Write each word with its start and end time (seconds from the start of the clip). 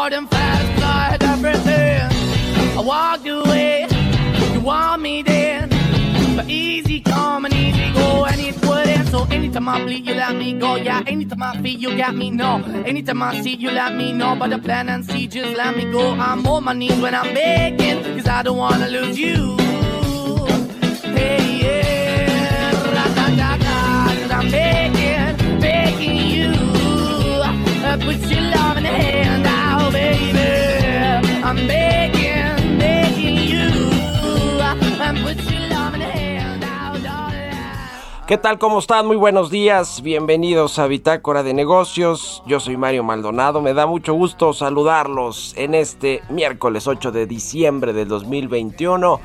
hard 0.00 0.14
and 0.14 0.30
fast, 0.30 0.82
I 0.82 1.10
had 1.10 1.22
everything. 1.22 2.00
I 2.78 2.80
walked 2.80 3.26
away, 3.26 3.86
you 4.54 4.60
want 4.60 5.02
me 5.02 5.22
then, 5.22 5.68
but 6.34 6.48
easy 6.48 7.00
come 7.00 7.44
and 7.44 7.52
easy 7.52 7.92
go, 7.92 8.24
and 8.24 8.40
it 8.40 8.56
wouldn't. 8.64 9.08
So 9.08 9.24
anytime 9.24 9.68
I 9.68 9.84
bleed, 9.84 10.06
you 10.06 10.14
let 10.14 10.34
me 10.36 10.58
go. 10.58 10.76
Yeah, 10.76 11.02
anytime 11.06 11.42
I 11.42 11.60
feel, 11.60 11.78
you 11.78 11.98
got 11.98 12.14
me. 12.14 12.30
No, 12.30 12.62
anytime 12.86 13.22
I 13.22 13.42
see, 13.42 13.56
you 13.56 13.70
let 13.70 13.94
me 13.94 14.14
know. 14.14 14.34
But 14.36 14.48
the 14.48 14.58
plan 14.58 14.88
and 14.88 15.04
see, 15.04 15.26
just 15.26 15.54
let 15.54 15.76
me 15.76 15.84
go. 15.92 16.12
I'm 16.12 16.46
on 16.46 16.64
my 16.64 16.72
knees 16.72 16.98
when 16.98 17.14
I'm 17.14 17.34
begging, 17.34 18.02
cause 18.16 18.26
I 18.26 18.42
don't 18.42 18.56
wanna 18.56 18.88
lose 18.88 19.18
you. 19.18 19.58
¿Qué 38.30 38.38
tal? 38.38 38.60
¿Cómo 38.60 38.78
están? 38.78 39.08
Muy 39.08 39.16
buenos 39.16 39.50
días. 39.50 40.02
Bienvenidos 40.02 40.78
a 40.78 40.86
Bitácora 40.86 41.42
de 41.42 41.52
Negocios. 41.52 42.44
Yo 42.46 42.60
soy 42.60 42.76
Mario 42.76 43.02
Maldonado. 43.02 43.60
Me 43.60 43.74
da 43.74 43.86
mucho 43.86 44.14
gusto 44.14 44.52
saludarlos 44.52 45.52
en 45.56 45.74
este 45.74 46.22
miércoles 46.28 46.86
8 46.86 47.10
de 47.10 47.26
diciembre 47.26 47.92
del 47.92 48.06
2021. 48.06 49.20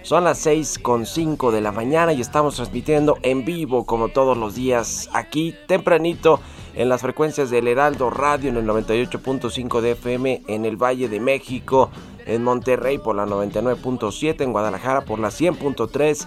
Son 0.00 0.24
las 0.24 0.46
6.5 0.46 1.50
de 1.50 1.60
la 1.60 1.70
mañana 1.70 2.14
y 2.14 2.22
estamos 2.22 2.56
transmitiendo 2.56 3.18
en 3.20 3.44
vivo 3.44 3.84
como 3.84 4.08
todos 4.08 4.38
los 4.38 4.54
días 4.54 5.10
aquí 5.12 5.54
tempranito 5.68 6.40
en 6.74 6.88
las 6.88 7.02
frecuencias 7.02 7.50
del 7.50 7.68
Heraldo 7.68 8.08
Radio 8.08 8.48
en 8.48 8.56
el 8.56 8.66
98.5 8.66 9.82
de 9.82 9.90
FM 9.90 10.44
en 10.46 10.64
el 10.64 10.82
Valle 10.82 11.10
de 11.10 11.20
México, 11.20 11.90
en 12.24 12.42
Monterrey 12.42 12.96
por 12.96 13.16
la 13.16 13.26
99.7, 13.26 14.40
en 14.40 14.52
Guadalajara 14.52 15.02
por 15.02 15.18
la 15.18 15.28
100.3 15.28 16.26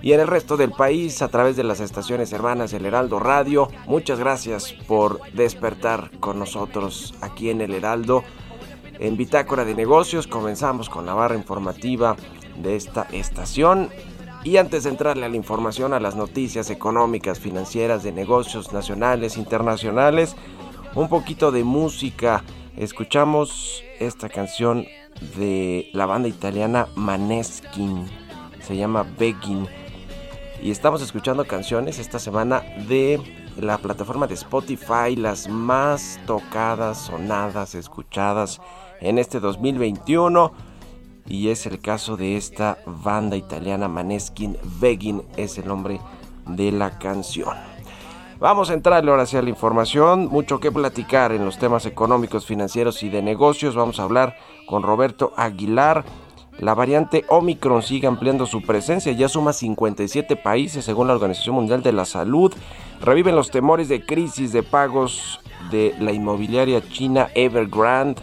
y 0.00 0.12
en 0.12 0.20
el 0.20 0.26
resto 0.26 0.56
del 0.56 0.70
país 0.70 1.22
a 1.22 1.28
través 1.28 1.56
de 1.56 1.64
las 1.64 1.80
estaciones 1.80 2.32
hermanas 2.32 2.70
del 2.70 2.86
Heraldo 2.86 3.18
Radio. 3.18 3.68
Muchas 3.86 4.18
gracias 4.18 4.72
por 4.86 5.20
despertar 5.32 6.10
con 6.20 6.38
nosotros 6.38 7.14
aquí 7.20 7.50
en 7.50 7.60
el 7.60 7.74
Heraldo. 7.74 8.22
En 9.00 9.16
Bitácora 9.16 9.64
de 9.64 9.74
Negocios 9.74 10.26
comenzamos 10.26 10.88
con 10.88 11.04
la 11.06 11.14
barra 11.14 11.36
informativa 11.36 12.16
de 12.56 12.76
esta 12.76 13.02
estación. 13.12 13.90
Y 14.44 14.56
antes 14.56 14.84
de 14.84 14.90
entrarle 14.90 15.26
a 15.26 15.28
la 15.28 15.36
información, 15.36 15.92
a 15.92 16.00
las 16.00 16.14
noticias 16.14 16.70
económicas, 16.70 17.40
financieras, 17.40 18.04
de 18.04 18.12
negocios 18.12 18.72
nacionales, 18.72 19.36
internacionales, 19.36 20.36
un 20.94 21.08
poquito 21.08 21.50
de 21.50 21.64
música. 21.64 22.44
Escuchamos 22.76 23.82
esta 23.98 24.28
canción 24.28 24.86
de 25.36 25.90
la 25.92 26.06
banda 26.06 26.28
italiana 26.28 26.86
Maneskin. 26.94 28.06
Se 28.60 28.76
llama 28.76 29.04
Begging 29.18 29.66
y 30.62 30.70
estamos 30.70 31.02
escuchando 31.02 31.46
canciones 31.46 31.98
esta 31.98 32.18
semana 32.18 32.62
de 32.88 33.20
la 33.60 33.78
plataforma 33.78 34.26
de 34.26 34.34
Spotify, 34.34 35.16
las 35.16 35.48
más 35.48 36.18
tocadas, 36.26 36.98
sonadas, 36.98 37.74
escuchadas 37.74 38.60
en 39.00 39.18
este 39.18 39.40
2021. 39.40 40.52
Y 41.26 41.50
es 41.50 41.66
el 41.66 41.80
caso 41.80 42.16
de 42.16 42.36
esta 42.36 42.78
banda 42.86 43.36
italiana 43.36 43.86
Maneskin 43.88 44.56
Begging, 44.80 45.22
es 45.36 45.58
el 45.58 45.68
nombre 45.68 46.00
de 46.46 46.72
la 46.72 46.98
canción. 46.98 47.54
Vamos 48.40 48.70
a 48.70 48.74
entrarle 48.74 49.10
ahora 49.10 49.24
hacia 49.24 49.42
la 49.42 49.50
información, 49.50 50.28
mucho 50.28 50.60
que 50.60 50.70
platicar 50.70 51.32
en 51.32 51.44
los 51.44 51.58
temas 51.58 51.86
económicos, 51.86 52.46
financieros 52.46 53.02
y 53.02 53.08
de 53.08 53.20
negocios. 53.20 53.74
Vamos 53.74 53.98
a 53.98 54.04
hablar 54.04 54.36
con 54.66 54.82
Roberto 54.84 55.32
Aguilar, 55.36 56.04
la 56.58 56.74
variante 56.74 57.24
Omicron 57.28 57.82
sigue 57.82 58.08
ampliando 58.08 58.44
su 58.44 58.62
presencia, 58.62 59.12
ya 59.12 59.28
suma 59.28 59.52
57 59.52 60.34
países 60.36 60.84
según 60.84 61.06
la 61.06 61.14
Organización 61.14 61.54
Mundial 61.54 61.82
de 61.82 61.92
la 61.92 62.04
Salud. 62.04 62.52
Reviven 63.00 63.36
los 63.36 63.50
temores 63.50 63.88
de 63.88 64.04
crisis 64.04 64.52
de 64.52 64.64
pagos 64.64 65.40
de 65.70 65.94
la 66.00 66.12
inmobiliaria 66.12 66.82
china 66.88 67.28
Evergrande 67.34 68.20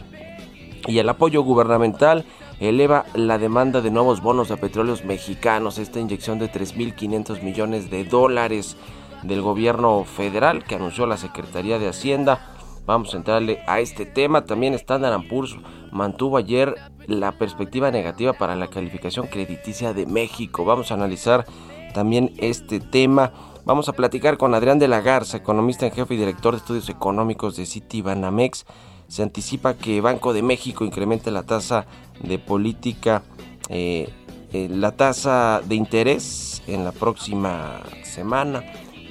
y 0.85 0.99
el 0.99 1.07
apoyo 1.07 1.43
gubernamental 1.43 2.25
eleva 2.59 3.05
la 3.13 3.37
demanda 3.37 3.81
de 3.81 3.91
nuevos 3.91 4.21
bonos 4.21 4.49
de 4.49 4.57
petróleos 4.57 5.05
mexicanos. 5.05 5.77
Esta 5.77 6.01
inyección 6.01 6.37
de 6.37 6.51
3.500 6.51 7.41
millones 7.41 7.89
de 7.89 8.03
dólares 8.03 8.75
del 9.23 9.41
gobierno 9.41 10.03
federal 10.03 10.65
que 10.65 10.75
anunció 10.75 11.05
la 11.05 11.17
Secretaría 11.17 11.79
de 11.79 11.87
Hacienda. 11.87 12.54
Vamos 12.85 13.13
a 13.13 13.17
entrarle 13.17 13.59
a 13.67 13.79
este 13.79 14.05
tema. 14.05 14.45
También 14.45 14.73
Standard 14.75 15.27
Poor's 15.27 15.57
mantuvo 15.91 16.37
ayer 16.37 16.75
la 17.07 17.31
perspectiva 17.31 17.91
negativa 17.91 18.33
para 18.33 18.55
la 18.55 18.67
calificación 18.67 19.27
crediticia 19.27 19.93
de 19.93 20.05
México. 20.05 20.65
Vamos 20.65 20.91
a 20.91 20.95
analizar 20.95 21.45
también 21.93 22.33
este 22.37 22.79
tema. 22.79 23.31
Vamos 23.65 23.89
a 23.89 23.93
platicar 23.93 24.37
con 24.37 24.53
Adrián 24.53 24.77
de 24.77 24.87
la 24.87 25.01
Garza, 25.01 25.37
economista 25.37 25.87
en 25.87 25.93
jefe 25.93 26.13
y 26.13 26.17
director 26.17 26.53
de 26.53 26.59
estudios 26.59 26.89
económicos 26.89 27.55
de 27.55 27.65
Citibanamex. 27.65 28.65
Se 29.07 29.23
anticipa 29.23 29.75
que 29.75 30.01
Banco 30.01 30.33
de 30.33 30.43
México 30.43 30.85
incremente 30.85 31.31
la 31.31 31.43
tasa 31.43 31.87
de 32.21 32.37
política, 32.37 33.23
eh, 33.69 34.09
eh, 34.53 34.67
la 34.69 34.91
tasa 34.91 35.61
de 35.65 35.75
interés 35.75 36.61
en 36.67 36.83
la 36.83 36.91
próxima 36.91 37.81
semana, 38.03 38.63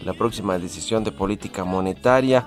la 0.05 0.15
próxima 0.15 0.59
decisión 0.59 1.03
de 1.03 1.11
política 1.11 1.65
monetaria. 1.65 2.47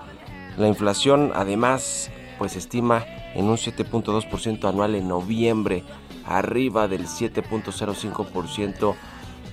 La 0.58 0.68
inflación 0.68 1.32
además 1.36 2.10
pues 2.38 2.56
estima 2.56 3.06
en 3.36 3.46
un 3.46 3.58
7.2% 3.58 4.68
anual 4.68 4.96
en 4.96 5.08
noviembre, 5.08 5.84
arriba 6.26 6.88
del 6.88 7.08
7.05% 7.08 8.96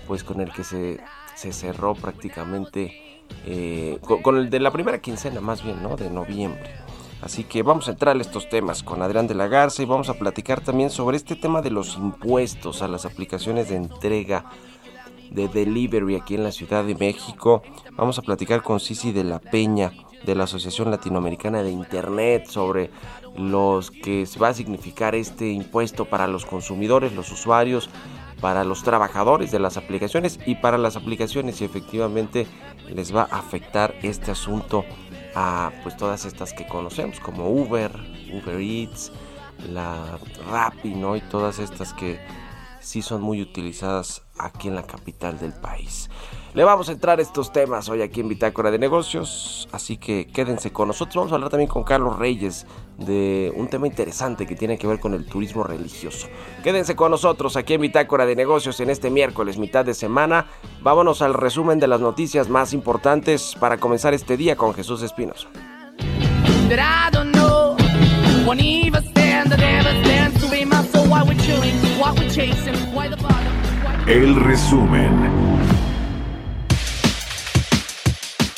pues 0.07 0.25
con 0.25 0.41
el 0.41 0.53
que 0.53 0.65
se, 0.65 1.01
se 1.35 1.53
cerró 1.53 1.95
prácticamente 1.95 3.21
eh, 3.47 3.99
con, 4.03 4.23
con, 4.23 4.37
el 4.37 4.51
de 4.51 4.61
la 4.61 4.71
primera 4.71 5.01
quincena 5.01 5.41
más 5.41 5.63
bien, 5.63 5.83
¿no? 5.83 5.97
De 5.97 6.11
noviembre. 6.11 6.71
Así 7.23 7.45
que 7.45 7.63
vamos 7.63 7.89
a 7.89 7.93
entrar 7.93 8.17
a 8.17 8.21
estos 8.21 8.49
temas 8.51 8.83
con 8.83 9.01
Adrián 9.01 9.27
de 9.27 9.35
la 9.35 9.49
Garza 9.49 9.83
y 9.83 9.87
vamos 9.87 10.11
a 10.11 10.15
platicar 10.15 10.61
también 10.61 10.91
sobre 10.91 11.17
este 11.17 11.37
tema 11.37 11.63
de 11.63 11.71
los 11.71 11.97
impuestos 11.97 12.83
a 12.83 12.89
las 12.89 13.07
aplicaciones 13.07 13.71
de 13.71 13.77
entrega 13.77 14.45
de 15.31 15.49
delivery 15.49 16.17
aquí 16.17 16.35
en 16.35 16.45
la 16.45 16.53
Ciudad 16.53 16.85
de 16.85 16.95
México. 16.95 17.63
Vamos 17.93 18.19
a 18.19 18.23
platicar 18.23 18.63
con 18.63 18.79
Cici 18.79 19.13
de 19.13 19.25
la 19.25 19.39
Peña 19.39 19.93
de 20.25 20.35
la 20.35 20.45
Asociación 20.45 20.91
Latinoamericana 20.91 21.63
de 21.63 21.71
Internet 21.71 22.47
sobre 22.47 22.91
los 23.37 23.91
que 23.91 24.27
va 24.41 24.49
a 24.49 24.55
significar 24.55 25.15
este 25.15 25.51
impuesto 25.51 26.05
para 26.05 26.27
los 26.27 26.47
consumidores, 26.47 27.13
los 27.13 27.31
usuarios, 27.31 27.91
para 28.41 28.65
los 28.65 28.83
trabajadores 28.83 29.51
de 29.51 29.59
las 29.59 29.77
aplicaciones 29.77 30.39
y 30.47 30.57
para 30.57 30.77
las 30.77 30.97
aplicaciones 30.97 31.57
si 31.57 31.65
efectivamente 31.65 32.47
les 32.93 33.15
va 33.15 33.23
a 33.31 33.39
afectar 33.39 33.95
este 34.03 34.31
asunto 34.31 34.85
a 35.35 35.73
pues 35.83 35.97
todas 35.97 36.25
estas 36.25 36.53
que 36.53 36.67
conocemos 36.67 37.21
como 37.21 37.49
Uber, 37.49 37.91
Uber 38.33 38.61
Eats, 38.61 39.13
la 39.73 40.19
Rappi, 40.51 40.95
¿no? 40.95 41.17
Y 41.17 41.21
todas 41.23 41.59
estas 41.59 41.93
que 41.95 42.19
sí 42.85 43.03
son 43.03 43.23
muy 43.23 43.41
utilizadas 43.41 44.23
aquí 44.39 44.69
en 44.69 44.75
la 44.75 44.83
capital 44.83 45.39
del 45.39 45.53
país. 45.53 46.11
Le 46.53 46.63
vamos 46.63 46.89
a 46.89 46.93
entrar 46.93 47.19
a 47.19 47.23
estos 47.23 47.53
temas 47.53 47.89
hoy 47.89 48.03
aquí 48.03 48.21
en 48.21 48.29
Bitácora 48.29 48.71
de 48.71 48.79
Negocios, 48.79 49.69
así 49.73 49.97
que 49.97 50.29
quédense 50.29 50.73
con 50.73 50.87
nosotros. 50.87 51.17
Vamos 51.17 51.33
a 51.33 51.35
hablar 51.35 51.51
también 51.51 51.69
con 51.69 51.83
Carlos 51.83 52.17
Reyes 52.17 52.67
de 52.99 53.53
un 53.57 53.67
tema 53.69 53.89
interesante 53.89 54.47
que 54.47 54.55
tiene 54.55 54.79
que 54.79 54.87
ver 54.87 55.01
con 55.01 55.15
el 55.15 55.27
turismo 55.27 55.65
religioso. 55.65 56.29
Quédense 56.63 56.95
con 56.95 57.11
nosotros 57.11 57.57
aquí 57.57 57.75
en 57.75 57.81
Bitácora 57.81 58.25
de 58.25 58.37
Negocios 58.37 58.79
en 58.79 58.91
este 58.91 59.11
miércoles, 59.11 59.59
mitad 59.59 59.85
de 59.85 59.95
semana. 59.95 60.47
Vámonos 60.81 61.23
al 61.23 61.35
resumen 61.35 61.81
de 61.81 61.89
las 61.89 62.01
noticias 62.01 62.49
más 62.49 62.73
importantes 62.73 63.57
para 63.59 63.79
comenzar 63.79 64.15
este 64.15 64.37
día 64.37 64.55
con 64.55 64.75
Jesús 64.75 65.03
Espinos. 65.03 65.49
El 74.07 74.37
resumen. 74.37 75.54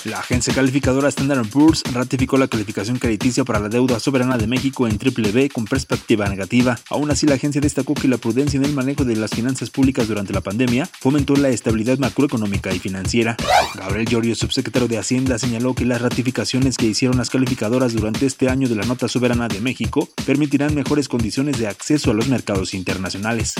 La 0.06 0.20
agencia 0.20 0.54
calificadora 0.54 1.08
Standard 1.08 1.48
Poor's 1.48 1.82
ratificó 1.92 2.38
la 2.38 2.46
calificación 2.46 2.96
crediticia 3.00 3.42
para 3.42 3.58
la 3.58 3.68
deuda 3.68 3.98
soberana 3.98 4.38
de 4.38 4.46
México 4.46 4.86
en 4.86 4.98
triple 4.98 5.32
B 5.32 5.48
con 5.48 5.64
perspectiva 5.64 6.28
negativa. 6.28 6.78
Aún 6.90 7.10
así, 7.10 7.26
la 7.26 7.34
agencia 7.34 7.60
destacó 7.60 7.94
que 7.94 8.06
la 8.06 8.16
prudencia 8.16 8.56
en 8.56 8.64
el 8.64 8.72
manejo 8.72 9.04
de 9.04 9.16
las 9.16 9.32
finanzas 9.32 9.68
públicas 9.68 10.06
durante 10.06 10.32
la 10.32 10.42
pandemia 10.42 10.88
fomentó 11.00 11.34
la 11.34 11.48
estabilidad 11.48 11.98
macroeconómica 11.98 12.72
y 12.72 12.78
financiera. 12.78 13.36
Gabriel 13.74 14.06
Llorio, 14.06 14.36
subsecretario 14.36 14.86
de 14.86 14.96
Hacienda, 14.96 15.40
señaló 15.40 15.74
que 15.74 15.84
las 15.84 16.00
ratificaciones 16.00 16.76
que 16.76 16.86
hicieron 16.86 17.18
las 17.18 17.30
calificadoras 17.30 17.92
durante 17.92 18.26
este 18.26 18.48
año 18.48 18.68
de 18.68 18.76
la 18.76 18.84
nota 18.84 19.08
soberana 19.08 19.48
de 19.48 19.60
México 19.60 20.08
permitirán 20.24 20.72
mejores 20.76 21.08
condiciones 21.08 21.58
de 21.58 21.66
acceso 21.66 22.12
a 22.12 22.14
los 22.14 22.28
mercados 22.28 22.74
internacionales. 22.74 23.54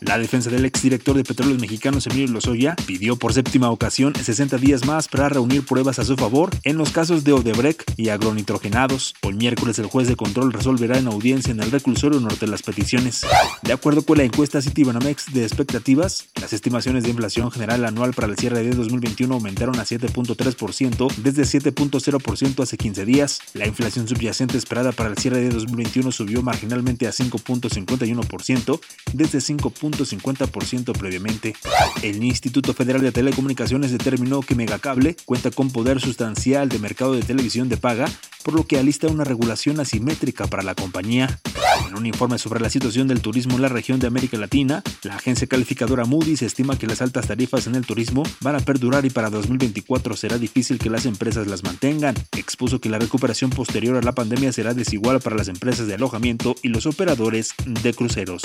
La 0.00 0.18
defensa 0.18 0.50
del 0.50 0.66
exdirector 0.66 1.16
de 1.16 1.24
Petróleos 1.24 1.62
Mexicanos, 1.62 2.06
Emilio 2.06 2.28
Lozoya, 2.28 2.76
pidió 2.84 3.16
por 3.16 3.32
séptima 3.32 3.70
ocasión 3.70 4.12
60 4.14 4.58
días 4.58 4.84
más 4.84 5.08
para 5.08 5.30
reunir 5.30 5.64
por 5.64 5.77
pruebas 5.78 6.00
a 6.00 6.04
su 6.04 6.16
favor 6.16 6.50
en 6.64 6.76
los 6.76 6.90
casos 6.90 7.22
de 7.22 7.32
Odebrecht 7.32 7.92
y 7.96 8.08
agronitrogenados. 8.08 9.14
Hoy 9.22 9.34
miércoles 9.34 9.78
el 9.78 9.86
juez 9.86 10.08
de 10.08 10.16
control 10.16 10.52
resolverá 10.52 10.98
en 10.98 11.06
audiencia 11.06 11.52
en 11.52 11.60
el 11.60 11.70
reclusorio 11.70 12.18
norte 12.18 12.48
las 12.48 12.62
peticiones. 12.62 13.24
De 13.62 13.72
acuerdo 13.72 14.02
con 14.02 14.18
la 14.18 14.24
encuesta 14.24 14.60
Citibanamex 14.60 15.32
de 15.32 15.44
expectativas, 15.44 16.30
las 16.40 16.52
estimaciones 16.52 17.04
de 17.04 17.10
inflación 17.10 17.52
general 17.52 17.84
anual 17.84 18.12
para 18.12 18.26
el 18.26 18.36
cierre 18.36 18.64
de 18.64 18.70
2021 18.70 19.32
aumentaron 19.32 19.78
a 19.78 19.84
7.3% 19.84 21.14
desde 21.14 21.42
7.0% 21.42 22.60
hace 22.60 22.76
15 22.76 23.04
días. 23.04 23.38
La 23.54 23.68
inflación 23.68 24.08
subyacente 24.08 24.58
esperada 24.58 24.90
para 24.90 25.10
el 25.10 25.16
cierre 25.16 25.38
de 25.38 25.50
2021 25.50 26.10
subió 26.10 26.42
marginalmente 26.42 27.06
a 27.06 27.12
5.51% 27.12 28.80
desde 29.12 29.38
5.50% 29.38 30.98
previamente. 30.98 31.54
El 32.02 32.24
Instituto 32.24 32.74
Federal 32.74 33.00
de 33.00 33.12
Telecomunicaciones 33.12 33.92
determinó 33.92 34.40
que 34.40 34.56
Megacable 34.56 35.14
cuenta 35.24 35.52
con 35.52 35.67
poder 35.70 36.00
sustancial 36.00 36.68
de 36.68 36.78
mercado 36.78 37.14
de 37.14 37.22
televisión 37.22 37.68
de 37.68 37.76
paga, 37.76 38.06
por 38.42 38.54
lo 38.54 38.66
que 38.66 38.78
alista 38.78 39.08
una 39.08 39.24
regulación 39.24 39.80
asimétrica 39.80 40.46
para 40.46 40.62
la 40.62 40.74
compañía. 40.74 41.38
En 41.86 41.96
un 41.96 42.06
informe 42.06 42.38
sobre 42.38 42.60
la 42.60 42.70
situación 42.70 43.08
del 43.08 43.20
turismo 43.20 43.56
en 43.56 43.62
la 43.62 43.68
región 43.68 43.98
de 43.98 44.06
América 44.06 44.36
Latina, 44.36 44.82
la 45.02 45.16
agencia 45.16 45.46
calificadora 45.46 46.04
Moody's 46.04 46.42
estima 46.42 46.78
que 46.78 46.86
las 46.86 47.02
altas 47.02 47.26
tarifas 47.28 47.66
en 47.66 47.74
el 47.74 47.86
turismo 47.86 48.22
van 48.40 48.56
a 48.56 48.60
perdurar 48.60 49.04
y 49.04 49.10
para 49.10 49.30
2024 49.30 50.16
será 50.16 50.38
difícil 50.38 50.78
que 50.78 50.90
las 50.90 51.06
empresas 51.06 51.46
las 51.46 51.62
mantengan. 51.62 52.14
Expuso 52.36 52.80
que 52.80 52.88
la 52.88 52.98
recuperación 52.98 53.50
posterior 53.50 53.96
a 53.96 54.02
la 54.02 54.12
pandemia 54.12 54.52
será 54.52 54.74
desigual 54.74 55.20
para 55.20 55.36
las 55.36 55.48
empresas 55.48 55.86
de 55.86 55.94
alojamiento 55.94 56.54
y 56.62 56.68
los 56.68 56.86
operadores 56.86 57.54
de 57.66 57.94
cruceros. 57.94 58.42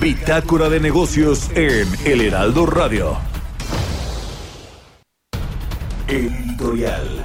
Bitácora 0.00 0.70
de 0.70 0.80
negocios 0.80 1.50
en 1.54 1.86
El 2.06 2.22
Heraldo 2.22 2.64
Radio. 2.64 3.29
Editorial. 6.10 7.22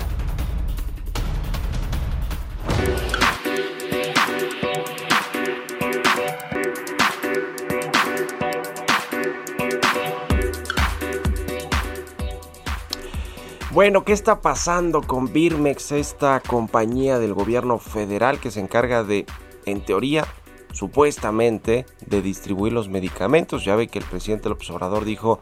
Bueno, 13.71 14.05
¿qué 14.05 14.13
está 14.13 14.41
pasando 14.41 15.01
con 15.01 15.33
Birmex, 15.33 15.91
esta 15.91 16.39
compañía 16.39 17.17
del 17.17 17.33
gobierno 17.33 17.79
federal 17.79 18.39
que 18.39 18.51
se 18.51 18.59
encarga 18.59 19.03
de, 19.03 19.25
en 19.65 19.81
teoría, 19.83 20.27
supuestamente, 20.73 21.87
de 22.05 22.21
distribuir 22.21 22.71
los 22.71 22.87
medicamentos? 22.87 23.65
Ya 23.65 23.75
ve 23.75 23.87
que 23.87 23.97
el 23.97 24.05
presidente 24.05 24.47
López 24.47 24.69
Obrador 24.69 25.05
dijo 25.05 25.39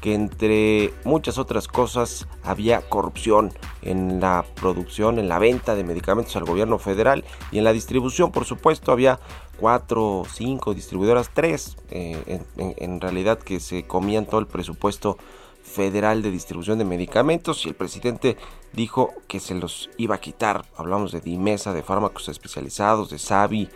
que 0.00 0.14
entre 0.14 0.92
muchas 1.04 1.38
otras 1.38 1.68
cosas 1.68 2.26
había 2.42 2.80
corrupción 2.80 3.52
en 3.82 4.20
la 4.20 4.44
producción, 4.54 5.18
en 5.18 5.28
la 5.28 5.38
venta 5.38 5.74
de 5.74 5.84
medicamentos 5.84 6.34
al 6.36 6.44
gobierno 6.44 6.78
federal 6.78 7.24
y 7.52 7.58
en 7.58 7.64
la 7.64 7.72
distribución, 7.72 8.32
por 8.32 8.44
supuesto, 8.44 8.92
había 8.92 9.20
cuatro, 9.58 10.24
cinco 10.32 10.72
distribuidoras, 10.72 11.30
tres 11.32 11.76
eh, 11.90 12.42
en, 12.56 13.00
realidad 13.00 13.38
que 13.38 13.60
se 13.60 13.84
comían 13.84 14.24
todo 14.24 14.40
el 14.40 14.46
presupuesto 14.46 15.18
federal 15.62 16.22
de 16.22 16.30
distribución 16.30 16.78
de 16.78 16.84
medicamentos 16.84 17.64
y 17.66 17.68
el 17.68 17.74
presidente 17.74 18.36
dijo 18.72 19.12
que 19.28 19.38
se 19.38 19.54
los 19.54 19.90
iba 19.98 20.14
a 20.14 20.20
quitar. 20.20 20.64
Hablamos 20.76 21.12
de 21.12 21.20
Dimesa, 21.20 21.74
de 21.74 21.82
fármacos 21.82 22.28
especializados, 22.28 23.10
de 23.10 23.18
Savi, 23.18 23.68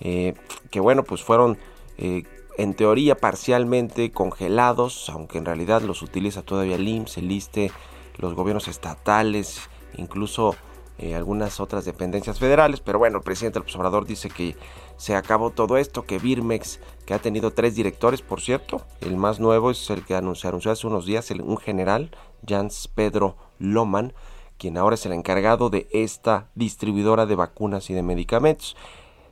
eh, 0.00 0.34
que 0.70 0.80
bueno, 0.80 1.04
pues 1.04 1.22
fueron 1.22 1.58
eh, 1.96 2.24
en 2.58 2.74
teoría 2.74 3.16
parcialmente 3.16 4.10
congelados, 4.12 5.08
aunque 5.10 5.38
en 5.38 5.44
realidad 5.44 5.82
los 5.82 6.02
utiliza 6.02 6.42
todavía 6.42 6.76
el 6.76 6.88
IMSS, 6.88 7.18
el 7.18 7.32
ISTE, 7.32 7.72
los 8.18 8.34
gobiernos 8.34 8.68
estatales, 8.68 9.60
incluso 9.96 10.54
eh, 10.98 11.14
algunas 11.14 11.60
otras 11.60 11.84
dependencias 11.86 12.38
federales. 12.38 12.80
Pero 12.80 12.98
bueno, 12.98 13.18
el 13.18 13.24
presidente 13.24 13.58
López 13.58 13.74
Obrador 13.76 14.04
dice 14.04 14.28
que 14.28 14.56
se 14.96 15.16
acabó 15.16 15.50
todo 15.50 15.78
esto, 15.78 16.04
que 16.04 16.18
Birmex, 16.18 16.80
que 17.06 17.14
ha 17.14 17.18
tenido 17.18 17.52
tres 17.52 17.74
directores, 17.74 18.20
por 18.20 18.40
cierto, 18.42 18.82
el 19.00 19.16
más 19.16 19.40
nuevo 19.40 19.70
es 19.70 19.88
el 19.88 20.04
que 20.04 20.14
anunció, 20.14 20.50
anunció 20.50 20.70
hace 20.70 20.86
unos 20.86 21.06
días, 21.06 21.30
un 21.30 21.56
general, 21.56 22.10
Jans 22.46 22.88
Pedro 22.88 23.36
Loman, 23.58 24.12
quien 24.58 24.76
ahora 24.76 24.94
es 24.94 25.06
el 25.06 25.12
encargado 25.12 25.70
de 25.70 25.88
esta 25.90 26.50
distribuidora 26.54 27.24
de 27.24 27.34
vacunas 27.34 27.88
y 27.88 27.94
de 27.94 28.02
medicamentos. 28.02 28.76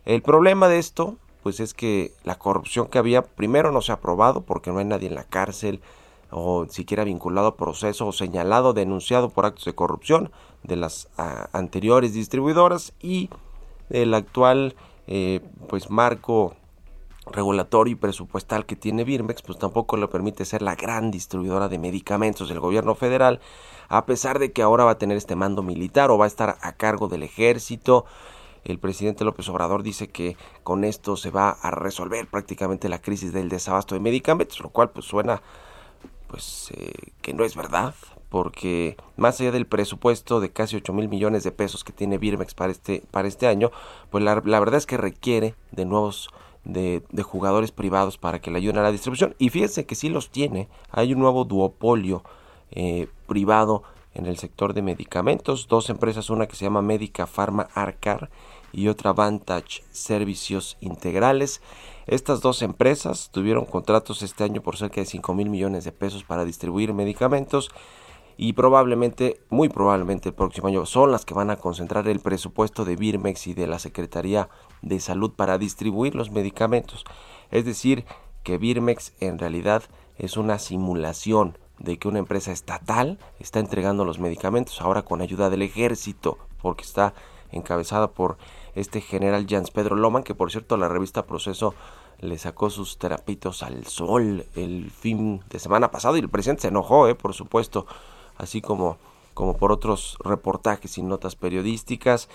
El 0.06 0.22
problema 0.22 0.68
de 0.68 0.78
esto, 0.78 1.18
pues 1.42 1.60
es 1.60 1.74
que 1.74 2.12
la 2.24 2.38
corrupción 2.38 2.88
que 2.88 2.98
había 2.98 3.22
primero 3.22 3.72
no 3.72 3.80
se 3.80 3.92
ha 3.92 4.00
probado 4.00 4.42
porque 4.42 4.70
no 4.70 4.78
hay 4.78 4.84
nadie 4.84 5.08
en 5.08 5.14
la 5.14 5.24
cárcel 5.24 5.80
o 6.30 6.66
siquiera 6.66 7.04
vinculado 7.04 7.48
a 7.48 7.56
proceso 7.56 8.06
o 8.06 8.12
señalado, 8.12 8.72
denunciado 8.72 9.30
por 9.30 9.46
actos 9.46 9.64
de 9.64 9.74
corrupción 9.74 10.30
de 10.62 10.76
las 10.76 11.08
ah, 11.16 11.48
anteriores 11.52 12.12
distribuidoras 12.12 12.92
y 13.00 13.30
el 13.90 14.12
actual 14.14 14.74
eh, 15.06 15.40
pues 15.68 15.90
marco 15.90 16.54
regulatorio 17.32 17.92
y 17.92 17.96
presupuestal 17.96 18.66
que 18.66 18.76
tiene 18.76 19.04
Birmex, 19.04 19.42
pues 19.42 19.58
tampoco 19.58 19.96
le 19.96 20.08
permite 20.08 20.44
ser 20.44 20.62
la 20.62 20.74
gran 20.74 21.10
distribuidora 21.10 21.68
de 21.68 21.78
medicamentos 21.78 22.48
del 22.48 22.60
gobierno 22.60 22.94
federal, 22.94 23.40
a 23.88 24.06
pesar 24.06 24.38
de 24.38 24.52
que 24.52 24.62
ahora 24.62 24.84
va 24.84 24.92
a 24.92 24.98
tener 24.98 25.16
este 25.16 25.36
mando 25.36 25.62
militar 25.62 26.10
o 26.10 26.18
va 26.18 26.24
a 26.24 26.28
estar 26.28 26.58
a 26.60 26.72
cargo 26.72 27.08
del 27.08 27.22
ejército 27.22 28.04
el 28.64 28.78
presidente 28.78 29.24
López 29.24 29.48
Obrador 29.48 29.82
dice 29.82 30.08
que 30.08 30.36
con 30.62 30.84
esto 30.84 31.16
se 31.16 31.30
va 31.30 31.50
a 31.50 31.70
resolver 31.70 32.26
prácticamente 32.26 32.88
la 32.88 33.00
crisis 33.00 33.32
del 33.32 33.48
desabasto 33.48 33.94
de 33.94 34.00
medicamentos, 34.00 34.60
lo 34.60 34.70
cual 34.70 34.90
pues 34.90 35.06
suena 35.06 35.42
pues 36.28 36.70
eh, 36.74 36.92
que 37.22 37.32
no 37.32 37.44
es 37.44 37.56
verdad, 37.56 37.94
porque 38.28 38.96
más 39.16 39.40
allá 39.40 39.50
del 39.50 39.66
presupuesto 39.66 40.40
de 40.40 40.50
casi 40.50 40.76
8 40.76 40.92
mil 40.92 41.08
millones 41.08 41.42
de 41.44 41.52
pesos 41.52 41.84
que 41.84 41.92
tiene 41.92 42.18
Birmex 42.18 42.54
para 42.54 42.70
este, 42.70 43.02
para 43.10 43.28
este 43.28 43.46
año, 43.46 43.70
pues 44.10 44.22
la, 44.22 44.34
verdad 44.34 44.74
es 44.74 44.86
que 44.86 44.98
requiere 44.98 45.54
de 45.72 45.86
nuevos 45.86 46.28
de, 46.64 47.02
de, 47.10 47.22
jugadores 47.22 47.72
privados 47.72 48.18
para 48.18 48.40
que 48.40 48.50
le 48.50 48.58
ayuden 48.58 48.78
a 48.78 48.82
la 48.82 48.92
distribución. 48.92 49.34
Y 49.38 49.48
fíjense 49.48 49.86
que 49.86 49.94
sí 49.94 50.10
los 50.10 50.28
tiene. 50.30 50.68
Hay 50.90 51.14
un 51.14 51.20
nuevo 51.20 51.44
duopolio 51.44 52.22
eh, 52.70 53.08
privado 53.26 53.82
en 54.14 54.26
el 54.26 54.38
sector 54.38 54.74
de 54.74 54.82
medicamentos. 54.82 55.68
Dos 55.68 55.90
empresas, 55.90 56.30
una 56.30 56.46
que 56.46 56.56
se 56.56 56.64
llama 56.64 56.82
Médica 56.82 57.26
Pharma 57.26 57.68
Arcar 57.74 58.30
y 58.72 58.88
otra 58.88 59.12
Vantage 59.12 59.82
Servicios 59.90 60.76
Integrales. 60.80 61.60
Estas 62.06 62.40
dos 62.40 62.62
empresas 62.62 63.30
tuvieron 63.32 63.64
contratos 63.64 64.22
este 64.22 64.44
año 64.44 64.62
por 64.62 64.76
cerca 64.76 65.00
de 65.00 65.06
5 65.06 65.34
mil 65.34 65.50
millones 65.50 65.84
de 65.84 65.92
pesos 65.92 66.24
para 66.24 66.44
distribuir 66.44 66.92
medicamentos 66.94 67.70
y 68.40 68.52
probablemente, 68.52 69.40
muy 69.50 69.68
probablemente 69.68 70.28
el 70.28 70.34
próximo 70.34 70.68
año 70.68 70.86
son 70.86 71.10
las 71.10 71.24
que 71.24 71.34
van 71.34 71.50
a 71.50 71.56
concentrar 71.56 72.06
el 72.06 72.20
presupuesto 72.20 72.84
de 72.84 72.94
Birmex 72.94 73.48
y 73.48 73.54
de 73.54 73.66
la 73.66 73.80
Secretaría 73.80 74.48
de 74.80 75.00
Salud 75.00 75.32
para 75.32 75.58
distribuir 75.58 76.14
los 76.14 76.30
medicamentos. 76.30 77.04
Es 77.50 77.64
decir, 77.64 78.04
que 78.44 78.56
Birmex 78.56 79.12
en 79.18 79.40
realidad 79.40 79.82
es 80.16 80.36
una 80.36 80.60
simulación 80.60 81.58
de 81.78 81.98
que 81.98 82.08
una 82.08 82.18
empresa 82.18 82.52
estatal 82.52 83.18
está 83.38 83.60
entregando 83.60 84.04
los 84.04 84.18
medicamentos 84.18 84.80
ahora 84.80 85.02
con 85.02 85.20
ayuda 85.20 85.50
del 85.50 85.62
ejército 85.62 86.38
porque 86.60 86.84
está 86.84 87.14
encabezada 87.50 88.10
por 88.10 88.36
este 88.74 89.00
general 89.00 89.46
Jans 89.48 89.70
Pedro 89.70 89.96
Loman, 89.96 90.22
que 90.22 90.34
por 90.34 90.50
cierto 90.50 90.76
la 90.76 90.88
revista 90.88 91.26
Proceso 91.26 91.74
le 92.20 92.38
sacó 92.38 92.70
sus 92.70 92.98
terapitos 92.98 93.62
al 93.62 93.86
sol 93.86 94.46
el 94.54 94.90
fin 94.90 95.40
de 95.48 95.58
semana 95.58 95.90
pasado 95.90 96.16
y 96.16 96.20
el 96.20 96.28
presidente 96.28 96.62
se 96.62 96.68
enojó, 96.68 97.08
eh, 97.08 97.14
por 97.14 97.32
supuesto, 97.34 97.86
así 98.36 98.60
como, 98.60 98.98
como 99.34 99.56
por 99.56 99.72
otros 99.72 100.16
reportajes 100.24 100.98
y 100.98 101.02
notas 101.02 101.36
periodísticas. 101.36 102.28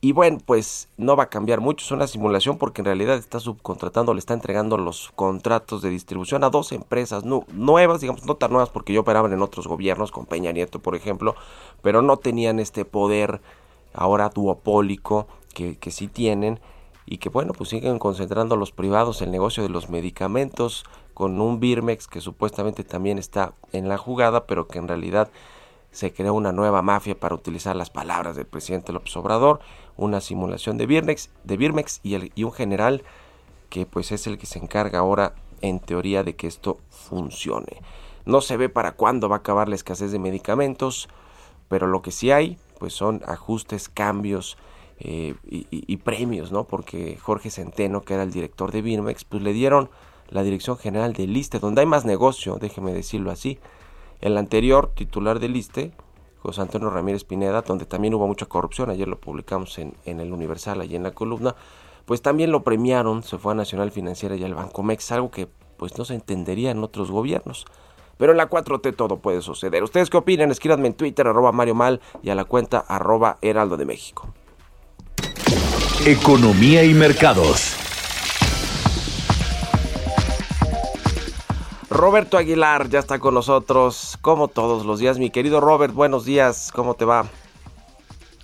Y 0.00 0.12
bueno, 0.12 0.38
pues 0.44 0.88
no 0.98 1.16
va 1.16 1.24
a 1.24 1.30
cambiar 1.30 1.60
mucho, 1.60 1.84
es 1.84 1.90
una 1.90 2.06
simulación 2.06 2.58
porque 2.58 2.82
en 2.82 2.84
realidad 2.84 3.16
está 3.16 3.40
subcontratando, 3.40 4.12
le 4.12 4.18
está 4.18 4.34
entregando 4.34 4.76
los 4.76 5.10
contratos 5.16 5.80
de 5.80 5.88
distribución 5.88 6.44
a 6.44 6.50
dos 6.50 6.72
empresas 6.72 7.24
nuevas, 7.24 8.02
digamos, 8.02 8.24
no 8.26 8.36
tan 8.36 8.52
nuevas 8.52 8.68
porque 8.68 8.92
yo 8.92 9.00
operaban 9.00 9.32
en 9.32 9.40
otros 9.40 9.66
gobiernos, 9.66 10.12
con 10.12 10.26
Peña 10.26 10.52
Nieto, 10.52 10.80
por 10.80 10.96
ejemplo, 10.96 11.34
pero 11.80 12.02
no 12.02 12.18
tenían 12.18 12.60
este 12.60 12.84
poder 12.84 13.40
ahora 13.94 14.28
duopólico 14.28 15.26
que, 15.54 15.76
que 15.78 15.90
sí 15.90 16.08
tienen 16.08 16.60
y 17.06 17.16
que 17.18 17.30
bueno, 17.30 17.54
pues 17.54 17.70
siguen 17.70 17.98
concentrando 17.98 18.56
los 18.56 18.72
privados 18.72 19.22
el 19.22 19.30
negocio 19.30 19.62
de 19.62 19.70
los 19.70 19.88
medicamentos 19.88 20.84
con 21.14 21.40
un 21.40 21.58
Birmex 21.60 22.06
que 22.06 22.20
supuestamente 22.20 22.84
también 22.84 23.16
está 23.18 23.54
en 23.72 23.88
la 23.88 23.96
jugada, 23.96 24.46
pero 24.46 24.68
que 24.68 24.78
en 24.78 24.88
realidad 24.88 25.30
se 25.96 26.12
creó 26.12 26.34
una 26.34 26.52
nueva 26.52 26.82
mafia 26.82 27.18
para 27.18 27.34
utilizar 27.34 27.74
las 27.74 27.88
palabras 27.88 28.36
del 28.36 28.44
presidente 28.44 28.92
López 28.92 29.16
Obrador, 29.16 29.60
una 29.96 30.20
simulación 30.20 30.76
de 30.76 30.84
Birmex, 30.84 31.30
de 31.44 31.98
y, 32.02 32.14
el, 32.14 32.32
y 32.34 32.44
un 32.44 32.52
general 32.52 33.02
que 33.70 33.86
pues 33.86 34.12
es 34.12 34.26
el 34.26 34.36
que 34.36 34.44
se 34.44 34.58
encarga 34.58 34.98
ahora 34.98 35.34
en 35.62 35.80
teoría 35.80 36.22
de 36.22 36.36
que 36.36 36.48
esto 36.48 36.76
funcione. 36.90 37.80
No 38.26 38.42
se 38.42 38.58
ve 38.58 38.68
para 38.68 38.92
cuándo 38.92 39.30
va 39.30 39.36
a 39.36 39.38
acabar 39.38 39.70
la 39.70 39.74
escasez 39.74 40.12
de 40.12 40.18
medicamentos, 40.18 41.08
pero 41.68 41.86
lo 41.86 42.02
que 42.02 42.10
sí 42.10 42.30
hay 42.30 42.58
pues 42.78 42.92
son 42.92 43.22
ajustes, 43.24 43.88
cambios 43.88 44.58
eh, 44.98 45.34
y, 45.46 45.96
premios, 45.96 46.52
¿no? 46.52 46.64
Porque 46.64 47.16
Jorge 47.16 47.48
Centeno, 47.48 48.02
que 48.02 48.12
era 48.12 48.22
el 48.22 48.32
director 48.32 48.70
de 48.70 48.82
Birmex, 48.82 49.24
pues 49.24 49.42
le 49.42 49.54
dieron 49.54 49.88
la 50.28 50.42
dirección 50.42 50.76
general 50.76 51.14
de 51.14 51.26
Liste, 51.26 51.58
donde 51.58 51.80
hay 51.80 51.86
más 51.86 52.04
negocio, 52.04 52.58
déjeme 52.60 52.92
decirlo 52.92 53.30
así. 53.30 53.58
El 54.20 54.38
anterior 54.38 54.92
titular 54.94 55.40
del 55.40 55.52
Liste, 55.52 55.92
José 56.38 56.60
Antonio 56.60 56.90
Ramírez 56.90 57.24
Pineda, 57.24 57.62
donde 57.62 57.86
también 57.86 58.14
hubo 58.14 58.26
mucha 58.26 58.46
corrupción, 58.46 58.90
ayer 58.90 59.08
lo 59.08 59.18
publicamos 59.18 59.78
en, 59.78 59.94
en 60.04 60.20
el 60.20 60.32
Universal, 60.32 60.80
allí 60.80 60.96
en 60.96 61.02
la 61.02 61.10
columna, 61.10 61.54
pues 62.04 62.22
también 62.22 62.52
lo 62.52 62.62
premiaron, 62.62 63.22
se 63.22 63.36
fue 63.38 63.52
a 63.52 63.56
Nacional 63.56 63.90
Financiera 63.90 64.36
y 64.36 64.44
al 64.44 64.54
Banco 64.54 64.82
Mex, 64.82 65.10
algo 65.12 65.30
que 65.30 65.48
pues 65.76 65.98
no 65.98 66.04
se 66.04 66.14
entendería 66.14 66.70
en 66.70 66.82
otros 66.82 67.10
gobiernos. 67.10 67.66
Pero 68.16 68.32
en 68.32 68.38
la 68.38 68.48
4T 68.48 68.96
todo 68.96 69.18
puede 69.18 69.42
suceder. 69.42 69.82
¿Ustedes 69.82 70.08
qué 70.08 70.16
opinan? 70.16 70.50
Escríbanme 70.50 70.88
en 70.88 70.94
Twitter, 70.94 71.26
arroba 71.26 71.52
Mario 71.52 71.74
Mal 71.74 72.00
y 72.22 72.30
a 72.30 72.34
la 72.34 72.44
cuenta 72.44 72.78
arroba 72.78 73.38
Heraldo 73.42 73.76
de 73.76 73.84
México. 73.84 74.28
Economía 76.06 76.84
y 76.84 76.94
mercados. 76.94 77.85
Roberto 81.88 82.36
Aguilar 82.36 82.88
ya 82.88 82.98
está 82.98 83.20
con 83.20 83.34
nosotros, 83.34 84.18
como 84.20 84.48
todos 84.48 84.84
los 84.84 84.98
días. 84.98 85.18
Mi 85.18 85.30
querido 85.30 85.60
Robert, 85.60 85.94
buenos 85.94 86.24
días, 86.24 86.72
¿cómo 86.74 86.94
te 86.94 87.04
va? 87.04 87.28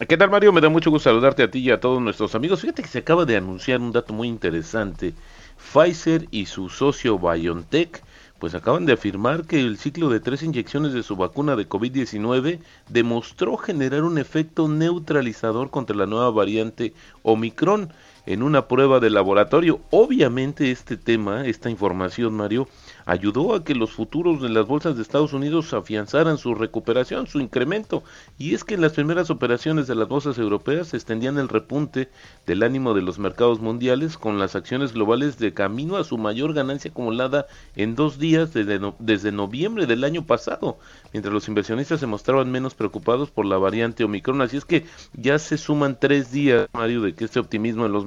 ¿Qué 0.08 0.16
tal 0.16 0.30
Mario? 0.30 0.52
Me 0.52 0.60
da 0.60 0.68
mucho 0.68 0.90
gusto 0.90 1.10
saludarte 1.10 1.42
a 1.42 1.50
ti 1.50 1.58
y 1.58 1.70
a 1.70 1.80
todos 1.80 2.00
nuestros 2.00 2.36
amigos. 2.36 2.60
Fíjate 2.60 2.82
que 2.82 2.88
se 2.88 2.98
acaba 2.98 3.24
de 3.24 3.36
anunciar 3.36 3.80
un 3.80 3.90
dato 3.90 4.12
muy 4.12 4.28
interesante. 4.28 5.14
Pfizer 5.56 6.28
y 6.30 6.46
su 6.46 6.68
socio 6.68 7.18
BioNTech 7.18 8.02
pues 8.38 8.54
acaban 8.54 8.86
de 8.86 8.92
afirmar 8.92 9.44
que 9.44 9.60
el 9.60 9.78
ciclo 9.78 10.08
de 10.08 10.18
tres 10.18 10.42
inyecciones 10.42 10.92
de 10.92 11.04
su 11.04 11.14
vacuna 11.14 11.54
de 11.54 11.68
COVID-19 11.68 12.60
demostró 12.88 13.56
generar 13.56 14.02
un 14.02 14.18
efecto 14.18 14.66
neutralizador 14.66 15.70
contra 15.70 15.96
la 15.96 16.06
nueva 16.06 16.30
variante 16.30 16.92
Omicron 17.22 17.92
en 18.26 18.42
una 18.42 18.68
prueba 18.68 19.00
de 19.00 19.10
laboratorio. 19.10 19.80
Obviamente 19.90 20.70
este 20.70 20.96
tema, 20.96 21.46
esta 21.46 21.70
información, 21.70 22.34
Mario, 22.34 22.68
ayudó 23.04 23.54
a 23.54 23.64
que 23.64 23.74
los 23.74 23.92
futuros 23.92 24.40
de 24.40 24.48
las 24.48 24.66
bolsas 24.66 24.96
de 24.96 25.02
Estados 25.02 25.32
Unidos 25.32 25.72
afianzaran 25.72 26.38
su 26.38 26.54
recuperación, 26.54 27.26
su 27.26 27.40
incremento. 27.40 28.02
Y 28.38 28.54
es 28.54 28.64
que 28.64 28.74
en 28.74 28.80
las 28.80 28.92
primeras 28.92 29.30
operaciones 29.30 29.86
de 29.86 29.94
las 29.94 30.08
bolsas 30.08 30.38
europeas 30.38 30.88
se 30.88 30.96
extendían 30.96 31.38
el 31.38 31.48
repunte 31.48 32.10
del 32.46 32.62
ánimo 32.62 32.94
de 32.94 33.02
los 33.02 33.18
mercados 33.18 33.60
mundiales 33.60 34.16
con 34.16 34.38
las 34.38 34.54
acciones 34.54 34.92
globales 34.92 35.38
de 35.38 35.52
camino 35.52 35.96
a 35.96 36.04
su 36.04 36.18
mayor 36.18 36.54
ganancia 36.54 36.90
acumulada 36.90 37.46
en 37.76 37.94
dos 37.94 38.18
días 38.18 38.52
desde, 38.52 39.32
noviembre 39.32 39.86
del 39.86 40.04
año 40.04 40.24
pasado, 40.26 40.78
mientras 41.12 41.32
los 41.32 41.48
inversionistas 41.48 42.00
se 42.00 42.06
mostraban 42.06 42.50
menos 42.50 42.74
preocupados 42.74 43.30
por 43.30 43.46
la 43.46 43.58
variante 43.58 44.04
Omicron. 44.04 44.40
Así 44.42 44.56
es 44.56 44.64
que 44.64 44.84
ya 45.14 45.38
se 45.38 45.58
suman 45.58 45.98
tres 45.98 46.30
días, 46.30 46.68
Mario, 46.72 47.02
de 47.02 47.14
que 47.14 47.24
este 47.24 47.40
optimismo 47.40 47.86
en 47.86 47.92
los 47.92 48.06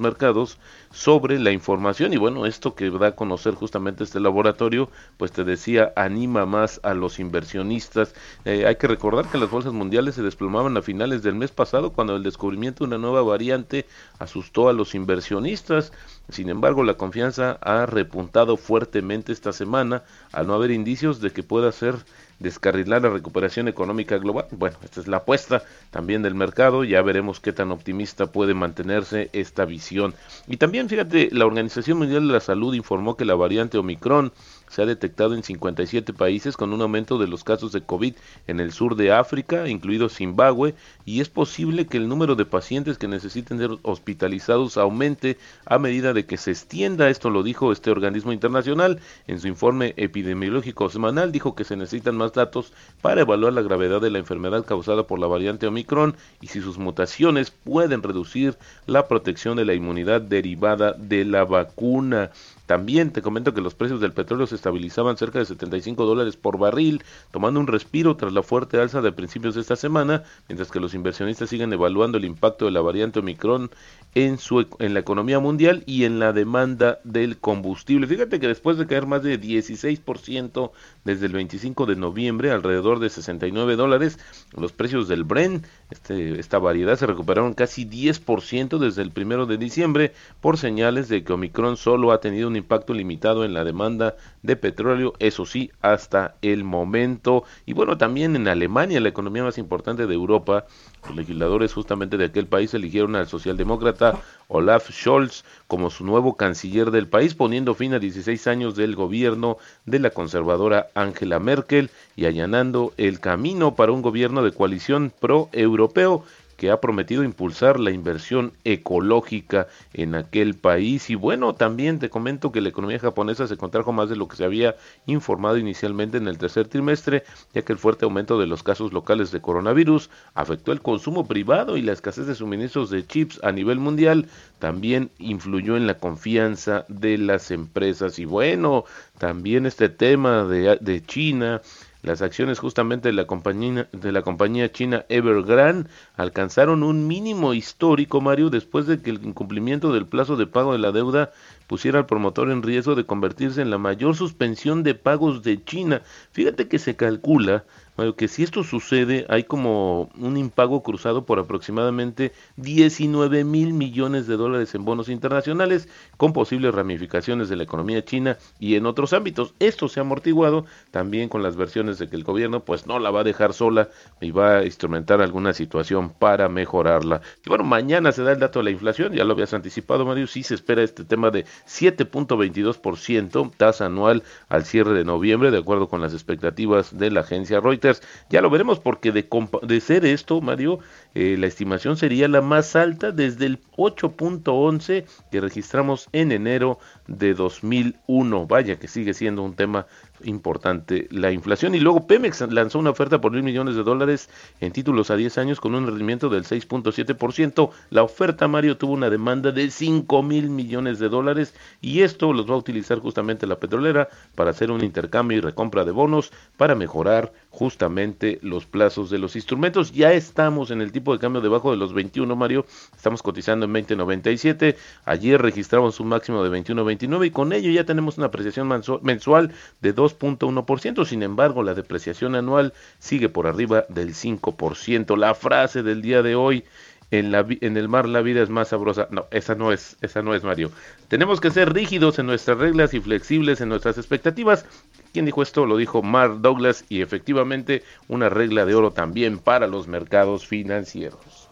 sobre 0.90 1.38
la 1.38 1.50
información 1.50 2.12
y 2.12 2.16
bueno, 2.16 2.46
esto 2.46 2.74
que 2.74 2.90
da 2.90 3.08
a 3.08 3.16
conocer 3.16 3.54
justamente 3.54 4.04
este 4.04 4.20
laboratorio, 4.20 4.90
pues 5.16 5.32
te 5.32 5.44
decía, 5.44 5.92
anima 5.96 6.46
más 6.46 6.80
a 6.82 6.94
los 6.94 7.18
inversionistas. 7.18 8.14
Eh, 8.44 8.64
hay 8.66 8.76
que 8.76 8.86
recordar 8.86 9.30
que 9.30 9.38
las 9.38 9.50
bolsas 9.50 9.72
mundiales 9.72 10.14
se 10.14 10.22
desplomaban 10.22 10.76
a 10.76 10.82
finales 10.82 11.22
del 11.22 11.34
mes 11.34 11.50
pasado 11.50 11.92
cuando 11.92 12.16
el 12.16 12.22
descubrimiento 12.22 12.84
de 12.84 12.88
una 12.88 12.98
nueva 12.98 13.22
variante 13.22 13.86
asustó 14.18 14.68
a 14.68 14.72
los 14.72 14.94
inversionistas. 14.94 15.92
Sin 16.28 16.48
embargo, 16.48 16.82
la 16.82 16.94
confianza 16.94 17.58
ha 17.60 17.86
repuntado 17.86 18.56
fuertemente 18.56 19.32
esta 19.32 19.52
semana 19.52 20.02
al 20.32 20.46
no 20.46 20.54
haber 20.54 20.70
indicios 20.70 21.20
de 21.20 21.30
que 21.30 21.42
pueda 21.42 21.70
ser 21.72 21.96
descarrilar 22.38 23.02
la 23.02 23.10
recuperación 23.10 23.68
económica 23.68 24.18
global. 24.18 24.46
Bueno, 24.50 24.76
esta 24.82 25.00
es 25.00 25.08
la 25.08 25.18
apuesta 25.18 25.62
también 25.90 26.22
del 26.22 26.34
mercado, 26.34 26.84
ya 26.84 27.02
veremos 27.02 27.40
qué 27.40 27.52
tan 27.52 27.70
optimista 27.70 28.26
puede 28.26 28.54
mantenerse 28.54 29.30
esta 29.32 29.64
visión. 29.64 30.14
Y 30.46 30.56
también, 30.56 30.88
fíjate, 30.88 31.28
la 31.32 31.46
Organización 31.46 31.98
Mundial 31.98 32.26
de 32.26 32.34
la 32.34 32.40
Salud 32.40 32.74
informó 32.74 33.16
que 33.16 33.24
la 33.24 33.34
variante 33.34 33.78
Omicron 33.78 34.32
se 34.68 34.82
ha 34.82 34.86
detectado 34.86 35.34
en 35.34 35.42
57 35.42 36.12
países 36.12 36.56
con 36.56 36.72
un 36.72 36.82
aumento 36.82 37.18
de 37.18 37.28
los 37.28 37.44
casos 37.44 37.72
de 37.72 37.82
COVID 37.82 38.14
en 38.46 38.60
el 38.60 38.72
sur 38.72 38.96
de 38.96 39.12
África, 39.12 39.68
incluido 39.68 40.08
Zimbabue, 40.08 40.74
y 41.04 41.20
es 41.20 41.28
posible 41.28 41.86
que 41.86 41.96
el 41.96 42.08
número 42.08 42.34
de 42.34 42.44
pacientes 42.44 42.98
que 42.98 43.08
necesiten 43.08 43.58
ser 43.58 43.70
hospitalizados 43.82 44.76
aumente 44.76 45.38
a 45.64 45.78
medida 45.78 46.12
de 46.12 46.26
que 46.26 46.36
se 46.36 46.50
extienda. 46.50 47.08
Esto 47.08 47.30
lo 47.30 47.42
dijo 47.42 47.72
este 47.72 47.90
organismo 47.90 48.32
internacional 48.32 49.00
en 49.26 49.40
su 49.40 49.48
informe 49.48 49.94
epidemiológico 49.96 50.88
semanal. 50.88 51.32
Dijo 51.32 51.54
que 51.54 51.64
se 51.64 51.76
necesitan 51.76 52.16
más 52.16 52.32
datos 52.32 52.72
para 53.02 53.20
evaluar 53.20 53.52
la 53.52 53.62
gravedad 53.62 54.00
de 54.00 54.10
la 54.10 54.18
enfermedad 54.18 54.64
causada 54.64 55.06
por 55.06 55.18
la 55.18 55.26
variante 55.26 55.66
Omicron 55.66 56.16
y 56.40 56.48
si 56.48 56.60
sus 56.60 56.78
mutaciones 56.78 57.50
pueden 57.50 58.02
reducir 58.02 58.56
la 58.86 59.08
protección 59.08 59.56
de 59.56 59.64
la 59.64 59.74
inmunidad 59.74 60.20
derivada 60.20 60.92
de 60.92 61.24
la 61.24 61.44
vacuna. 61.44 62.30
También 62.66 63.12
te 63.12 63.22
comento 63.22 63.54
que 63.54 63.60
los 63.60 63.74
precios 63.74 64.00
del 64.00 64.12
petróleo 64.12 64.46
se 64.46 64.56
estabilizaban 64.56 65.16
cerca 65.16 65.38
de 65.38 65.46
75 65.46 66.04
dólares 66.04 66.36
por 66.36 66.58
barril, 66.58 67.02
tomando 67.30 67.60
un 67.60 67.66
respiro 67.66 68.16
tras 68.16 68.32
la 68.32 68.42
fuerte 68.42 68.80
alza 68.80 69.00
de 69.00 69.12
principios 69.12 69.54
de 69.54 69.60
esta 69.60 69.76
semana, 69.76 70.24
mientras 70.48 70.70
que 70.70 70.80
los 70.80 70.94
inversionistas 70.94 71.48
siguen 71.48 71.72
evaluando 71.72 72.18
el 72.18 72.24
impacto 72.24 72.64
de 72.64 72.72
la 72.72 72.80
variante 72.80 73.20
Omicron 73.20 73.70
en, 74.14 74.38
su, 74.38 74.66
en 74.78 74.94
la 74.94 75.00
economía 75.00 75.38
mundial 75.38 75.84
y 75.86 76.04
en 76.04 76.18
la 76.18 76.32
demanda 76.32 76.98
del 77.04 77.38
combustible. 77.38 78.06
Fíjate 78.06 78.40
que 78.40 78.48
después 78.48 78.78
de 78.78 78.86
caer 78.86 79.06
más 79.06 79.22
de 79.22 79.40
16% 79.40 80.70
desde 81.04 81.26
el 81.26 81.32
25 81.32 81.86
de 81.86 81.96
noviembre, 81.96 82.50
alrededor 82.50 82.98
de 82.98 83.10
69 83.10 83.76
dólares, 83.76 84.18
los 84.56 84.72
precios 84.72 85.06
del 85.08 85.24
Bren, 85.24 85.62
este, 85.90 86.40
esta 86.40 86.58
variedad, 86.58 86.96
se 86.96 87.06
recuperaron 87.06 87.54
casi 87.54 87.84
10% 87.84 88.78
desde 88.78 89.02
el 89.02 89.12
primero 89.12 89.46
de 89.46 89.56
diciembre 89.56 90.12
por 90.40 90.58
señales 90.58 91.08
de 91.08 91.22
que 91.22 91.32
Omicron 91.32 91.76
solo 91.76 92.12
ha 92.12 92.20
tenido 92.20 92.48
un 92.48 92.56
impacto 92.56 92.92
limitado 92.92 93.44
en 93.44 93.54
la 93.54 93.64
demanda 93.64 94.16
de 94.42 94.56
petróleo, 94.56 95.14
eso 95.18 95.46
sí, 95.46 95.70
hasta 95.80 96.36
el 96.42 96.64
momento. 96.64 97.44
Y 97.66 97.72
bueno, 97.72 97.98
también 97.98 98.36
en 98.36 98.48
Alemania, 98.48 99.00
la 99.00 99.08
economía 99.08 99.44
más 99.44 99.58
importante 99.58 100.06
de 100.06 100.14
Europa, 100.14 100.66
los 101.08 101.16
legisladores 101.16 101.72
justamente 101.72 102.16
de 102.16 102.26
aquel 102.26 102.46
país 102.46 102.74
eligieron 102.74 103.16
al 103.16 103.28
socialdemócrata 103.28 104.20
Olaf 104.48 104.90
Scholz 104.90 105.44
como 105.66 105.90
su 105.90 106.04
nuevo 106.04 106.36
canciller 106.36 106.90
del 106.90 107.08
país, 107.08 107.34
poniendo 107.34 107.74
fin 107.74 107.94
a 107.94 107.98
16 107.98 108.46
años 108.46 108.76
del 108.76 108.94
gobierno 108.94 109.58
de 109.84 109.98
la 109.98 110.10
conservadora 110.10 110.88
Angela 110.94 111.38
Merkel 111.38 111.90
y 112.16 112.26
allanando 112.26 112.92
el 112.96 113.20
camino 113.20 113.74
para 113.74 113.92
un 113.92 114.02
gobierno 114.02 114.42
de 114.42 114.52
coalición 114.52 115.12
pro-europeo 115.20 116.24
que 116.56 116.70
ha 116.70 116.80
prometido 116.80 117.22
impulsar 117.22 117.78
la 117.78 117.90
inversión 117.90 118.52
ecológica 118.64 119.68
en 119.92 120.14
aquel 120.14 120.54
país. 120.54 121.10
Y 121.10 121.14
bueno, 121.14 121.54
también 121.54 121.98
te 121.98 122.10
comento 122.10 122.52
que 122.52 122.60
la 122.60 122.68
economía 122.68 122.98
japonesa 122.98 123.46
se 123.46 123.56
contrajo 123.56 123.92
más 123.92 124.08
de 124.08 124.16
lo 124.16 124.28
que 124.28 124.36
se 124.36 124.44
había 124.44 124.76
informado 125.06 125.58
inicialmente 125.58 126.16
en 126.16 126.28
el 126.28 126.38
tercer 126.38 126.68
trimestre, 126.68 127.24
ya 127.54 127.62
que 127.62 127.72
el 127.72 127.78
fuerte 127.78 128.04
aumento 128.04 128.38
de 128.38 128.46
los 128.46 128.62
casos 128.62 128.92
locales 128.92 129.30
de 129.30 129.40
coronavirus 129.40 130.10
afectó 130.34 130.72
el 130.72 130.80
consumo 130.80 131.26
privado 131.26 131.76
y 131.76 131.82
la 131.82 131.92
escasez 131.92 132.26
de 132.26 132.34
suministros 132.34 132.90
de 132.90 133.06
chips 133.06 133.40
a 133.42 133.52
nivel 133.52 133.78
mundial 133.78 134.26
también 134.58 135.10
influyó 135.18 135.76
en 135.76 135.86
la 135.86 135.98
confianza 135.98 136.86
de 136.88 137.18
las 137.18 137.50
empresas. 137.50 138.18
Y 138.18 138.24
bueno, 138.24 138.84
también 139.18 139.66
este 139.66 139.88
tema 139.88 140.44
de, 140.44 140.78
de 140.80 141.02
China 141.04 141.60
las 142.06 142.22
acciones 142.22 142.60
justamente 142.60 143.08
de 143.08 143.12
la 143.12 143.26
compañía, 143.26 143.88
de 143.90 144.12
la 144.12 144.22
compañía 144.22 144.70
china 144.70 145.04
Evergrande 145.08 145.90
alcanzaron 146.14 146.84
un 146.84 147.08
mínimo 147.08 147.52
histórico, 147.52 148.20
Mario, 148.20 148.48
después 148.48 148.86
de 148.86 149.02
que 149.02 149.10
el 149.10 149.24
incumplimiento 149.24 149.92
del 149.92 150.06
plazo 150.06 150.36
de 150.36 150.46
pago 150.46 150.72
de 150.72 150.78
la 150.78 150.92
deuda 150.92 151.32
pusiera 151.66 151.98
al 151.98 152.06
promotor 152.06 152.50
en 152.50 152.62
riesgo 152.62 152.94
de 152.94 153.04
convertirse 153.04 153.62
en 153.62 153.70
la 153.70 153.78
mayor 153.78 154.14
suspensión 154.14 154.82
de 154.82 154.94
pagos 154.94 155.42
de 155.42 155.62
China. 155.64 156.02
Fíjate 156.32 156.68
que 156.68 156.78
se 156.78 156.96
calcula 156.96 157.64
bueno, 157.96 158.14
que 158.14 158.28
si 158.28 158.42
esto 158.42 158.62
sucede, 158.62 159.24
hay 159.30 159.44
como 159.44 160.10
un 160.18 160.36
impago 160.36 160.82
cruzado 160.82 161.24
por 161.24 161.38
aproximadamente 161.38 162.32
19 162.56 163.42
mil 163.44 163.72
millones 163.72 164.26
de 164.26 164.36
dólares 164.36 164.74
en 164.74 164.84
bonos 164.84 165.08
internacionales, 165.08 165.88
con 166.18 166.34
posibles 166.34 166.74
ramificaciones 166.74 167.48
de 167.48 167.56
la 167.56 167.62
economía 167.62 168.04
china 168.04 168.36
y 168.58 168.74
en 168.74 168.84
otros 168.84 169.14
ámbitos. 169.14 169.54
Esto 169.60 169.88
se 169.88 170.00
ha 170.00 170.02
amortiguado 170.02 170.66
también 170.90 171.30
con 171.30 171.42
las 171.42 171.56
versiones 171.56 171.98
de 171.98 172.08
que 172.08 172.16
el 172.16 172.24
gobierno 172.24 172.60
pues 172.60 172.86
no 172.86 172.98
la 172.98 173.10
va 173.10 173.20
a 173.20 173.24
dejar 173.24 173.54
sola 173.54 173.88
y 174.20 174.30
va 174.30 174.58
a 174.58 174.64
instrumentar 174.64 175.22
alguna 175.22 175.54
situación 175.54 176.10
para 176.10 176.50
mejorarla. 176.50 177.22
Y 177.46 177.48
bueno, 177.48 177.64
mañana 177.64 178.12
se 178.12 178.22
da 178.22 178.32
el 178.32 178.40
dato 178.40 178.58
de 178.58 178.64
la 178.64 178.70
inflación, 178.72 179.14
ya 179.14 179.24
lo 179.24 179.32
habías 179.32 179.54
anticipado 179.54 180.04
Mario, 180.04 180.26
sí 180.26 180.42
se 180.42 180.54
espera 180.54 180.82
este 180.82 181.04
tema 181.04 181.30
de 181.30 181.46
7.22% 181.66 183.52
tasa 183.56 183.86
anual 183.86 184.22
al 184.48 184.64
cierre 184.64 184.92
de 184.94 185.04
noviembre, 185.04 185.50
de 185.50 185.58
acuerdo 185.58 185.88
con 185.88 186.00
las 186.00 186.12
expectativas 186.12 186.96
de 186.96 187.10
la 187.10 187.20
agencia 187.20 187.60
Reuters 187.60 188.02
ya 188.28 188.40
lo 188.40 188.50
veremos 188.50 188.80
porque 188.80 189.12
de, 189.12 189.28
de 189.62 189.80
ser 189.80 190.04
esto, 190.04 190.40
Mario, 190.40 190.80
eh, 191.14 191.36
la 191.38 191.46
estimación 191.46 191.96
sería 191.96 192.28
la 192.28 192.40
más 192.40 192.76
alta 192.76 193.12
desde 193.12 193.46
el 193.46 193.60
8.11 193.76 195.04
que 195.30 195.40
registramos 195.40 196.08
en 196.12 196.32
enero 196.32 196.78
de 197.06 197.34
2001. 197.34 198.46
Vaya 198.46 198.78
que 198.78 198.88
sigue 198.88 199.14
siendo 199.14 199.42
un 199.42 199.54
tema 199.54 199.86
importante 200.24 201.08
la 201.10 201.32
inflación. 201.32 201.74
Y 201.74 201.80
luego 201.80 202.06
Pemex 202.06 202.40
lanzó 202.52 202.78
una 202.78 202.90
oferta 202.90 203.20
por 203.20 203.32
mil 203.32 203.42
millones 203.42 203.76
de 203.76 203.82
dólares 203.82 204.28
en 204.60 204.72
títulos 204.72 205.10
a 205.10 205.16
10 205.16 205.38
años 205.38 205.60
con 205.60 205.74
un 205.74 205.86
rendimiento 205.86 206.28
del 206.28 206.44
6.7%. 206.44 207.70
La 207.90 208.02
oferta, 208.02 208.48
Mario, 208.48 208.76
tuvo 208.76 208.92
una 208.92 209.10
demanda 209.10 209.52
de 209.52 209.70
5 209.70 210.22
mil 210.22 210.50
millones 210.50 210.98
de 210.98 211.08
dólares 211.08 211.54
y 211.80 212.02
esto 212.02 212.32
los 212.32 212.48
va 212.48 212.54
a 212.54 212.58
utilizar 212.58 212.98
justamente 212.98 213.46
la 213.46 213.58
petrolera 213.58 214.08
para 214.34 214.50
hacer 214.50 214.70
un 214.70 214.84
intercambio 214.84 215.38
y 215.38 215.40
recompra 215.40 215.84
de 215.84 215.92
bonos 215.92 216.32
para 216.56 216.74
mejorar 216.74 217.32
justamente 217.56 218.38
los 218.42 218.66
plazos 218.66 219.10
de 219.10 219.18
los 219.18 219.36
instrumentos. 219.36 219.92
Ya 219.92 220.12
estamos 220.12 220.70
en 220.70 220.80
el 220.80 220.92
tipo 220.92 221.12
de 221.12 221.18
cambio 221.18 221.40
debajo 221.40 221.70
de 221.70 221.76
los 221.76 221.92
21, 221.92 222.34
Mario. 222.36 222.66
Estamos 222.94 223.22
cotizando 223.22 223.66
en 223.66 223.74
20.97. 223.74 224.76
Ayer 225.04 225.40
registramos 225.40 226.00
un 226.00 226.08
máximo 226.08 226.42
de 226.42 226.50
21.29 226.50 227.26
y 227.26 227.30
con 227.30 227.52
ello 227.52 227.70
ya 227.70 227.84
tenemos 227.84 228.18
una 228.18 228.26
apreciación 228.26 228.68
mensual 229.02 229.52
de 229.80 229.92
2 229.92 230.06
2.1%, 230.18 231.04
sin 231.04 231.22
embargo 231.22 231.62
la 231.62 231.74
depreciación 231.74 232.34
anual 232.34 232.72
sigue 232.98 233.28
por 233.28 233.46
arriba 233.46 233.84
del 233.88 234.14
5%. 234.14 235.16
La 235.16 235.34
frase 235.34 235.82
del 235.82 236.02
día 236.02 236.22
de 236.22 236.34
hoy, 236.34 236.64
en, 237.10 237.32
la, 237.32 237.46
en 237.48 237.76
el 237.76 237.88
mar 237.88 238.08
la 238.08 238.22
vida 238.22 238.42
es 238.42 238.50
más 238.50 238.68
sabrosa. 238.68 239.08
No, 239.10 239.26
esa 239.30 239.54
no 239.54 239.72
es, 239.72 239.96
esa 240.00 240.22
no 240.22 240.34
es 240.34 240.42
Mario. 240.44 240.70
Tenemos 241.08 241.40
que 241.40 241.50
ser 241.50 241.72
rígidos 241.72 242.18
en 242.18 242.26
nuestras 242.26 242.58
reglas 242.58 242.94
y 242.94 243.00
flexibles 243.00 243.60
en 243.60 243.68
nuestras 243.68 243.98
expectativas. 243.98 244.64
¿Quién 245.12 245.24
dijo 245.24 245.42
esto? 245.42 245.66
Lo 245.66 245.76
dijo 245.76 246.02
Mark 246.02 246.40
Douglas 246.40 246.84
y 246.88 247.00
efectivamente 247.00 247.82
una 248.08 248.28
regla 248.28 248.66
de 248.66 248.74
oro 248.74 248.90
también 248.90 249.38
para 249.38 249.66
los 249.66 249.88
mercados 249.88 250.46
financieros. 250.46 251.46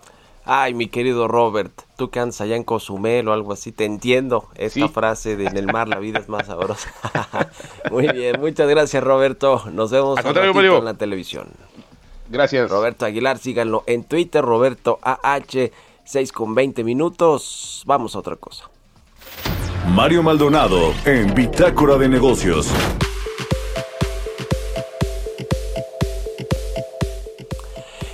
Ay, 0.47 0.75
mi 0.75 0.89
querido 0.89 1.27
Robert, 1.27 1.73
tú 1.97 2.11
que 2.11 2.21
andas 2.21 2.43
allá 2.43 2.55
en 2.55 2.65
Cozumel 2.65 3.29
o 3.29 3.33
algo 3.33 3.55
así, 3.55 3.73
te 3.73 3.87
entiendo 3.87 4.51
esta 4.57 4.89
frase 4.89 5.37
de 5.37 5.47
en 5.47 5.57
el 5.57 5.67
mar 5.67 5.89
la 5.89 5.99
vida 5.99 6.19
es 6.19 6.29
más 6.29 6.49
sabrosa. 6.49 6.93
Muy 7.91 8.09
bien, 8.09 8.39
muchas 8.39 8.69
gracias 8.69 9.03
Roberto. 9.03 9.63
Nos 9.73 9.91
vemos 9.91 10.19
en 10.23 10.85
la 10.85 10.95
televisión. 10.95 11.49
Gracias. 12.35 12.69
Roberto 12.69 13.07
Aguilar, 13.07 13.39
síganlo 13.39 13.85
en 13.87 14.03
Twitter, 14.03 14.45
Roberto 14.45 14.99
AH, 15.03 15.71
6 16.05 16.33
con 16.33 16.53
20 16.53 16.83
minutos. 16.83 17.85
Vamos 17.87 18.17
a 18.17 18.19
otra 18.19 18.35
cosa. 18.35 18.69
Mario 19.91 20.25
Maldonado 20.25 20.93
en 21.05 21.33
Bitácora 21.33 21.97
de 21.97 22.09
Negocios. 22.09 22.69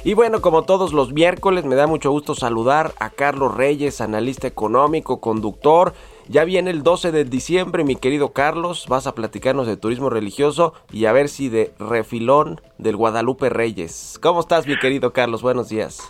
Y 0.04 0.12
bueno, 0.12 0.42
como 0.42 0.64
todos 0.64 0.92
los 0.92 1.14
miércoles, 1.14 1.64
me 1.64 1.74
da 1.74 1.86
mucho 1.86 2.10
gusto 2.10 2.34
saludar 2.34 2.92
a 3.00 3.08
Carlos 3.08 3.54
Reyes, 3.54 4.02
analista 4.02 4.46
económico, 4.46 5.18
conductor. 5.18 5.94
Ya 6.32 6.44
viene 6.44 6.70
el 6.70 6.84
12 6.84 7.10
de 7.10 7.24
diciembre, 7.24 7.82
mi 7.82 7.96
querido 7.96 8.32
Carlos, 8.32 8.86
vas 8.88 9.08
a 9.08 9.16
platicarnos 9.16 9.66
de 9.66 9.76
turismo 9.76 10.10
religioso 10.10 10.74
y 10.92 11.06
a 11.06 11.12
ver 11.12 11.26
si 11.26 11.48
de 11.48 11.70
refilón 11.80 12.60
del 12.78 12.94
Guadalupe 12.94 13.48
Reyes. 13.48 14.16
¿Cómo 14.22 14.38
estás, 14.38 14.68
mi 14.68 14.76
querido 14.76 15.12
Carlos? 15.12 15.42
Buenos 15.42 15.70
días. 15.70 16.08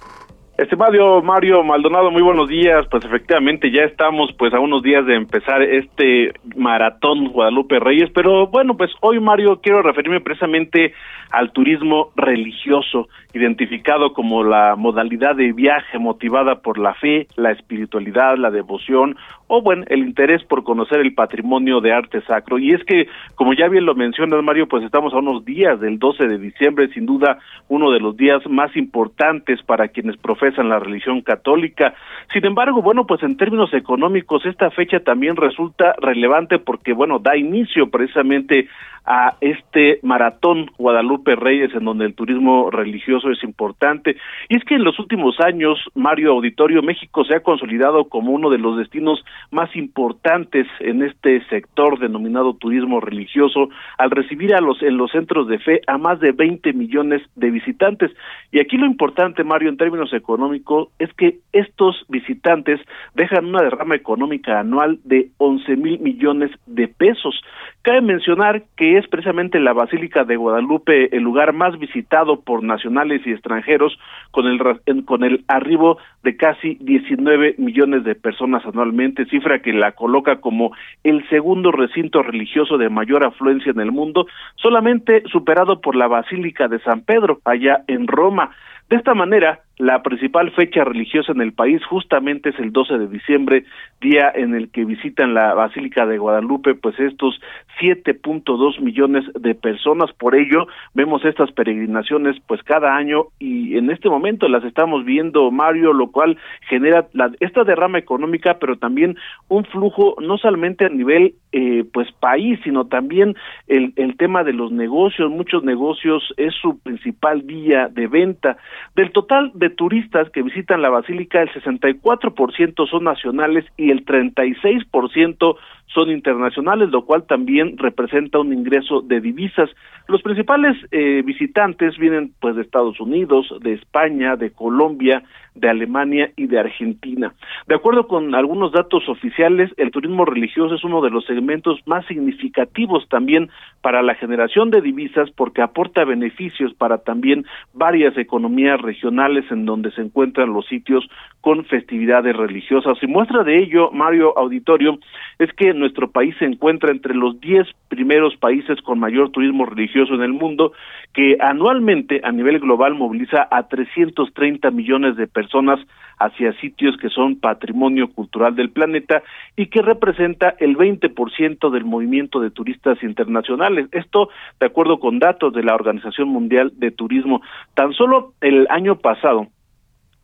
Estimado 0.59 1.23
Mario 1.23 1.65
Maldonado, 1.65 2.11
muy 2.11 2.21
buenos 2.21 2.51
días. 2.51 2.87
Pues 2.91 3.03
efectivamente 3.03 3.73
ya 3.73 3.85
estamos 3.85 4.31
pues 4.39 4.53
a 4.53 4.61
unos 4.61 4.83
días 4.83 5.07
de 5.07 5.15
empezar 5.15 5.63
este 5.63 6.35
maratón 6.55 7.29
Guadalupe 7.33 7.81
Reyes, 7.81 8.11
pero 8.15 8.47
bueno, 8.47 8.77
pues 8.77 8.91
hoy 9.01 9.21
Mario 9.21 9.59
quiero 9.63 9.81
referirme 9.81 10.21
precisamente 10.21 10.93
al 11.31 11.53
turismo 11.53 12.11
religioso, 12.17 13.09
identificado 13.33 14.13
como 14.13 14.43
la 14.43 14.75
modalidad 14.77 15.37
de 15.37 15.53
viaje 15.53 15.99
motivada 15.99 16.57
por 16.57 16.79
la 16.79 16.95
fe, 16.95 17.27
la 17.37 17.53
espiritualidad, 17.53 18.37
la 18.37 18.51
devoción 18.51 19.17
o 19.53 19.63
bueno, 19.63 19.85
el 19.89 20.01
interés 20.01 20.45
por 20.45 20.63
conocer 20.63 21.01
el 21.01 21.13
patrimonio 21.13 21.81
de 21.81 21.93
arte 21.93 22.21
sacro. 22.23 22.57
Y 22.59 22.73
es 22.73 22.85
que, 22.85 23.09
como 23.35 23.53
ya 23.53 23.67
bien 23.67 23.85
lo 23.85 23.97
mencionas, 23.97 24.45
Mario, 24.45 24.69
pues 24.69 24.85
estamos 24.85 25.13
a 25.13 25.19
unos 25.19 25.45
días 25.45 25.81
del 25.81 25.99
12 25.99 26.29
de 26.29 26.39
diciembre, 26.39 26.89
sin 26.95 27.05
duda 27.05 27.39
uno 27.69 27.91
de 27.91 27.99
los 27.99 28.17
días 28.17 28.43
más 28.49 28.77
importantes 28.77 29.61
para 29.63 29.89
quienes 29.89 30.17
profesan 30.19 30.69
la 30.69 30.79
religión 30.79 31.21
católica. 31.23 31.95
Sin 32.33 32.47
embargo, 32.47 32.81
bueno, 32.81 33.07
pues 33.07 33.25
en 33.25 33.37
términos 33.37 33.75
económicos 33.75 34.47
esta 34.47 34.71
fecha 34.71 35.01
también 35.01 35.35
resulta 35.35 35.95
relevante 36.01 36.61
porque, 36.61 36.93
bueno, 36.93 37.19
da 37.19 37.37
inicio 37.37 37.91
precisamente 37.91 38.69
a 39.05 39.35
este 39.41 39.99
maratón 40.03 40.71
Guadalupe 40.79 41.20
Reyes 41.25 41.75
en 41.75 41.85
donde 41.85 42.07
el 42.07 42.15
turismo 42.15 42.71
religioso 42.71 43.31
es 43.31 43.43
importante. 43.45 44.17
Y 44.49 44.57
es 44.57 44.65
que 44.65 44.75
en 44.75 44.85
los 44.85 44.99
últimos 44.99 45.39
años, 45.41 45.79
Mario 45.95 46.33
Auditorio, 46.33 46.83
México 46.83 47.25
se 47.25 47.35
ha 47.35 47.41
consolidado 47.41 48.09
como 48.09 48.33
uno 48.33 48.51
de 48.51 48.59
los 48.59 48.77
destinos 48.77 49.25
más 49.51 49.75
importantes 49.77 50.67
en 50.81 51.03
este 51.03 51.45
sector 51.47 51.99
denominado 51.99 52.55
turismo 52.55 53.01
religioso 53.01 53.69
al 53.99 54.11
recibir 54.11 54.55
a 54.55 54.61
los 54.61 54.83
en 54.83 54.97
los 54.97 55.11
centros 55.11 55.49
de 55.49 55.59
fe 55.59 55.81
a 55.87 55.99
más 55.99 56.21
de 56.21 56.33
20 56.33 56.73
millones 56.73 57.23
de 57.35 57.51
visitantes. 57.51 58.11
Y 58.53 58.61
aquí 58.61 58.77
lo 58.77 58.87
importante, 58.87 59.45
Mario, 59.45 59.69
en 59.69 59.77
términos 59.77 60.13
económicos, 60.13 60.89
es 60.99 61.13
que 61.15 61.39
estos 61.53 62.05
visitantes 62.09 62.81
dejan 63.15 63.47
una 63.47 63.63
derrama 63.63 63.95
económica 63.95 64.61
anual 64.61 64.99
de 65.05 65.29
11 65.39 65.77
mil 65.77 66.01
millones 66.01 66.51
de 66.67 66.89
pesos. 66.89 67.41
Cabe 67.83 68.03
mencionar 68.03 68.65
que 68.77 68.99
es 68.99 69.09
precisamente 69.09 69.59
la 69.59 69.73
Basílica 69.73 70.25
de 70.25 70.37
Guadalupe 70.37 71.17
el 71.17 71.23
lugar 71.23 71.55
más 71.55 71.79
visitado 71.79 72.43
por 72.43 72.63
nacionales 72.63 73.23
y 73.25 73.33
extranjeros 73.33 73.99
con 74.33 74.47
el, 74.47 75.05
con 75.07 75.25
el 75.25 75.47
arribo 75.49 75.97
de 76.23 76.37
casi 76.37 76.75
19 76.81 77.55
millones 77.57 78.05
de 78.05 78.15
personas 78.15 78.67
anualmente, 78.67 79.25
cifra 79.25 79.63
que 79.63 79.73
la 79.73 79.93
coloca 79.93 80.43
como 80.43 80.73
el 81.05 81.27
segundo 81.31 81.73
recinto 81.73 82.23
religioso 82.23 82.77
de 82.77 82.91
mayor 82.91 83.25
afluencia 83.25 83.73
en 83.73 83.81
el 83.81 83.93
mundo, 83.93 84.27
solamente 84.57 85.23
superado 85.33 85.81
por 85.81 85.97
la 85.97 86.07
Basílica 86.07 86.69
de 86.69 86.81
San 86.81 87.01
Pedro, 87.01 87.41
allá 87.47 87.83
en 87.87 88.07
Roma. 88.07 88.51
De 88.91 88.97
esta 88.97 89.15
manera, 89.15 89.61
la 89.81 90.03
principal 90.03 90.51
fecha 90.51 90.85
religiosa 90.85 91.33
en 91.33 91.41
el 91.41 91.55
país 91.55 91.83
justamente 91.87 92.51
es 92.51 92.59
el 92.59 92.71
12 92.71 92.99
de 92.99 93.07
diciembre, 93.09 93.65
día 94.01 94.31
en 94.35 94.55
el 94.55 94.69
que 94.71 94.85
visitan 94.85 95.33
la 95.33 95.55
Basílica 95.55 96.05
de 96.05 96.19
Guadalupe, 96.19 96.75
pues 96.75 97.01
estos 97.01 97.41
7.2 97.81 98.79
millones 98.81 99.25
de 99.41 99.55
personas. 99.55 100.13
Por 100.13 100.35
ello, 100.35 100.67
vemos 100.93 101.25
estas 101.25 101.51
peregrinaciones 101.53 102.37
pues 102.47 102.63
cada 102.63 102.95
año 102.95 103.29
y 103.39 103.79
en 103.79 103.91
este 103.91 104.11
momento 104.11 104.49
las 104.49 104.65
estamos 104.65 105.07
viendo, 105.07 105.51
Mario, 105.51 105.95
lo 105.95 106.11
cual 106.11 106.37
genera 106.69 107.07
la, 107.15 107.31
esta 107.41 107.65
derrama 107.65 107.99
económica, 107.99 108.59
pero 108.61 108.77
también 108.77 109.17
un 109.49 109.65
flujo 109.65 110.17
no 110.21 110.37
solamente 110.37 110.85
a 110.85 110.91
nivel 110.91 111.37
eh, 111.53 111.85
pues 111.91 112.13
país, 112.13 112.61
sino 112.65 112.87
también 112.87 113.35
el, 113.67 113.95
el 113.97 114.19
tema 114.19 114.45
de 114.45 114.53
los 114.53 114.73
negocios. 114.73 115.31
Muchos 115.31 115.65
negocios 115.65 116.35
es 116.37 116.53
su 116.61 116.79
principal 116.81 117.41
vía 117.43 117.89
de 117.89 118.09
venta. 118.09 118.59
Del 118.95 119.13
total 119.13 119.53
de 119.55 119.71
turistas 119.71 120.31
que 120.31 120.43
visitan 120.43 120.83
la 120.83 120.91
basílica, 120.91 121.43
el 121.43 121.51
64% 121.51 122.89
son 122.89 123.05
nacionales 123.05 123.65
y 123.77 123.91
el 123.91 124.05
36% 124.05 125.57
son 125.95 126.11
internacionales, 126.11 126.91
lo 126.91 127.05
cual 127.05 127.25
también 127.27 127.77
representa 127.77 128.39
un 128.39 128.53
ingreso 128.53 129.01
de 129.01 129.21
divisas. 129.21 129.71
Los 130.07 130.23
principales 130.23 130.77
eh, 130.91 131.23
visitantes 131.25 131.99
vienen 131.99 132.33
pues 132.41 132.57
de 132.57 132.63
Estados 132.63 133.01
Unidos, 133.01 133.53
de 133.61 133.75
España, 133.75 134.37
de 134.37 134.51
Colombia, 134.53 135.23
de 135.55 135.69
Alemania 135.69 136.31
y 136.37 136.47
de 136.47 136.59
Argentina. 136.59 137.35
De 137.67 137.75
acuerdo 137.75 138.07
con 138.07 138.35
algunos 138.35 138.73
datos 138.73 139.09
oficiales, 139.09 139.71
el 139.77 139.91
turismo 139.91 140.25
religioso 140.25 140.75
es 140.75 140.85
uno 140.85 141.01
de 141.01 141.11
los 141.11 141.25
segmentos 141.27 141.81
más 141.87 142.07
significativos 142.07 143.09
también 143.09 143.51
para 143.83 144.03
la 144.03 144.15
generación 144.15 144.71
de 144.71 144.81
divisas 144.81 145.31
porque 145.33 145.63
aporta 145.63 146.05
beneficios 146.05 146.73
para 146.75 146.99
también 146.99 147.45
varias 147.73 148.17
economías 148.17 148.81
regionales 148.81 149.45
en 149.51 149.67
donde 149.67 149.91
se 149.93 150.03
encuentran 150.03 150.53
los 150.53 150.67
sitios 150.67 151.09
con 151.41 151.65
festividades 151.65 152.37
religiosas. 152.37 152.99
Y 153.03 153.07
muestra 153.07 153.43
de 153.43 153.59
ello, 153.59 153.91
Mario 153.91 154.37
Auditorio, 154.39 154.99
es 155.39 155.53
que 155.55 155.75
nuestro 155.81 156.11
país 156.11 156.35
se 156.39 156.45
encuentra 156.45 156.91
entre 156.91 157.15
los 157.15 157.41
10 157.41 157.67
primeros 157.89 158.37
países 158.37 158.81
con 158.83 159.01
mayor 159.01 159.31
turismo 159.31 159.67
religioso 159.67 160.15
en 160.15 160.23
el 160.23 160.33
mundo, 160.33 160.73
que 161.13 161.37
anualmente 161.41 162.21
a 162.23 162.31
nivel 162.31 162.61
global 162.61 162.95
moviliza 162.95 163.49
a 163.51 163.67
330 163.67 164.71
millones 164.71 165.17
de 165.17 165.27
personas 165.27 165.81
hacia 166.21 166.53
sitios 166.61 166.97
que 166.99 167.09
son 167.09 167.41
patrimonio 167.41 168.09
cultural 168.13 168.55
del 168.55 168.71
planeta 168.71 169.23
y 169.57 169.67
que 169.67 169.83
representa 169.83 170.55
el 170.59 170.77
20% 170.77 171.71
del 171.71 171.85
movimiento 171.85 172.41
de 172.41 172.51
turistas 172.51 173.03
internacionales. 173.03 173.89
Esto 173.91 174.29
de 174.61 174.67
acuerdo 174.67 175.01
con 175.01 175.19
datos 175.19 175.53
de 175.55 175.65
la 175.65 175.75
Organización 175.75 176.29
Mundial 176.29 176.73
de 176.77 176.91
Turismo. 176.91 177.41
Tan 177.75 177.95
solo 177.95 178.35
el 178.43 178.67
año 178.71 178.97
pasado, 178.97 179.49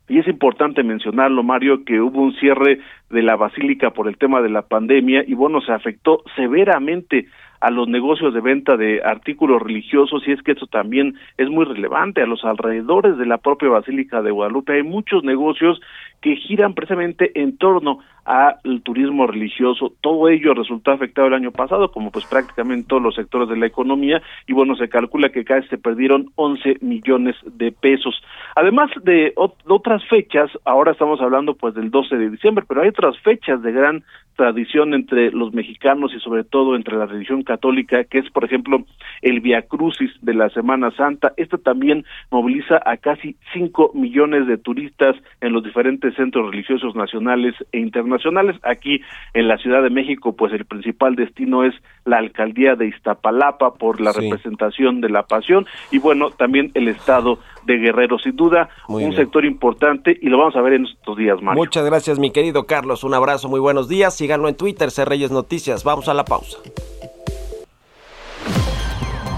y 0.09 0.19
es 0.19 0.27
importante 0.27 0.83
mencionarlo, 0.83 1.43
Mario, 1.43 1.83
que 1.83 1.99
hubo 1.99 2.21
un 2.21 2.33
cierre 2.35 2.79
de 3.09 3.21
la 3.21 3.35
basílica 3.35 3.91
por 3.91 4.07
el 4.07 4.17
tema 4.17 4.41
de 4.41 4.49
la 4.49 4.61
pandemia 4.61 5.23
y 5.27 5.33
bueno, 5.33 5.61
se 5.61 5.71
afectó 5.71 6.23
severamente 6.35 7.27
a 7.59 7.71
los 7.71 7.87
negocios 7.87 8.33
de 8.33 8.41
venta 8.41 8.77
de 8.77 9.01
artículos 9.03 9.61
religiosos 9.61 10.23
y 10.27 10.31
es 10.31 10.41
que 10.43 10.51
esto 10.51 10.67
también 10.67 11.15
es 11.37 11.49
muy 11.49 11.65
relevante 11.65 12.21
a 12.21 12.27
los 12.27 12.43
alrededores 12.45 13.17
de 13.17 13.25
la 13.25 13.39
propia 13.39 13.69
Basílica 13.69 14.21
de 14.21 14.31
Guadalupe. 14.31 14.73
Hay 14.73 14.83
muchos 14.83 15.23
negocios 15.23 15.81
que 16.21 16.35
giran 16.35 16.73
precisamente 16.73 17.31
en 17.41 17.57
torno 17.57 17.99
al 18.25 18.81
turismo 18.83 19.25
religioso. 19.25 19.93
Todo 20.01 20.27
ello 20.27 20.53
resultó 20.53 20.91
afectado 20.91 21.27
el 21.27 21.33
año 21.33 21.51
pasado, 21.51 21.91
como 21.91 22.11
pues 22.11 22.25
prácticamente 22.25 22.87
todos 22.89 23.01
los 23.01 23.15
sectores 23.15 23.47
de 23.47 23.55
la 23.55 23.67
economía, 23.67 24.21
y 24.45 24.53
bueno, 24.53 24.75
se 24.75 24.89
calcula 24.89 25.29
que 25.29 25.45
casi 25.45 25.67
se 25.69 25.77
perdieron 25.77 26.29
11 26.35 26.79
millones 26.81 27.35
de 27.45 27.71
pesos. 27.71 28.21
Además 28.55 28.89
de 29.03 29.33
otras 29.35 30.03
fechas, 30.09 30.51
ahora 30.65 30.91
estamos 30.91 31.21
hablando 31.21 31.55
pues 31.55 31.73
del 31.73 31.89
12 31.89 32.17
de 32.17 32.29
diciembre, 32.29 32.65
pero 32.67 32.81
hay 32.81 32.89
otras 32.89 33.17
fechas 33.19 33.61
de 33.61 33.71
gran 33.71 34.03
tradición 34.35 34.93
entre 34.93 35.31
los 35.31 35.53
mexicanos 35.53 36.13
y 36.13 36.19
sobre 36.19 36.43
todo 36.43 36.75
entre 36.75 36.97
la 36.97 37.05
religión 37.05 37.43
católica, 37.43 38.03
que 38.03 38.19
es 38.19 38.29
por 38.31 38.43
ejemplo 38.43 38.83
el 39.21 39.39
Via 39.41 39.63
Crucis 39.63 40.11
de 40.21 40.33
la 40.33 40.49
Semana 40.49 40.91
Santa. 40.91 41.33
Esto 41.37 41.57
también 41.57 42.05
moviliza 42.31 42.81
a 42.85 42.97
casi 42.97 43.35
5 43.53 43.91
millones 43.93 44.47
de 44.47 44.57
turistas 44.57 45.15
en 45.41 45.53
los 45.53 45.63
diferentes 45.63 46.15
centros 46.15 46.51
religiosos 46.51 46.95
nacionales 46.95 47.55
e 47.71 47.79
internacionales. 47.79 48.55
Aquí 48.63 49.01
en 49.33 49.47
la 49.47 49.57
Ciudad 49.57 49.83
de 49.83 49.89
México, 49.89 50.35
pues 50.35 50.53
el 50.53 50.65
principal 50.65 51.15
destino 51.15 51.63
es 51.63 51.73
la 52.05 52.17
alcaldía 52.17 52.75
de 52.75 52.87
Iztapalapa 52.87 53.73
por 53.75 54.01
la 54.01 54.11
representación 54.11 55.01
de 55.01 55.09
la 55.09 55.23
Pasión 55.23 55.65
y 55.91 55.99
bueno, 55.99 56.31
también 56.31 56.71
el 56.73 56.87
estado 56.87 57.39
de 57.65 57.77
Guerrero, 57.77 58.17
sin 58.17 58.35
duda, 58.35 58.69
un 58.87 59.13
sector 59.13 59.45
importante 59.45 60.17
y 60.21 60.29
lo 60.29 60.37
vamos 60.37 60.55
a 60.55 60.61
ver 60.61 60.73
en 60.73 60.85
estos 60.85 61.17
días, 61.17 61.41
Mario. 61.41 61.61
Muchas 61.61 61.85
gracias, 61.85 62.17
mi 62.17 62.31
querido 62.31 62.65
Carlos. 62.65 63.03
Un 63.03 63.13
abrazo, 63.13 63.49
muy 63.49 63.59
buenos 63.59 63.89
días. 63.89 64.15
Síganlo 64.15 64.47
en 64.47 64.55
Twitter, 64.55 64.89
C 64.89 65.05
Reyes 65.05 65.31
Noticias. 65.31 65.83
Vamos 65.83 66.07
a 66.07 66.13
la 66.13 66.23
pausa. 66.23 66.57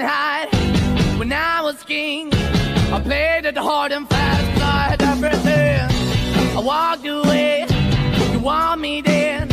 when 0.00 1.32
I 1.32 1.60
was 1.62 1.82
king, 1.84 2.30
I 2.92 3.00
played 3.00 3.44
it 3.44 3.56
hard 3.56 3.92
and 3.92 4.08
fast, 4.08 4.62
I 4.62 4.90
had 4.90 5.02
everything. 5.02 5.80
I 6.56 6.60
walked 6.60 7.06
away, 7.06 7.66
you 8.32 8.38
want 8.40 8.80
me 8.80 9.02
then, 9.02 9.48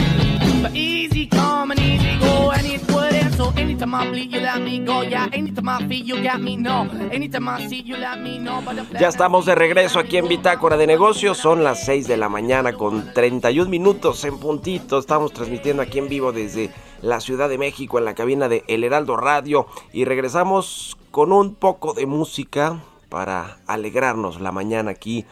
but 0.62 0.74
easy 0.76 1.28
come 1.28 1.72
and 1.72 1.80
easy 1.80 2.18
go, 2.20 2.52
and 2.52 2.66
it 2.66 2.82
wouldn't. 2.92 3.34
So 3.34 3.52
anytime 3.58 3.94
I 3.96 4.10
bleed, 4.10 4.32
you 4.32 4.40
let 4.40 4.62
me 4.62 4.80
go. 4.80 5.02
Yeah, 5.02 5.30
anytime 5.34 5.70
I 5.70 5.88
feel, 5.88 6.06
you 6.06 6.24
got 6.24 6.42
me. 6.42 6.56
No, 6.58 6.90
anytime 7.12 7.50
I 7.50 7.68
see, 7.68 7.82
you 7.82 7.98
let 7.98 8.20
me 8.22 8.40
know. 8.40 8.62
Ya 9.00 9.10
estamos 9.10 9.46
de 9.46 9.56
regreso 9.56 10.00
aquí 10.00 10.18
en 10.18 10.28
Bitácora 10.28 10.78
de 10.78 10.88
Negocios. 10.88 11.38
Son 11.38 11.64
las 11.64 11.84
6 11.86 12.08
de 12.08 12.18
la 12.18 12.30
mañana 12.30 12.74
con 12.74 13.14
31 13.14 13.70
minutos 13.70 14.24
en 14.24 14.38
puntito. 14.40 15.00
Estamos 15.00 15.34
transmitiendo 15.34 15.82
aquí 15.82 16.00
en 16.00 16.08
vivo 16.08 16.32
desde 16.32 16.70
la 17.02 17.20
Ciudad 17.20 17.50
de 17.50 17.58
México 17.58 17.98
en 17.98 18.06
la 18.06 18.16
cabina 18.16 18.48
de 18.50 18.64
El 18.68 18.84
Heraldo 18.84 19.18
Radio. 19.18 19.68
Y 19.94 20.06
regresamos 20.06 20.98
con 21.12 21.32
un 21.32 21.56
poco 21.56 21.94
de 21.94 22.06
música 22.06 22.82
para 23.10 23.60
alegrarnos 23.68 24.40
la 24.42 24.52
mañana 24.52 24.92
aquí 24.92 25.26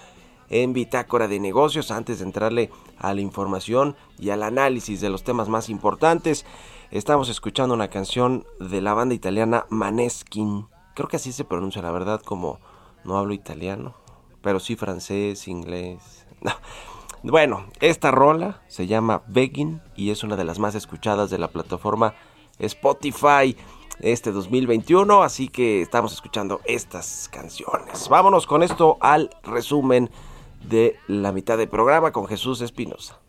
en 0.49 0.73
Bitácora 0.73 1.27
de 1.27 1.39
Negocios 1.39 1.91
antes 1.91 2.19
de 2.19 2.25
entrarle 2.25 2.71
a 2.97 3.13
la 3.13 3.21
información 3.21 3.95
y 4.17 4.29
al 4.29 4.43
análisis 4.43 5.01
de 5.01 5.09
los 5.09 5.23
temas 5.23 5.49
más 5.49 5.69
importantes. 5.69 6.45
Estamos 6.89 7.29
escuchando 7.29 7.75
una 7.75 7.89
canción 7.89 8.45
de 8.59 8.81
la 8.81 8.93
banda 8.93 9.13
italiana 9.13 9.65
Maneskin. 9.69 10.67
Creo 10.95 11.07
que 11.07 11.17
así 11.17 11.31
se 11.31 11.43
pronuncia, 11.43 11.81
la 11.81 11.91
verdad, 11.91 12.21
como 12.21 12.59
no 13.03 13.17
hablo 13.17 13.33
italiano, 13.33 13.93
pero 14.41 14.59
sí 14.59 14.75
francés, 14.75 15.47
inglés. 15.47 16.25
Bueno, 17.23 17.65
esta 17.79 18.11
rola 18.11 18.61
se 18.67 18.87
llama 18.87 19.23
Begging 19.27 19.81
y 19.95 20.11
es 20.11 20.23
una 20.23 20.35
de 20.35 20.45
las 20.45 20.59
más 20.59 20.75
escuchadas 20.75 21.29
de 21.29 21.37
la 21.37 21.47
plataforma 21.47 22.13
Spotify 22.59 23.55
este 23.99 24.31
2021, 24.31 25.23
así 25.23 25.47
que 25.47 25.81
estamos 25.81 26.13
escuchando 26.13 26.61
estas 26.65 27.29
canciones. 27.31 28.07
Vámonos 28.09 28.45
con 28.45 28.61
esto 28.61 28.97
al 29.01 29.31
resumen 29.43 30.09
de 30.63 30.95
la 31.07 31.31
mitad 31.31 31.57
del 31.57 31.69
programa 31.69 32.11
con 32.11 32.27
Jesús 32.27 32.61
Espinosa. 32.61 33.19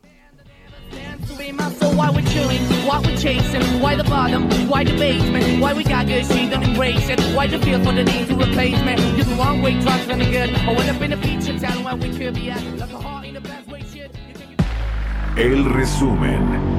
El 15.38 15.64
resumen. 15.66 16.77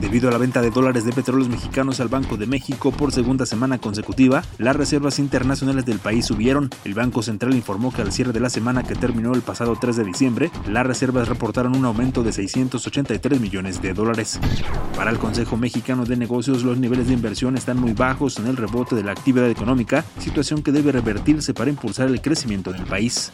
Debido 0.00 0.28
a 0.28 0.32
la 0.32 0.38
venta 0.38 0.60
de 0.60 0.70
dólares 0.70 1.04
de 1.04 1.12
petróleos 1.12 1.48
mexicanos 1.48 2.00
al 2.00 2.08
Banco 2.08 2.36
de 2.36 2.46
México 2.46 2.92
por 2.92 3.12
segunda 3.12 3.46
semana 3.46 3.78
consecutiva, 3.78 4.42
las 4.58 4.76
reservas 4.76 5.18
internacionales 5.18 5.86
del 5.86 5.98
país 5.98 6.26
subieron. 6.26 6.68
El 6.84 6.92
Banco 6.94 7.22
Central 7.22 7.54
informó 7.54 7.92
que 7.92 8.02
al 8.02 8.12
cierre 8.12 8.32
de 8.32 8.40
la 8.40 8.50
semana 8.50 8.82
que 8.82 8.94
terminó 8.94 9.32
el 9.32 9.40
pasado 9.40 9.74
3 9.80 9.96
de 9.96 10.04
diciembre, 10.04 10.50
las 10.68 10.86
reservas 10.86 11.28
reportaron 11.28 11.74
un 11.76 11.86
aumento 11.86 12.22
de 12.22 12.32
683 12.32 13.40
millones 13.40 13.80
de 13.80 13.94
dólares. 13.94 14.38
Para 14.94 15.10
el 15.10 15.18
Consejo 15.18 15.56
Mexicano 15.56 16.04
de 16.04 16.16
Negocios, 16.16 16.62
los 16.62 16.78
niveles 16.78 17.06
de 17.06 17.14
inversión 17.14 17.56
están 17.56 17.80
muy 17.80 17.94
bajos 17.94 18.38
en 18.38 18.48
el 18.48 18.56
rebote 18.56 18.94
de 18.94 19.02
la 19.02 19.12
actividad 19.12 19.48
económica, 19.48 20.04
situación 20.18 20.62
que 20.62 20.72
debe 20.72 20.92
revertirse 20.92 21.54
para 21.54 21.70
impulsar 21.70 22.08
el 22.08 22.20
crecimiento 22.20 22.70
del 22.70 22.84
país. 22.84 23.32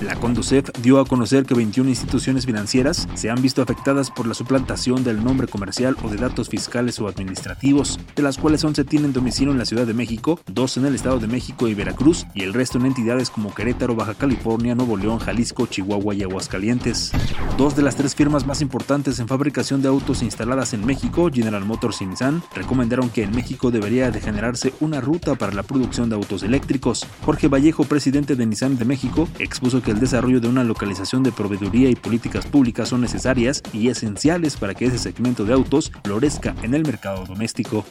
La 0.00 0.16
Conducef 0.16 0.68
dio 0.82 0.98
a 0.98 1.06
conocer 1.06 1.46
que 1.46 1.54
21 1.54 1.88
instituciones 1.88 2.46
financieras 2.46 3.08
se 3.14 3.30
han 3.30 3.40
visto 3.40 3.62
afectadas 3.62 4.10
por 4.10 4.26
la 4.26 4.34
suplantación 4.34 5.04
del 5.04 5.22
nombre 5.22 5.46
comercial 5.46 5.83
o 6.02 6.08
de 6.08 6.16
datos 6.16 6.48
fiscales 6.48 6.98
o 7.00 7.08
administrativos, 7.08 8.00
de 8.16 8.22
las 8.22 8.38
cuales 8.38 8.64
11 8.64 8.84
tienen 8.84 9.12
domicilio 9.12 9.52
en 9.52 9.58
la 9.58 9.66
Ciudad 9.66 9.86
de 9.86 9.92
México, 9.92 10.40
2 10.46 10.78
en 10.78 10.86
el 10.86 10.94
Estado 10.94 11.18
de 11.18 11.26
México 11.26 11.68
y 11.68 11.74
Veracruz, 11.74 12.24
y 12.34 12.42
el 12.42 12.54
resto 12.54 12.78
en 12.78 12.86
entidades 12.86 13.28
como 13.28 13.54
Querétaro, 13.54 13.94
Baja 13.94 14.14
California, 14.14 14.74
Nuevo 14.74 14.96
León, 14.96 15.18
Jalisco, 15.18 15.66
Chihuahua 15.66 16.14
y 16.14 16.22
Aguascalientes. 16.22 17.12
Dos 17.58 17.76
de 17.76 17.82
las 17.82 17.96
tres 17.96 18.14
firmas 18.14 18.46
más 18.46 18.62
importantes 18.62 19.18
en 19.18 19.28
fabricación 19.28 19.82
de 19.82 19.88
autos 19.88 20.22
instaladas 20.22 20.72
en 20.72 20.86
México, 20.86 21.30
General 21.32 21.64
Motors 21.64 22.00
y 22.00 22.06
Nissan, 22.06 22.42
recomendaron 22.54 23.10
que 23.10 23.22
en 23.22 23.32
México 23.32 23.70
debería 23.70 24.10
de 24.10 24.20
generarse 24.20 24.72
una 24.80 25.02
ruta 25.02 25.34
para 25.34 25.52
la 25.52 25.62
producción 25.62 26.08
de 26.08 26.16
autos 26.16 26.42
eléctricos. 26.42 27.06
Jorge 27.24 27.48
Vallejo, 27.48 27.84
presidente 27.84 28.36
de 28.36 28.46
Nissan 28.46 28.78
de 28.78 28.86
México, 28.86 29.28
expuso 29.38 29.82
que 29.82 29.90
el 29.90 30.00
desarrollo 30.00 30.40
de 30.40 30.48
una 30.48 30.64
localización 30.64 31.22
de 31.22 31.32
proveeduría 31.32 31.90
y 31.90 31.94
políticas 31.94 32.46
públicas 32.46 32.88
son 32.88 33.00
necesarias 33.00 33.62
y 33.72 33.88
esenciales 33.88 34.56
para 34.56 34.74
que 34.74 34.86
ese 34.86 34.98
segmento 34.98 35.44
de 35.44 35.52
autos 35.52 35.73
florezca 35.82 36.54
en 36.62 36.74
el 36.74 36.84
mercado 36.84 37.24
doméstico. 37.26 37.84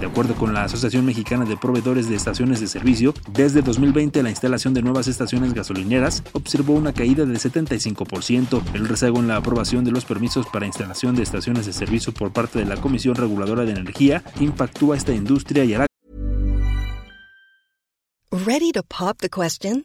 De 0.00 0.06
acuerdo 0.06 0.34
con 0.34 0.52
la 0.52 0.64
Asociación 0.64 1.06
Mexicana 1.06 1.44
de 1.44 1.56
Proveedores 1.56 2.08
de 2.08 2.16
Estaciones 2.16 2.60
de 2.60 2.66
Servicio, 2.66 3.14
desde 3.32 3.62
2020 3.62 4.22
la 4.22 4.30
instalación 4.30 4.74
de 4.74 4.82
nuevas 4.82 5.06
estaciones 5.06 5.54
gasolineras 5.54 6.22
observó 6.32 6.74
una 6.74 6.92
caída 6.92 7.24
del 7.24 7.38
75%. 7.38 8.62
El 8.74 8.88
rezago 8.88 9.20
en 9.20 9.28
la 9.28 9.36
aprobación 9.36 9.84
de 9.84 9.92
los 9.92 10.04
permisos 10.04 10.46
para 10.46 10.66
instalación 10.66 11.14
de 11.14 11.22
estaciones 11.22 11.66
de 11.66 11.72
servicio 11.72 12.12
por 12.12 12.32
parte 12.32 12.58
de 12.58 12.64
la 12.64 12.76
Comisión 12.76 13.14
Reguladora 13.14 13.64
de 13.64 13.72
Energía 13.72 14.24
impactó 14.40 14.92
a 14.92 14.96
esta 14.96 15.12
industria 15.12 15.64
y 15.64 15.74
hará 15.74 15.86
Ready 18.32 18.72
to 18.72 18.82
pop 18.82 19.18
the 19.18 19.28
question? 19.28 19.84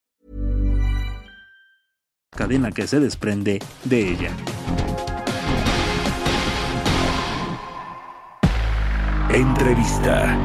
Cadena 2.33 2.71
que 2.71 2.87
se 2.87 2.99
desprende 3.01 3.59
de 3.83 4.09
ella. 4.09 4.31
Entrevista. 9.29 10.39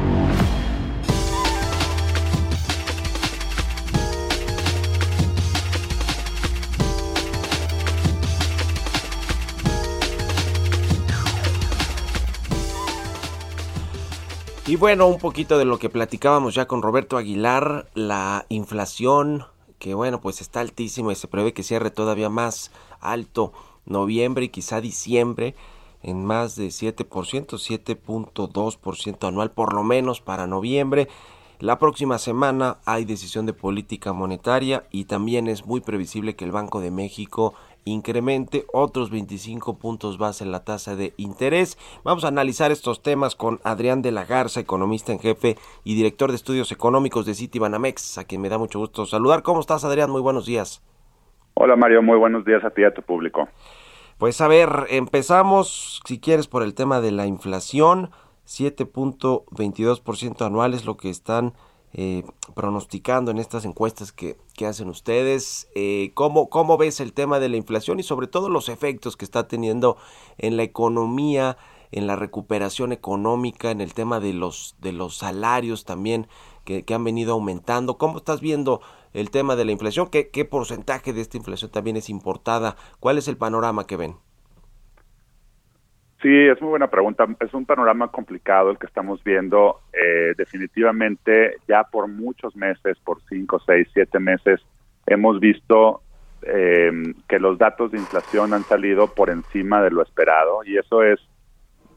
Y 14.67 14.75
bueno, 14.75 15.07
un 15.07 15.17
poquito 15.19 15.57
de 15.57 15.63
lo 15.63 15.79
que 15.79 15.89
platicábamos 15.89 16.53
ya 16.53 16.65
con 16.67 16.81
Roberto 16.81 17.15
Aguilar, 17.17 17.87
la 17.93 18.45
inflación 18.49 19.45
que 19.79 19.93
bueno, 19.93 20.21
pues 20.21 20.41
está 20.41 20.59
altísimo 20.59 21.11
y 21.11 21.15
se 21.15 21.27
prevé 21.27 21.53
que 21.53 21.63
cierre 21.63 21.91
todavía 21.91 22.29
más 22.29 22.71
alto 22.99 23.53
noviembre 23.85 24.45
y 24.45 24.49
quizá 24.49 24.81
diciembre 24.81 25.55
en 26.03 26.25
más 26.25 26.55
de 26.55 26.67
7%, 26.67 27.07
7.2% 27.07 29.27
anual 29.27 29.51
por 29.51 29.73
lo 29.73 29.83
menos 29.83 30.21
para 30.21 30.47
noviembre. 30.47 31.07
La 31.59 31.79
próxima 31.79 32.19
semana 32.19 32.77
hay 32.85 33.03
decisión 33.03 33.47
de 33.47 33.53
política 33.53 34.13
monetaria 34.13 34.85
y 34.91 35.05
también 35.05 35.47
es 35.47 35.65
muy 35.65 35.81
previsible 35.81 36.35
que 36.35 36.45
el 36.45 36.51
Banco 36.51 36.81
de 36.81 36.91
México 36.91 37.55
incremente 37.89 38.65
otros 38.73 39.09
25 39.09 39.77
puntos 39.77 40.17
base 40.17 40.43
en 40.43 40.51
la 40.51 40.63
tasa 40.63 40.95
de 40.95 41.13
interés. 41.17 41.77
Vamos 42.03 42.23
a 42.23 42.29
analizar 42.29 42.71
estos 42.71 43.01
temas 43.01 43.35
con 43.35 43.59
Adrián 43.63 44.01
de 44.01 44.11
la 44.11 44.25
Garza, 44.25 44.59
economista 44.59 45.11
en 45.11 45.19
jefe 45.19 45.57
y 45.83 45.95
director 45.95 46.29
de 46.29 46.35
estudios 46.35 46.71
económicos 46.71 47.25
de 47.25 47.33
Citibanamex, 47.33 48.17
a 48.17 48.25
quien 48.25 48.41
me 48.41 48.49
da 48.49 48.57
mucho 48.57 48.79
gusto 48.79 49.05
saludar. 49.05 49.43
¿Cómo 49.43 49.59
estás, 49.59 49.83
Adrián? 49.83 50.11
Muy 50.11 50.21
buenos 50.21 50.45
días. 50.45 50.83
Hola, 51.53 51.75
Mario. 51.75 52.01
Muy 52.01 52.17
buenos 52.17 52.45
días 52.45 52.63
a 52.63 52.69
ti 52.69 52.81
y 52.81 52.85
a 52.85 52.93
tu 52.93 53.01
público. 53.01 53.47
Pues 54.17 54.41
a 54.41 54.47
ver, 54.47 54.87
empezamos, 54.89 56.01
si 56.05 56.19
quieres, 56.19 56.47
por 56.47 56.63
el 56.63 56.73
tema 56.73 57.01
de 57.01 57.11
la 57.11 57.25
inflación. 57.25 58.11
7.22% 58.45 60.45
anual 60.45 60.73
es 60.73 60.85
lo 60.85 60.97
que 60.97 61.09
están 61.09 61.53
eh, 61.93 62.23
pronosticando 62.53 63.31
en 63.31 63.37
estas 63.37 63.65
encuestas 63.65 64.11
que, 64.11 64.37
hacen 64.65 64.89
ustedes. 64.89 65.67
Eh, 65.75 66.11
¿cómo, 66.13 66.49
¿Cómo 66.49 66.77
ves 66.77 66.99
el 66.99 67.13
tema 67.13 67.39
de 67.39 67.49
la 67.49 67.57
inflación 67.57 67.99
y 67.99 68.03
sobre 68.03 68.27
todo 68.27 68.49
los 68.49 68.69
efectos 68.69 69.15
que 69.15 69.25
está 69.25 69.47
teniendo 69.47 69.97
en 70.37 70.57
la 70.57 70.63
economía, 70.63 71.57
en 71.91 72.07
la 72.07 72.15
recuperación 72.15 72.91
económica, 72.91 73.71
en 73.71 73.81
el 73.81 73.93
tema 73.93 74.19
de 74.19 74.33
los, 74.33 74.75
de 74.79 74.91
los 74.91 75.17
salarios 75.17 75.85
también 75.85 76.27
que, 76.65 76.83
han 76.93 77.03
venido 77.03 77.33
aumentando? 77.33 77.97
¿Cómo 77.97 78.17
estás 78.17 78.41
viendo 78.41 78.81
el 79.13 79.31
tema 79.31 79.55
de 79.55 79.65
la 79.65 79.71
inflación? 79.71 80.07
¿Qué, 80.07 80.29
¿Qué 80.29 80.43
porcentaje 80.43 81.13
de 81.13 81.21
esta 81.21 81.37
inflación 81.37 81.71
también 81.71 81.97
es 81.97 82.09
importada? 82.09 82.75
¿Cuál 82.99 83.17
es 83.17 83.27
el 83.27 83.37
panorama 83.37 83.87
que 83.87 83.95
ven? 83.95 84.26
Sí, 86.27 86.35
es 86.35 86.59
muy 86.61 86.71
buena 86.71 86.89
pregunta. 86.89 87.25
Es 87.39 87.53
un 87.53 87.65
panorama 87.65 88.09
complicado 88.09 88.69
el 88.69 88.77
que 88.77 88.85
estamos 88.85 89.23
viendo. 89.23 89.79
Eh, 89.93 90.33
definitivamente, 90.35 91.55
ya 91.69 91.85
por 91.85 92.09
muchos 92.09 92.53
meses, 92.53 92.97
por 93.05 93.21
cinco, 93.29 93.61
seis, 93.65 93.87
siete 93.93 94.19
meses, 94.19 94.59
hemos 95.05 95.39
visto 95.39 96.01
eh, 96.41 96.91
que 97.29 97.39
los 97.39 97.57
datos 97.57 97.93
de 97.93 97.99
inflación 97.99 98.53
han 98.53 98.63
salido 98.63 99.07
por 99.07 99.29
encima 99.29 99.81
de 99.81 99.89
lo 99.89 100.03
esperado 100.03 100.65
y 100.65 100.77
eso 100.77 101.01
es 101.01 101.17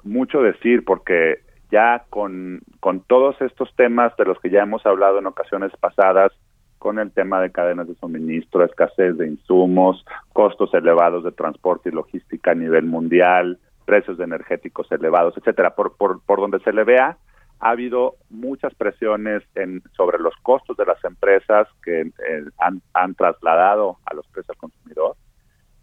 mucho 0.04 0.42
decir 0.42 0.84
porque 0.84 1.40
ya 1.72 2.04
con, 2.08 2.60
con 2.78 3.00
todos 3.00 3.34
estos 3.40 3.74
temas 3.74 4.16
de 4.16 4.26
los 4.26 4.38
que 4.38 4.50
ya 4.50 4.62
hemos 4.62 4.86
hablado 4.86 5.18
en 5.18 5.26
ocasiones 5.26 5.72
pasadas, 5.80 6.30
con 6.78 7.00
el 7.00 7.10
tema 7.10 7.42
de 7.42 7.50
cadenas 7.50 7.88
de 7.88 7.96
suministro, 7.96 8.64
escasez 8.64 9.18
de 9.18 9.26
insumos, 9.26 10.04
costos 10.32 10.72
elevados 10.72 11.24
de 11.24 11.32
transporte 11.32 11.88
y 11.88 11.92
logística 11.92 12.52
a 12.52 12.54
nivel 12.54 12.84
mundial, 12.84 13.58
precios 13.90 14.16
de 14.18 14.24
energéticos 14.24 14.86
elevados, 14.92 15.36
etcétera. 15.36 15.74
Por, 15.74 15.96
por, 15.96 16.40
donde 16.40 16.60
se 16.60 16.72
le 16.72 16.84
vea, 16.84 17.18
ha 17.58 17.70
habido 17.70 18.14
muchas 18.28 18.72
presiones 18.76 19.42
en, 19.56 19.82
sobre 19.96 20.20
los 20.20 20.32
costos 20.42 20.76
de 20.76 20.86
las 20.86 21.04
empresas 21.04 21.66
que 21.82 22.02
eh, 22.02 22.44
han, 22.58 22.80
han, 22.94 23.16
trasladado 23.16 23.98
a 24.06 24.14
los 24.14 24.24
precios 24.28 24.50
al 24.50 24.56
consumidor. 24.58 25.16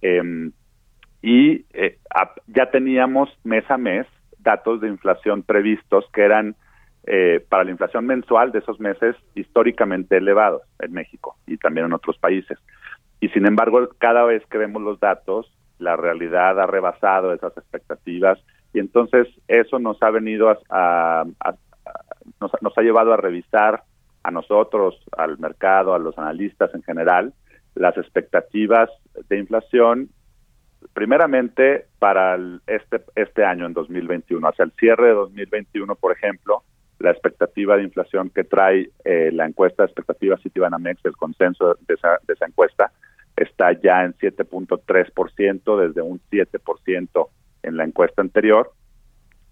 Em, 0.01 0.53
y 1.21 1.65
eh, 1.73 1.99
ya 2.47 2.71
teníamos 2.71 3.29
mes 3.43 3.69
a 3.69 3.77
mes 3.77 4.07
datos 4.39 4.79
de 4.79 4.87
inflación 4.87 5.43
previstos 5.43 6.05
que 6.13 6.21
eran 6.21 6.55
eh, 7.07 7.45
para 7.49 7.65
la 7.65 7.71
inflación 7.71 8.05
mensual 8.05 8.53
de 8.53 8.59
esos 8.59 8.79
meses 8.79 9.17
históricamente 9.35 10.15
elevados 10.15 10.61
en 10.79 10.93
México 10.93 11.35
y 11.45 11.57
también 11.57 11.87
en 11.87 11.93
otros 11.93 12.17
países. 12.17 12.57
Y 13.19 13.27
sin 13.29 13.45
embargo, 13.45 13.89
cada 13.97 14.23
vez 14.23 14.45
que 14.45 14.57
vemos 14.57 14.81
los 14.81 14.97
datos, 15.01 15.51
la 15.79 15.95
realidad 15.95 16.59
ha 16.59 16.65
rebasado 16.65 17.33
esas 17.33 17.55
expectativas 17.57 18.39
y 18.73 18.79
entonces 18.79 19.27
eso 19.47 19.79
nos 19.79 20.01
ha 20.03 20.09
venido 20.09 20.55
a, 20.69 21.25
nos, 22.39 22.77
ha 22.77 22.81
llevado 22.81 23.13
a 23.13 23.17
revisar 23.17 23.83
a 24.23 24.31
nosotros, 24.31 25.01
al 25.17 25.37
mercado, 25.39 25.93
a 25.93 25.99
los 25.99 26.17
analistas 26.17 26.73
en 26.73 26.83
general, 26.83 27.33
las 27.75 27.97
expectativas 27.97 28.89
de 29.29 29.39
inflación, 29.39 30.09
primeramente 30.93 31.85
para 31.99 32.37
este, 32.67 33.01
este 33.15 33.45
año, 33.45 33.65
en 33.65 33.73
2021. 33.73 34.47
Hacia 34.47 34.65
el 34.65 34.71
cierre 34.71 35.07
de 35.07 35.13
2021, 35.13 35.95
por 35.95 36.11
ejemplo, 36.11 36.63
la 36.99 37.11
expectativa 37.11 37.77
de 37.77 37.83
inflación 37.83 38.29
que 38.29 38.43
trae 38.43 38.89
eh, 39.05 39.29
la 39.31 39.45
encuesta 39.45 39.83
de 39.83 39.87
expectativas 39.87 40.41
Citibanamex, 40.41 41.05
el 41.05 41.15
consenso 41.15 41.77
de 41.87 41.93
esa, 41.93 42.19
de 42.27 42.33
esa 42.33 42.45
encuesta, 42.45 42.91
está 43.37 43.71
ya 43.73 44.03
en 44.03 44.13
7.3% 44.15 45.79
desde 45.79 46.01
un 46.01 46.19
7% 46.31 47.27
en 47.63 47.77
la 47.77 47.83
encuesta 47.85 48.21
anterior. 48.21 48.71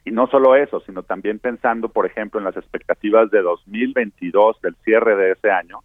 Y 0.03 0.11
no 0.11 0.27
solo 0.27 0.55
eso, 0.55 0.81
sino 0.81 1.03
también 1.03 1.39
pensando, 1.39 1.89
por 1.89 2.05
ejemplo, 2.05 2.39
en 2.39 2.45
las 2.45 2.57
expectativas 2.57 3.31
de 3.31 3.41
2022, 3.41 4.61
del 4.61 4.75
cierre 4.83 5.15
de 5.15 5.31
ese 5.31 5.49
año, 5.49 5.79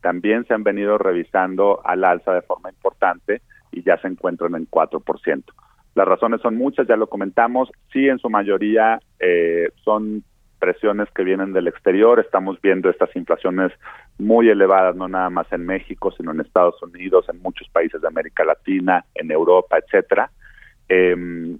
también 0.00 0.44
se 0.46 0.54
han 0.54 0.62
venido 0.62 0.98
revisando 0.98 1.80
al 1.84 2.04
alza 2.04 2.34
de 2.34 2.42
forma 2.42 2.70
importante 2.70 3.40
y 3.72 3.82
ya 3.82 3.96
se 3.98 4.08
encuentran 4.08 4.54
en 4.54 4.68
4%. 4.68 5.44
Las 5.94 6.08
razones 6.08 6.40
son 6.40 6.56
muchas, 6.56 6.86
ya 6.86 6.96
lo 6.96 7.06
comentamos, 7.06 7.70
sí 7.92 8.08
en 8.08 8.18
su 8.18 8.28
mayoría 8.28 9.00
eh, 9.18 9.70
son 9.84 10.24
presiones 10.64 11.10
que 11.14 11.24
vienen 11.24 11.52
del 11.52 11.68
exterior. 11.68 12.18
Estamos 12.18 12.58
viendo 12.62 12.88
estas 12.88 13.14
inflaciones 13.14 13.70
muy 14.18 14.48
elevadas, 14.48 14.96
no 14.96 15.08
nada 15.08 15.28
más 15.28 15.46
en 15.52 15.66
México, 15.66 16.10
sino 16.12 16.32
en 16.32 16.40
Estados 16.40 16.82
Unidos, 16.82 17.26
en 17.28 17.42
muchos 17.42 17.68
países 17.68 18.00
de 18.00 18.08
América 18.08 18.46
Latina, 18.46 19.04
en 19.14 19.30
Europa, 19.30 19.76
etcétera. 19.76 20.30
Em, 20.88 21.58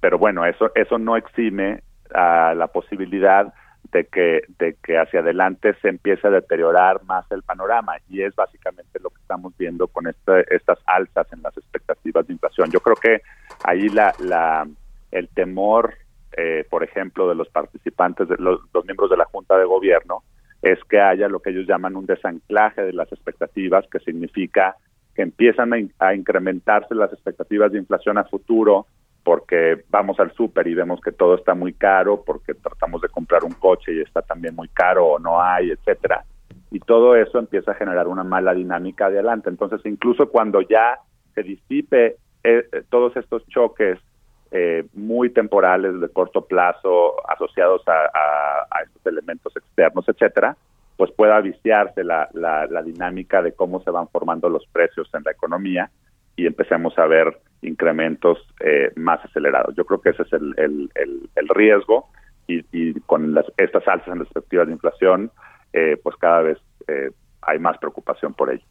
pero 0.00 0.18
bueno, 0.18 0.46
eso 0.46 0.70
eso 0.76 0.98
no 0.98 1.16
exime 1.16 1.82
a 2.14 2.54
la 2.54 2.68
posibilidad 2.68 3.52
de 3.90 4.04
que 4.04 4.42
de 4.60 4.76
que 4.84 4.98
hacia 4.98 5.18
adelante 5.18 5.74
se 5.82 5.88
empiece 5.88 6.28
a 6.28 6.30
deteriorar 6.30 7.02
más 7.06 7.24
el 7.32 7.42
panorama 7.42 7.94
y 8.08 8.22
es 8.22 8.36
básicamente 8.36 9.00
lo 9.00 9.10
que 9.10 9.20
estamos 9.20 9.52
viendo 9.58 9.88
con 9.88 10.06
estas 10.06 10.78
alzas 10.86 11.26
en 11.32 11.42
las 11.42 11.56
expectativas 11.56 12.24
de 12.28 12.34
inflación. 12.34 12.70
Yo 12.70 12.78
creo 12.78 12.96
que 12.96 13.22
ahí 13.64 13.88
la, 13.88 14.14
la 14.20 14.64
el 15.10 15.28
temor 15.28 15.94
eh, 16.36 16.66
por 16.68 16.84
ejemplo, 16.84 17.28
de 17.28 17.34
los 17.34 17.48
participantes, 17.48 18.28
de 18.28 18.36
los, 18.38 18.60
miembros 18.84 19.10
de 19.10 19.16
la 19.16 19.24
Junta 19.24 19.56
de 19.58 19.64
Gobierno, 19.64 20.22
es 20.62 20.78
que 20.84 21.00
haya 21.00 21.28
lo 21.28 21.40
que 21.40 21.50
ellos 21.50 21.66
llaman 21.66 21.96
un 21.96 22.06
desanclaje 22.06 22.82
de 22.82 22.92
las 22.92 23.10
expectativas, 23.12 23.86
que 23.90 24.00
significa 24.00 24.76
que 25.14 25.22
empiezan 25.22 25.72
a, 25.98 26.14
incrementarse 26.14 26.94
las 26.94 27.12
expectativas 27.12 27.72
de 27.72 27.78
inflación 27.78 28.18
a 28.18 28.24
futuro 28.24 28.86
porque 29.24 29.84
vamos 29.90 30.18
al 30.20 30.32
súper 30.32 30.66
y 30.68 30.74
vemos 30.74 31.00
que 31.00 31.12
todo 31.12 31.34
está 31.34 31.54
muy 31.54 31.74
caro, 31.74 32.22
porque 32.24 32.54
tratamos 32.54 33.02
de 33.02 33.08
comprar 33.08 33.44
un 33.44 33.52
coche 33.52 33.92
y 33.92 34.00
está 34.00 34.22
también 34.22 34.54
muy 34.54 34.68
caro 34.68 35.06
o 35.06 35.18
no 35.18 35.42
hay, 35.42 35.70
etcétera. 35.70 36.24
Y 36.70 36.80
todo 36.80 37.14
eso 37.14 37.38
empieza 37.38 37.72
a 37.72 37.74
generar 37.74 38.08
una 38.08 38.24
mala 38.24 38.54
dinámica 38.54 39.06
adelante. 39.06 39.50
Entonces, 39.50 39.80
incluso 39.84 40.28
cuando 40.28 40.62
ya 40.62 40.98
se 41.34 41.42
disipe 41.42 42.16
eh, 42.44 42.64
eh, 42.72 42.82
todos 42.88 43.16
estos 43.16 43.46
choques 43.48 43.98
eh, 44.50 44.84
muy 44.94 45.30
temporales 45.30 46.00
de 46.00 46.08
corto 46.08 46.46
plazo 46.46 47.16
asociados 47.28 47.82
a, 47.86 48.82
estos 48.82 49.06
elementos 49.06 49.54
externos, 49.56 50.08
etcétera, 50.08 50.56
pues 50.96 51.10
pueda 51.12 51.40
viciarse 51.40 52.02
la, 52.04 52.28
la, 52.32 52.82
dinámica 52.82 53.42
de 53.42 53.52
cómo 53.52 53.82
se 53.82 53.90
van 53.90 54.08
formando 54.08 54.48
los 54.48 54.66
precios 54.68 55.08
en 55.14 55.22
la 55.24 55.32
economía 55.32 55.90
y 56.36 56.46
empecemos 56.46 56.98
a 56.98 57.06
ver 57.06 57.38
incrementos 57.62 58.38
más 58.96 59.24
acelerados. 59.24 59.74
Yo 59.76 59.84
creo 59.84 60.00
que 60.00 60.10
ese 60.10 60.22
es 60.22 60.32
el, 60.32 60.90
el, 60.94 61.48
riesgo 61.48 62.08
y, 62.46 62.98
con 63.00 63.34
las, 63.34 63.46
estas 63.56 63.86
alzas 63.88 64.08
en 64.08 64.18
perspectivas 64.18 64.66
de 64.66 64.72
inflación, 64.72 65.30
pues 66.02 66.16
cada 66.16 66.42
vez 66.42 66.58
hay 67.42 67.58
más 67.58 67.78
preocupación 67.78 68.34
por 68.34 68.50
ello. 68.50 68.64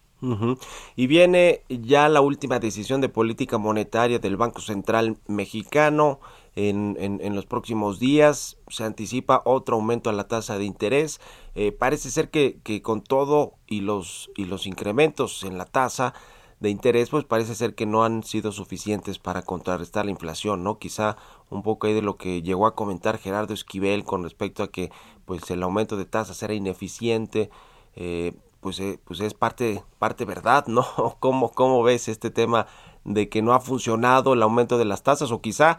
Y 0.95 1.07
viene 1.07 1.61
ya 1.69 2.09
la 2.09 2.21
última 2.21 2.59
decisión 2.59 3.01
de 3.01 3.09
política 3.09 3.57
monetaria 3.57 4.19
del 4.19 4.37
Banco 4.37 4.61
Central 4.61 5.17
mexicano. 5.27 6.19
En, 6.55 6.97
en, 6.99 7.35
los 7.35 7.45
próximos 7.45 7.99
días 7.99 8.57
se 8.67 8.83
anticipa 8.83 9.43
otro 9.45 9.75
aumento 9.75 10.09
a 10.09 10.13
la 10.13 10.27
tasa 10.27 10.57
de 10.57 10.65
interés. 10.65 11.21
Eh, 11.53 11.71
parece 11.71 12.09
ser 12.09 12.31
que, 12.31 12.57
que, 12.63 12.81
con 12.81 13.03
todo 13.03 13.53
y 13.67 13.81
los, 13.81 14.31
y 14.35 14.45
los 14.45 14.65
incrementos 14.65 15.43
en 15.43 15.59
la 15.59 15.65
tasa 15.65 16.15
de 16.59 16.71
interés, 16.71 17.11
pues 17.11 17.25
parece 17.25 17.53
ser 17.53 17.75
que 17.75 17.85
no 17.85 18.03
han 18.03 18.23
sido 18.23 18.51
suficientes 18.51 19.19
para 19.19 19.43
contrarrestar 19.43 20.05
la 20.05 20.11
inflación, 20.11 20.63
¿no? 20.63 20.79
Quizá 20.79 21.17
un 21.51 21.61
poco 21.61 21.85
ahí 21.85 21.93
de 21.93 22.01
lo 22.01 22.17
que 22.17 22.41
llegó 22.41 22.65
a 22.65 22.73
comentar 22.73 23.19
Gerardo 23.19 23.53
Esquivel 23.53 24.03
con 24.03 24.23
respecto 24.23 24.63
a 24.63 24.71
que 24.71 24.91
pues 25.25 25.49
el 25.51 25.61
aumento 25.61 25.95
de 25.95 26.05
tasas 26.05 26.41
era 26.41 26.55
ineficiente. 26.55 27.51
Eh, 27.95 28.33
pues, 28.61 28.79
eh, 28.79 28.99
pues 29.05 29.19
es 29.21 29.33
parte, 29.33 29.81
parte 29.99 30.25
verdad, 30.25 30.65
¿no? 30.67 30.83
¿Cómo, 31.19 31.51
¿Cómo 31.51 31.83
ves 31.83 32.07
este 32.07 32.29
tema 32.29 32.67
de 33.03 33.29
que 33.29 33.41
no 33.41 33.53
ha 33.53 33.59
funcionado 33.59 34.33
el 34.33 34.43
aumento 34.43 34.77
de 34.77 34.85
las 34.85 35.03
tasas 35.03 35.31
o 35.31 35.41
quizá 35.41 35.77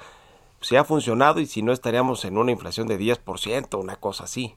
se 0.61 0.79
ha 0.79 0.85
funcionado 0.85 1.41
y 1.41 1.47
si 1.47 1.63
no 1.63 1.73
estaríamos 1.73 2.25
en 2.25 2.39
una 2.39 2.51
inflación 2.51 2.89
de 2.89 2.99
10%, 2.99 3.81
una 3.81 3.97
cosa 3.97 4.25
así? 4.25 4.55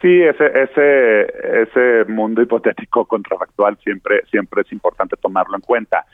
Sí, 0.00 0.22
ese, 0.22 0.46
ese, 0.46 1.62
ese 1.62 2.04
mundo 2.12 2.40
hipotético 2.40 3.04
contrafactual 3.06 3.76
siempre, 3.78 4.22
siempre 4.30 4.62
es 4.62 4.70
importante 4.70 5.16
tomarlo 5.16 5.56
en 5.56 5.62
cuenta. 5.62 6.06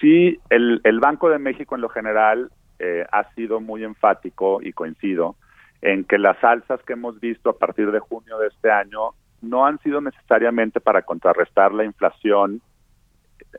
Sí, 0.00 0.38
el, 0.48 0.80
el 0.84 1.00
Banco 1.00 1.28
de 1.28 1.38
México 1.38 1.74
en 1.74 1.82
lo 1.82 1.90
general 1.90 2.50
eh, 2.78 3.04
ha 3.12 3.30
sido 3.34 3.60
muy 3.60 3.84
enfático 3.84 4.60
y 4.62 4.72
coincido 4.72 5.36
en 5.82 6.04
que 6.04 6.18
las 6.18 6.42
alzas 6.42 6.82
que 6.82 6.94
hemos 6.94 7.20
visto 7.20 7.50
a 7.50 7.58
partir 7.58 7.90
de 7.90 8.00
junio 8.00 8.38
de 8.38 8.48
este 8.48 8.70
año 8.70 9.10
no 9.42 9.66
han 9.66 9.78
sido 9.80 10.00
necesariamente 10.00 10.80
para 10.80 11.02
contrarrestar 11.02 11.72
la 11.72 11.84
inflación 11.84 12.60
eh, 13.40 13.58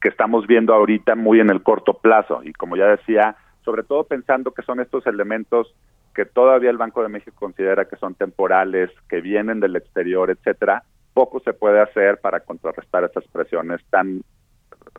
que 0.00 0.08
estamos 0.08 0.46
viendo 0.46 0.74
ahorita 0.74 1.14
muy 1.14 1.40
en 1.40 1.50
el 1.50 1.62
corto 1.62 1.94
plazo. 1.94 2.42
Y 2.42 2.52
como 2.52 2.76
ya 2.76 2.86
decía, 2.86 3.36
sobre 3.64 3.82
todo 3.82 4.04
pensando 4.04 4.52
que 4.52 4.62
son 4.62 4.80
estos 4.80 5.06
elementos 5.06 5.74
que 6.14 6.26
todavía 6.26 6.70
el 6.70 6.76
Banco 6.76 7.02
de 7.02 7.08
México 7.08 7.36
considera 7.38 7.86
que 7.86 7.96
son 7.96 8.14
temporales, 8.14 8.90
que 9.08 9.20
vienen 9.20 9.60
del 9.60 9.76
exterior, 9.76 10.30
etcétera, 10.30 10.82
poco 11.14 11.40
se 11.40 11.52
puede 11.52 11.80
hacer 11.80 12.20
para 12.20 12.40
contrarrestar 12.40 13.04
estas 13.04 13.24
presiones 13.28 13.80
tan 13.90 14.22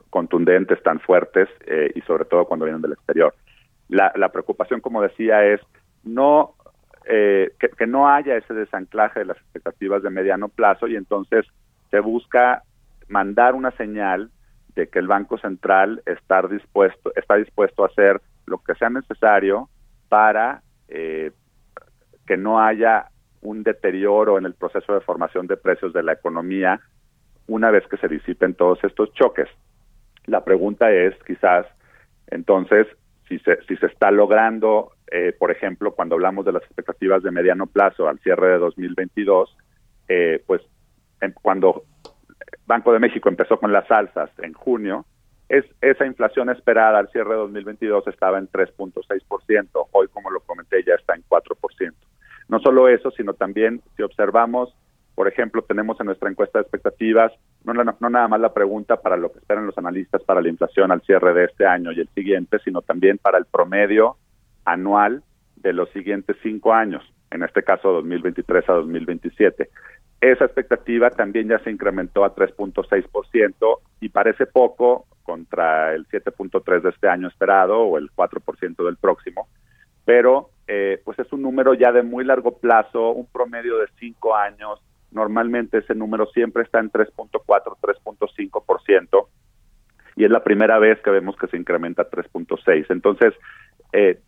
contundentes, 0.10 0.82
tan 0.84 1.00
fuertes 1.00 1.50
eh, 1.68 1.92
y 1.96 2.02
sobre 2.02 2.26
todo 2.26 2.46
cuando 2.46 2.66
vienen 2.66 2.82
del 2.82 2.94
exterior. 2.94 3.34
La, 3.90 4.12
la 4.16 4.30
preocupación, 4.30 4.80
como 4.80 5.02
decía, 5.02 5.44
es 5.46 5.60
no 6.04 6.56
eh, 7.06 7.52
que, 7.60 7.88
no 7.88 8.08
haya 8.08 8.38
ese 8.38 8.54
desanclaje 8.54 9.20
de 9.20 9.26
las 9.26 9.38
expectativas 9.38 10.04
de 10.04 10.10
mediano 10.10 10.48
plazo 10.48 10.88
y 10.88 10.96
entonces 10.96 11.46
se 11.92 12.00
busca 12.00 12.64
mandar 13.08 13.56
una 13.56 13.72
señal 13.72 14.32
de 14.76 14.88
que 14.88 15.00
el 15.00 15.08
Banco 15.08 15.38
Central 15.38 16.02
está 16.06 16.42
dispuesto, 16.48 17.12
está 17.16 17.36
dispuesto 17.36 17.84
a 17.84 17.88
hacer 17.88 18.22
lo 18.46 18.58
que 18.60 18.76
sea 18.76 18.90
necesario 18.90 19.70
para 20.10 20.62
eh, 20.88 21.32
que 22.26 22.38
no 22.38 22.60
haya 22.60 23.08
un 23.42 23.64
deterioro 23.64 24.38
en 24.38 24.46
el 24.46 24.54
proceso 24.54 24.94
de 24.94 25.02
formación 25.02 25.48
de 25.48 25.58
precios 25.58 25.94
de 25.94 26.04
la 26.04 26.14
economía 26.14 26.80
una 27.48 27.70
vez 27.72 27.86
que 27.88 27.98
se 27.98 28.08
disipen 28.08 28.54
todos 28.54 28.82
estos 28.84 29.14
choques. 29.14 29.50
La 30.26 30.46
pregunta 30.46 30.92
es, 30.92 31.14
quizás, 31.26 31.66
entonces, 32.28 32.88
si 33.28 33.40
se, 33.40 33.62
si 33.64 33.76
se 33.76 33.88
está 33.88 34.12
logrando 34.12 34.93
eh, 35.12 35.34
por 35.38 35.52
ejemplo, 35.52 35.94
cuando 35.94 36.16
hablamos 36.16 36.46
de 36.46 36.54
las 36.54 36.64
expectativas 36.64 37.24
de 37.24 37.32
mediano 37.32 37.68
plazo 37.68 38.08
al 38.08 38.20
cierre 38.20 38.48
de 38.48 38.58
2022, 38.60 39.58
eh, 40.08 40.44
pues 40.46 40.62
cuando 41.42 41.84
Banco 42.66 42.92
de 42.92 43.00
México 43.00 43.30
empezó 43.30 43.58
con 43.58 43.72
las 43.72 43.90
alzas 43.90 44.30
en 44.40 44.54
junio, 44.54 45.06
es, 45.48 45.66
esa 45.82 46.06
inflación 46.06 46.50
esperada 46.50 47.00
al 47.00 47.10
cierre 47.10 47.32
de 47.32 47.38
2022 47.38 48.08
estaba 48.08 48.38
en 48.38 48.50
3.6%, 48.50 49.88
hoy 49.92 50.08
como 50.10 50.30
lo 50.32 50.42
comenté 50.42 50.84
ya 50.84 50.96
está 50.96 51.16
en 51.16 51.24
4%. 51.30 51.94
No 52.50 52.60
solo 52.60 52.90
eso, 52.90 53.12
sino 53.12 53.34
también 53.34 53.82
si 53.96 54.04
observamos, 54.04 54.76
por 55.16 55.28
ejemplo, 55.28 55.62
tenemos 55.62 56.00
en 56.00 56.08
nuestra 56.08 56.30
encuesta 56.30 56.60
de 56.60 56.64
expectativas 56.64 57.32
no, 57.64 57.74
no 57.74 58.10
nada 58.10 58.28
más 58.28 58.40
la 58.40 58.54
pregunta 58.54 59.02
para 59.02 59.16
lo 59.16 59.32
que 59.32 59.40
esperan 59.40 59.66
los 59.66 59.78
analistas 59.78 60.22
para 60.24 60.42
la 60.42 60.50
inflación 60.50 60.92
al 60.92 61.02
cierre 61.02 61.34
de 61.34 61.46
este 61.46 61.66
año 61.66 61.92
y 61.92 62.02
el 62.02 62.10
siguiente, 62.10 62.60
sino 62.64 62.82
también 62.82 63.18
para 63.18 63.38
el 63.38 63.46
promedio 63.46 64.18
anual 64.66 65.24
de 65.56 65.74
los 65.74 65.90
siguientes 65.92 66.38
cinco 66.44 66.74
años, 66.74 67.04
en 67.32 67.44
este 67.44 67.64
caso 67.64 67.92
2023 67.92 68.70
a 68.70 68.74
2027. 68.74 69.70
Esa 70.22 70.46
expectativa 70.46 71.10
también 71.10 71.50
ya 71.50 71.60
se 71.60 71.72
incrementó 71.72 72.24
a 72.24 72.34
3.6% 72.34 73.80
y 74.00 74.10
parece 74.10 74.46
poco 74.46 75.06
contra 75.24 75.94
el 75.94 76.08
7.3 76.08 76.82
de 76.82 76.90
este 76.90 77.10
año 77.10 77.28
esperado 77.28 77.80
o 77.80 77.98
el 77.98 78.10
4% 78.12 78.86
del 78.86 78.98
próximo, 78.98 79.48
pero 80.06 80.50
eh, 80.68 81.02
pues 81.04 81.20
es 81.20 81.32
un 81.34 81.42
número 81.42 81.74
ya 81.74 81.92
de 81.92 82.04
muy 82.04 82.24
largo 82.24 82.58
plazo, 82.58 83.12
un 83.12 83.26
promedio 83.26 83.78
de 83.80 83.88
cinco 84.00 84.36
años. 84.36 84.80
Normalmente 85.12 85.80
ese 85.80 85.94
número 85.94 86.26
siempre 86.28 86.64
está 86.64 86.80
en 86.80 86.92
3.4, 86.92 87.42
3.5% 87.46 89.28
y 90.16 90.26
es 90.26 90.32
la 90.32 90.44
primera 90.44 90.80
vez 90.80 91.00
que 91.02 91.10
vemos 91.10 91.36
que 91.36 91.48
se 91.48 91.58
incrementa 91.58 92.04
a 92.04 92.10
3.6. 92.10 92.86
Entonces, 92.90 93.34
eh, 93.92 94.20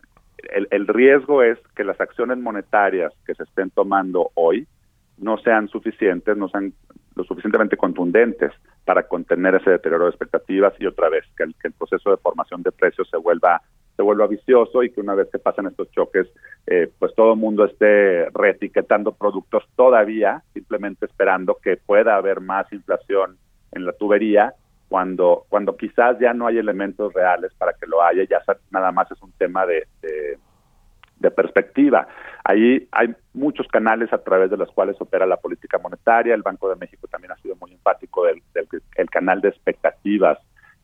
el, 0.51 0.87
riesgo 0.87 1.43
es 1.43 1.57
que 1.75 1.83
las 1.83 1.99
acciones 1.99 2.37
monetarias 2.37 3.13
que 3.25 3.35
se 3.35 3.43
estén 3.43 3.69
tomando 3.69 4.31
hoy 4.35 4.67
no 5.17 5.37
sean 5.37 5.67
suficientes, 5.67 6.35
no 6.37 6.49
sean 6.49 6.73
lo 7.15 7.23
suficientemente 7.23 7.77
contundentes 7.77 8.51
para 8.83 9.07
contener 9.07 9.55
ese 9.55 9.71
deterioro 9.71 10.05
de 10.05 10.11
expectativas 10.11 10.73
y 10.79 10.85
otra 10.85 11.09
vez 11.09 11.23
que 11.37 11.43
el, 11.43 11.73
proceso 11.73 12.11
de 12.11 12.17
formación 12.17 12.61
de 12.63 12.71
precios 12.71 13.09
se 13.09 13.17
vuelva 13.17 13.61
se 13.95 14.03
vuelva 14.03 14.27
vicioso 14.27 14.83
y 14.83 14.91
que 14.91 14.99
una 14.99 15.15
vez 15.15 15.29
que 15.31 15.39
pasan 15.39 15.67
estos 15.67 15.89
choques, 15.91 16.27
eh, 16.67 16.91
pues 16.99 17.15
todo 17.15 17.31
el 17.31 17.39
mundo 17.39 17.63
esté 17.63 18.29
reetiquetando 18.31 19.13
productos 19.13 19.63
todavía, 19.77 20.43
simplemente 20.53 21.05
esperando 21.05 21.57
que 21.63 21.77
pueda 21.77 22.17
haber 22.17 22.41
más 22.41 22.71
inflación 22.73 23.37
en 23.71 23.85
la 23.85 23.93
tubería 23.93 24.53
cuando, 24.87 25.45
cuando 25.49 25.75
quizás 25.75 26.17
ya 26.19 26.33
no 26.33 26.47
hay 26.47 26.57
elementos 26.57 27.13
reales 27.13 27.53
para 27.57 27.73
que 27.73 27.87
lo 27.87 28.03
haya, 28.03 28.23
ya 28.23 28.41
nada 28.71 28.91
más 28.91 29.09
es 29.11 29.21
un 29.21 29.31
tema 29.33 29.65
de, 29.65 29.87
de, 30.01 31.31
perspectiva. 31.31 32.07
Ahí 32.43 32.87
hay 32.91 33.15
muchos 33.33 33.67
canales 33.67 34.13
a 34.13 34.19
través 34.19 34.51
de 34.51 34.57
los 34.57 34.71
cuales 34.71 34.95
opera 35.01 35.25
la 35.25 35.37
política 35.37 35.79
monetaria, 35.79 36.35
el 36.35 36.43
Banco 36.43 36.69
de 36.69 36.75
México 36.75 37.07
también 37.07 37.31
ha 37.31 37.37
sido 37.37 37.55
muy 37.55 37.71
enfático 37.71 38.25
del, 38.25 38.41
el 38.95 39.09
canal 39.09 39.41
de 39.41 39.49
expectativas 39.49 40.37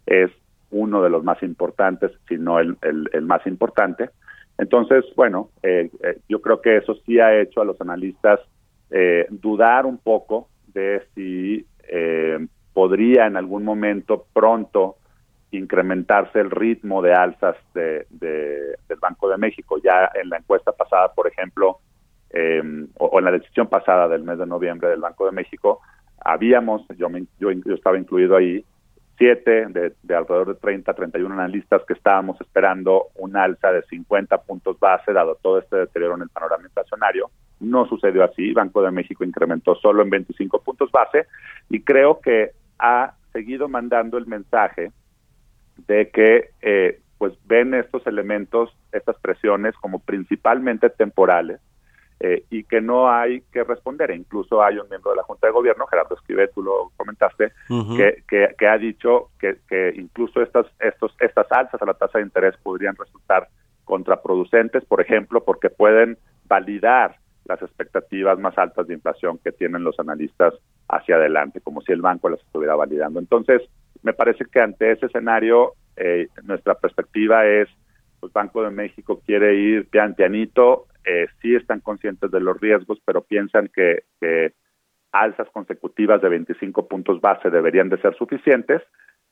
es 0.07 0.31
uno 0.71 1.03
de 1.03 1.09
los 1.09 1.23
más 1.23 1.41
importantes, 1.43 2.11
si 2.27 2.37
no 2.37 2.59
el, 2.59 2.77
el, 2.81 3.21
más 3.21 3.45
importante. 3.45 4.09
Entonces, 4.57 5.05
bueno, 5.15 5.49
eh, 5.63 5.89
eh, 6.03 6.19
yo 6.29 6.41
creo 6.41 6.61
que 6.61 6.77
eso 6.77 6.95
sí 7.05 7.19
ha 7.19 7.39
hecho 7.39 7.61
a 7.61 7.65
los 7.65 7.79
analistas 7.81 8.39
eh, 8.89 9.27
dudar 9.29 9.85
un 9.85 9.97
poco 9.97 10.49
de 10.73 11.03
si 11.13 11.65
eh, 11.87 12.47
podría 12.73 13.27
en 13.27 13.37
algún 13.37 13.63
momento 13.63 14.25
pronto 14.33 14.97
incrementarse 15.51 16.39
el 16.39 16.49
ritmo 16.49 17.01
de 17.01 17.13
alzas 17.13 17.55
de, 17.73 18.05
del 18.09 18.99
Banco 18.99 19.29
de 19.29 19.37
México. 19.37 19.77
Ya 19.83 20.09
en 20.15 20.29
la 20.29 20.37
encuesta 20.37 20.71
pasada, 20.71 21.13
por 21.13 21.27
ejemplo, 21.27 21.79
em, 22.29 22.87
o, 22.97 23.19
en 23.19 23.25
la 23.25 23.31
decisión 23.31 23.67
pasada 23.67 24.07
del 24.07 24.23
mes 24.23 24.37
de 24.37 24.45
noviembre 24.45 24.89
del 24.89 25.01
Banco 25.01 25.25
de 25.25 25.33
México, 25.33 25.81
habíamos, 26.23 26.87
yo, 26.97 27.09
yo, 27.39 27.73
estaba 27.73 27.97
incluido 27.97 28.37
ahí, 28.37 28.63
siete 29.17 29.67
de, 29.67 29.93
de, 30.01 30.15
alrededor 30.15 30.47
de 30.47 30.55
30, 30.55 30.93
31 30.93 31.33
analistas 31.33 31.83
que 31.85 31.93
estábamos 31.93 32.39
esperando 32.41 33.07
un 33.15 33.35
alza 33.35 33.71
de 33.71 33.83
50 33.83 34.37
puntos 34.43 34.79
base, 34.79 35.13
dado 35.13 35.37
todo 35.41 35.59
este 35.59 35.75
deterioro 35.75 36.15
en 36.15 36.23
el 36.23 36.29
panorama 36.29 36.63
inflacionario. 36.63 37.29
No 37.59 37.85
sucedió 37.85 38.23
así, 38.23 38.53
Banco 38.53 38.81
de 38.81 38.89
México 38.89 39.23
incrementó 39.23 39.75
solo 39.75 40.01
en 40.01 40.09
25 40.09 40.63
puntos 40.63 40.91
base 40.91 41.27
y 41.69 41.81
creo 41.81 42.19
que 42.19 42.53
ha 42.81 43.13
seguido 43.31 43.69
mandando 43.69 44.17
el 44.17 44.27
mensaje 44.27 44.91
de 45.87 46.09
que 46.09 46.49
eh, 46.61 46.99
pues 47.17 47.33
ven 47.45 47.73
estos 47.73 48.05
elementos, 48.07 48.75
estas 48.91 49.15
presiones 49.19 49.75
como 49.75 49.99
principalmente 49.99 50.89
temporales 50.89 51.61
eh, 52.19 52.43
y 52.49 52.63
que 52.63 52.81
no 52.81 53.11
hay 53.11 53.41
que 53.53 53.63
responder. 53.63 54.11
E 54.11 54.15
incluso 54.15 54.63
hay 54.63 54.77
un 54.77 54.89
miembro 54.89 55.11
de 55.11 55.17
la 55.17 55.23
Junta 55.23 55.47
de 55.47 55.53
Gobierno, 55.53 55.85
Gerardo 55.87 56.15
Esquivel, 56.15 56.49
tú 56.53 56.63
lo 56.63 56.91
comentaste, 56.97 57.51
que, 57.95 58.23
que, 58.57 58.67
ha 58.67 58.77
dicho 58.77 59.29
que, 59.39 59.57
que 59.69 59.93
incluso 59.95 60.41
estas, 60.41 60.65
estos, 60.79 61.15
estas 61.19 61.51
alzas 61.51 61.81
a 61.81 61.85
la 61.85 61.93
tasa 61.93 62.17
de 62.17 62.25
interés 62.25 62.55
podrían 62.61 62.95
resultar 62.95 63.47
contraproducentes, 63.85 64.83
por 64.85 65.01
ejemplo, 65.01 65.43
porque 65.43 65.69
pueden 65.69 66.17
validar 66.45 67.17
las 67.45 67.61
expectativas 67.61 68.39
más 68.39 68.57
altas 68.57 68.87
de 68.87 68.93
inflación 68.93 69.39
que 69.43 69.51
tienen 69.51 69.83
los 69.83 69.99
analistas 69.99 70.53
hacia 70.91 71.15
adelante, 71.15 71.61
como 71.61 71.81
si 71.81 71.91
el 71.93 72.01
banco 72.01 72.29
las 72.29 72.41
estuviera 72.41 72.75
validando. 72.75 73.19
Entonces, 73.19 73.61
me 74.03 74.13
parece 74.13 74.45
que 74.45 74.59
ante 74.59 74.91
ese 74.91 75.05
escenario, 75.05 75.73
eh, 75.95 76.27
nuestra 76.43 76.75
perspectiva 76.75 77.45
es, 77.45 77.69
pues 78.19 78.31
Banco 78.33 78.61
de 78.61 78.71
México 78.71 79.21
quiere 79.25 79.55
ir 79.55 79.89
pian 79.89 80.13
pianito, 80.15 80.87
eh, 81.05 81.27
sí 81.41 81.55
están 81.55 81.79
conscientes 81.79 82.29
de 82.29 82.41
los 82.41 82.59
riesgos, 82.59 82.99
pero 83.05 83.23
piensan 83.23 83.69
que, 83.73 84.03
que 84.19 84.53
alzas 85.11 85.49
consecutivas 85.51 86.21
de 86.21 86.29
25 86.29 86.87
puntos 86.87 87.21
base 87.21 87.49
deberían 87.49 87.89
de 87.89 87.99
ser 88.01 88.15
suficientes. 88.15 88.81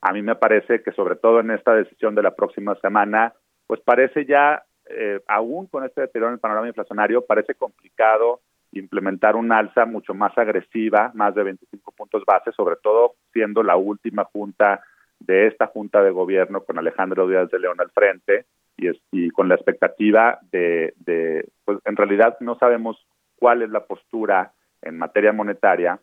A 0.01 0.13
mí 0.13 0.21
me 0.21 0.35
parece 0.35 0.81
que 0.81 0.91
sobre 0.93 1.17
todo 1.17 1.41
en 1.41 1.51
esta 1.51 1.75
decisión 1.75 2.15
de 2.15 2.23
la 2.23 2.35
próxima 2.35 2.75
semana, 2.75 3.33
pues 3.67 3.81
parece 3.81 4.25
ya, 4.25 4.63
eh, 4.89 5.19
aún 5.27 5.67
con 5.67 5.83
este 5.83 6.01
deterioro 6.01 6.29
en 6.29 6.35
el 6.35 6.39
panorama 6.39 6.67
inflacionario, 6.67 7.25
parece 7.25 7.53
complicado 7.53 8.39
implementar 8.71 9.35
una 9.35 9.57
alza 9.57 9.85
mucho 9.85 10.13
más 10.13 10.37
agresiva, 10.37 11.11
más 11.13 11.33
de 11.35 11.43
25 11.43 11.91
puntos 11.91 12.23
base, 12.25 12.51
sobre 12.51 12.75
todo 12.81 13.15
siendo 13.33 13.63
la 13.63 13.75
última 13.75 14.25
junta 14.25 14.81
de 15.19 15.47
esta 15.47 15.67
junta 15.67 16.01
de 16.01 16.11
gobierno 16.11 16.63
con 16.63 16.77
Alejandro 16.77 17.27
Díaz 17.27 17.49
de 17.49 17.59
León 17.59 17.79
al 17.79 17.91
frente 17.91 18.45
y, 18.77 18.89
y 19.11 19.29
con 19.31 19.49
la 19.49 19.55
expectativa 19.55 20.39
de, 20.51 20.93
de, 20.97 21.47
pues 21.65 21.79
en 21.85 21.95
realidad 21.95 22.37
no 22.39 22.57
sabemos 22.57 23.05
cuál 23.35 23.61
es 23.61 23.69
la 23.69 23.85
postura 23.85 24.53
en 24.81 24.97
materia 24.97 25.33
monetaria 25.33 25.99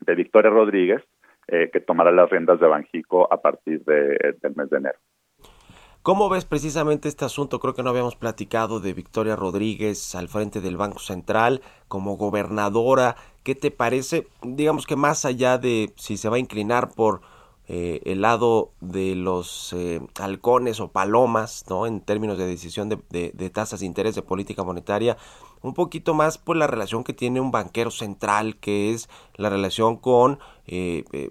de 0.00 0.14
Victoria 0.14 0.50
Rodríguez, 0.50 1.02
eh, 1.48 1.70
que 1.72 1.80
tomará 1.80 2.10
las 2.10 2.30
riendas 2.30 2.60
de 2.60 2.66
Banjico 2.66 3.32
a 3.32 3.40
partir 3.40 3.84
de, 3.84 4.36
del 4.40 4.56
mes 4.56 4.70
de 4.70 4.78
enero. 4.78 4.98
¿Cómo 6.02 6.30
ves 6.30 6.46
precisamente 6.46 7.10
este 7.10 7.26
asunto? 7.26 7.60
Creo 7.60 7.74
que 7.74 7.82
no 7.82 7.90
habíamos 7.90 8.16
platicado 8.16 8.80
de 8.80 8.94
Victoria 8.94 9.36
Rodríguez 9.36 10.14
al 10.14 10.30
frente 10.30 10.62
del 10.62 10.78
Banco 10.78 10.98
Central 10.98 11.60
como 11.88 12.16
gobernadora. 12.16 13.16
¿Qué 13.42 13.54
te 13.54 13.70
parece? 13.70 14.26
Digamos 14.42 14.86
que 14.86 14.96
más 14.96 15.26
allá 15.26 15.58
de 15.58 15.92
si 15.96 16.16
se 16.16 16.30
va 16.30 16.36
a 16.36 16.40
inclinar 16.40 16.94
por 16.94 17.20
eh, 17.72 18.02
el 18.04 18.20
lado 18.20 18.72
de 18.80 19.14
los 19.14 19.72
eh, 19.74 20.00
halcones 20.18 20.80
o 20.80 20.90
palomas, 20.90 21.64
¿no? 21.68 21.86
En 21.86 22.00
términos 22.00 22.36
de 22.36 22.44
decisión 22.44 22.88
de, 22.88 23.50
tasas 23.54 23.78
de 23.78 23.86
interés 23.86 24.16
de 24.16 24.22
política 24.22 24.64
monetaria, 24.64 25.16
un 25.62 25.72
poquito 25.72 26.12
más 26.12 26.36
por 26.36 26.56
la 26.56 26.66
relación 26.66 27.04
que 27.04 27.12
tiene 27.12 27.40
un 27.40 27.52
banquero 27.52 27.92
central, 27.92 28.56
que 28.56 28.92
es 28.92 29.08
la 29.36 29.50
relación 29.50 29.98
con 29.98 30.40
eh, 30.66 31.30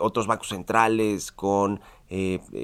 otros 0.00 0.26
bancos 0.26 0.48
centrales, 0.48 1.30
con 1.30 1.80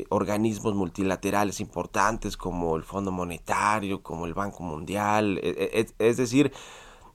organismos 0.08 0.74
multilaterales 0.74 1.60
importantes 1.60 2.36
como 2.36 2.74
el 2.74 2.82
Fondo 2.82 3.12
Monetario, 3.12 4.02
como 4.02 4.26
el 4.26 4.34
Banco 4.34 4.64
Mundial. 4.64 5.38
es 5.40 6.16
decir, 6.16 6.50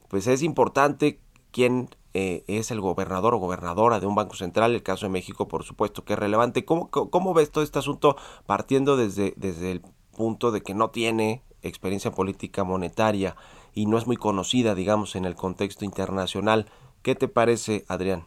pues 0.08 0.26
es 0.26 0.42
importante 0.42 1.20
quién 1.52 1.88
eh, 2.14 2.44
es 2.46 2.70
el 2.70 2.80
gobernador 2.80 3.34
o 3.34 3.38
gobernadora 3.38 4.00
de 4.00 4.06
un 4.06 4.14
banco 4.14 4.34
central, 4.34 4.74
el 4.74 4.82
caso 4.82 5.06
de 5.06 5.12
México 5.12 5.48
por 5.48 5.62
supuesto 5.62 6.04
que 6.04 6.14
es 6.14 6.18
relevante. 6.18 6.64
¿Cómo, 6.64 7.34
ves 7.34 7.50
todo 7.50 7.64
este 7.64 7.78
asunto 7.78 8.16
partiendo 8.46 8.96
desde, 8.96 9.32
desde 9.36 9.72
el 9.72 9.82
punto 10.16 10.50
de 10.50 10.60
que 10.60 10.74
no 10.74 10.90
tiene 10.90 11.42
experiencia 11.62 12.10
política 12.10 12.64
monetaria 12.64 13.36
y 13.74 13.86
no 13.86 13.96
es 13.96 14.06
muy 14.06 14.16
conocida, 14.16 14.74
digamos, 14.74 15.16
en 15.16 15.24
el 15.24 15.34
contexto 15.34 15.84
internacional? 15.84 16.66
¿Qué 17.02 17.14
te 17.14 17.28
parece, 17.28 17.84
Adrián? 17.88 18.24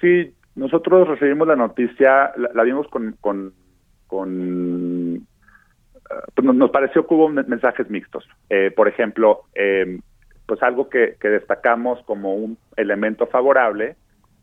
Sí, 0.00 0.34
nosotros 0.54 1.08
recibimos 1.08 1.46
la 1.46 1.56
noticia, 1.56 2.32
la, 2.36 2.62
vimos 2.62 2.88
con, 2.88 3.16
con, 3.20 3.52
con 4.06 5.16
eh, 5.16 6.14
pues 6.34 6.46
nos 6.46 6.70
pareció 6.70 7.06
que 7.06 7.14
hubo 7.14 7.28
mensajes 7.28 7.90
mixtos. 7.90 8.26
Eh, 8.48 8.70
por 8.74 8.88
ejemplo, 8.88 9.42
eh, 9.54 10.00
pues 10.46 10.62
algo 10.62 10.88
que, 10.88 11.16
destacamos 11.20 12.02
como 12.04 12.34
un 12.34 12.56
elemento 12.76 13.26
favorable 13.26 13.96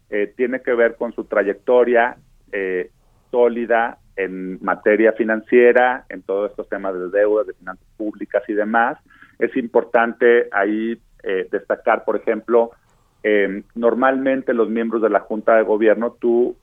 eh, 0.10 0.34
tiene 0.36 0.62
que 0.62 0.74
ver 0.74 0.96
con 0.96 1.14
su 1.14 1.24
trayectoria 1.24 2.18
eh, 2.52 2.92
sólida 3.32 3.98
en 4.16 4.64
materia 4.64 5.14
financiera, 5.14 6.06
en 6.10 6.22
todos 6.22 6.52
estos 6.52 6.70
temas 6.70 6.94
de 6.94 7.10
deuda, 7.10 7.44
de 7.46 7.54
finanzas 7.54 7.88
públicas 7.98 8.44
y 8.48 8.54
demás. 8.54 8.98
Es 9.40 9.56
importante 9.58 10.50
ahí 10.52 11.00
eh, 11.24 11.48
destacar, 11.52 12.04
por 12.04 12.16
ejemplo, 12.16 12.72
normalmente 13.74 14.54
los 14.54 14.70
miembros 14.70 15.02
de 15.02 15.10
la 15.10 15.22
Junta 15.22 15.56
de 15.56 15.64
Gobierno, 15.64 16.18
tú 16.20 16.58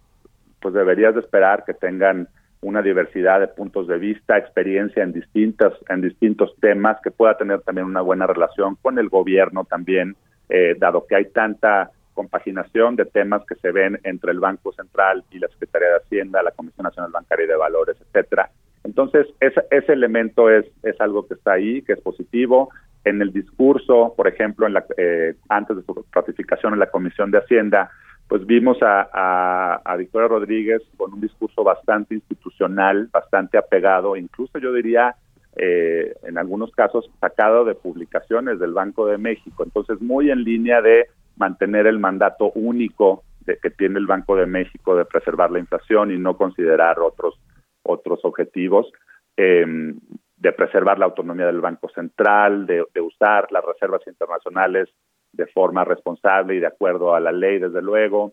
pues 0.60 0.74
deberías 0.74 1.14
de 1.14 1.20
esperar 1.20 1.64
que 1.64 1.72
tengan 1.72 2.28
una 2.62 2.82
diversidad 2.82 3.40
de 3.40 3.48
puntos 3.48 3.88
de 3.88 3.98
vista, 3.98 4.36
experiencia 4.36 5.02
en 5.02 5.12
distintos, 5.12 5.74
en 5.88 6.02
distintos 6.02 6.54
temas, 6.60 6.98
que 7.02 7.10
pueda 7.10 7.36
tener 7.36 7.62
también 7.62 7.86
una 7.86 8.02
buena 8.02 8.26
relación 8.26 8.76
con 8.82 8.98
el 8.98 9.08
gobierno 9.08 9.64
también, 9.64 10.16
eh, 10.48 10.74
dado 10.78 11.06
que 11.06 11.16
hay 11.16 11.26
tanta 11.26 11.90
compaginación 12.12 12.96
de 12.96 13.06
temas 13.06 13.42
que 13.46 13.54
se 13.54 13.72
ven 13.72 13.98
entre 14.02 14.32
el 14.32 14.40
Banco 14.40 14.72
Central 14.72 15.24
y 15.30 15.38
la 15.38 15.48
Secretaría 15.48 15.88
de 15.88 15.96
Hacienda, 15.96 16.42
la 16.42 16.50
Comisión 16.50 16.84
Nacional 16.84 17.12
Bancaria 17.12 17.46
y 17.46 17.48
de 17.48 17.56
Valores, 17.56 17.96
etcétera. 18.00 18.50
Entonces, 18.84 19.26
ese, 19.40 19.62
ese 19.70 19.92
elemento 19.92 20.50
es, 20.50 20.66
es 20.82 21.00
algo 21.00 21.26
que 21.26 21.34
está 21.34 21.52
ahí, 21.52 21.82
que 21.82 21.94
es 21.94 22.00
positivo. 22.00 22.70
En 23.04 23.22
el 23.22 23.32
discurso, 23.32 24.12
por 24.16 24.28
ejemplo, 24.28 24.66
en 24.66 24.74
la, 24.74 24.84
eh, 24.98 25.34
antes 25.48 25.76
de 25.76 25.82
su 25.82 26.04
ratificación 26.12 26.74
en 26.74 26.80
la 26.80 26.90
Comisión 26.90 27.30
de 27.30 27.38
Hacienda, 27.38 27.90
pues 28.30 28.46
vimos 28.46 28.78
a, 28.80 29.96
Victoria 29.98 30.28
Rodríguez 30.28 30.82
con 30.96 31.12
un 31.12 31.20
discurso 31.20 31.64
bastante 31.64 32.14
institucional, 32.14 33.08
bastante 33.12 33.58
apegado, 33.58 34.14
incluso 34.14 34.56
yo 34.60 34.72
diría 34.72 35.16
eh, 35.56 36.14
en 36.22 36.38
algunos 36.38 36.70
casos 36.70 37.10
sacado 37.20 37.64
de 37.64 37.74
publicaciones 37.74 38.60
del 38.60 38.72
Banco 38.72 39.04
de 39.06 39.18
México. 39.18 39.64
Entonces, 39.64 40.00
muy 40.00 40.30
en 40.30 40.44
línea 40.44 40.80
de 40.80 41.06
mantener 41.38 41.88
el 41.88 41.98
mandato 41.98 42.52
único 42.52 43.24
de, 43.40 43.58
que 43.58 43.70
tiene 43.70 43.98
el 43.98 44.06
Banco 44.06 44.36
de 44.36 44.46
México 44.46 44.94
de 44.94 45.06
preservar 45.06 45.50
la 45.50 45.58
inflación 45.58 46.12
y 46.12 46.16
no 46.16 46.36
considerar 46.36 47.00
otros, 47.00 47.34
otros 47.82 48.20
objetivos. 48.22 48.92
Em, 49.36 49.98
de 50.36 50.52
preservar 50.52 51.00
la 51.00 51.06
autonomía 51.06 51.46
del 51.46 51.60
Banco 51.60 51.88
Central, 51.88 52.64
de 52.64 53.00
usar 53.00 53.50
las 53.50 53.64
reservas 53.64 54.00
internacionales 54.06 54.88
de 55.32 55.46
forma 55.46 55.84
responsable 55.84 56.54
y 56.54 56.60
de 56.60 56.66
acuerdo 56.66 57.14
a 57.14 57.20
la 57.20 57.32
ley, 57.32 57.58
desde 57.58 57.82
luego, 57.82 58.32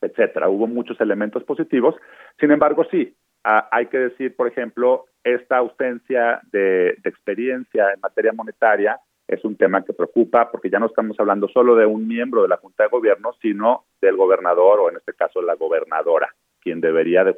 etcétera. 0.00 0.48
Hubo 0.48 0.66
muchos 0.66 1.00
elementos 1.00 1.44
positivos. 1.44 1.94
Sin 2.38 2.50
embargo, 2.50 2.84
sí, 2.90 3.14
hay 3.44 3.86
que 3.86 3.98
decir, 3.98 4.34
por 4.34 4.48
ejemplo, 4.48 5.06
esta 5.22 5.58
ausencia 5.58 6.40
de, 6.52 6.90
experiencia 7.04 7.92
en 7.92 8.00
materia 8.00 8.32
monetaria 8.32 8.98
es 9.28 9.44
un 9.44 9.56
tema 9.56 9.84
que 9.84 9.92
preocupa 9.92 10.50
porque 10.50 10.70
ya 10.70 10.78
no 10.78 10.86
estamos 10.86 11.18
hablando 11.18 11.48
solo 11.48 11.74
de 11.74 11.86
un 11.86 12.06
miembro 12.06 12.42
de 12.42 12.48
la 12.48 12.58
Junta 12.58 12.84
de 12.84 12.90
Gobierno, 12.90 13.32
sino 13.40 13.86
del 14.00 14.16
gobernador 14.16 14.80
o 14.80 14.90
en 14.90 14.96
este 14.96 15.14
caso 15.14 15.42
la 15.42 15.54
gobernadora, 15.54 16.32
quien 16.60 16.80
debería 16.80 17.24
de, 17.24 17.36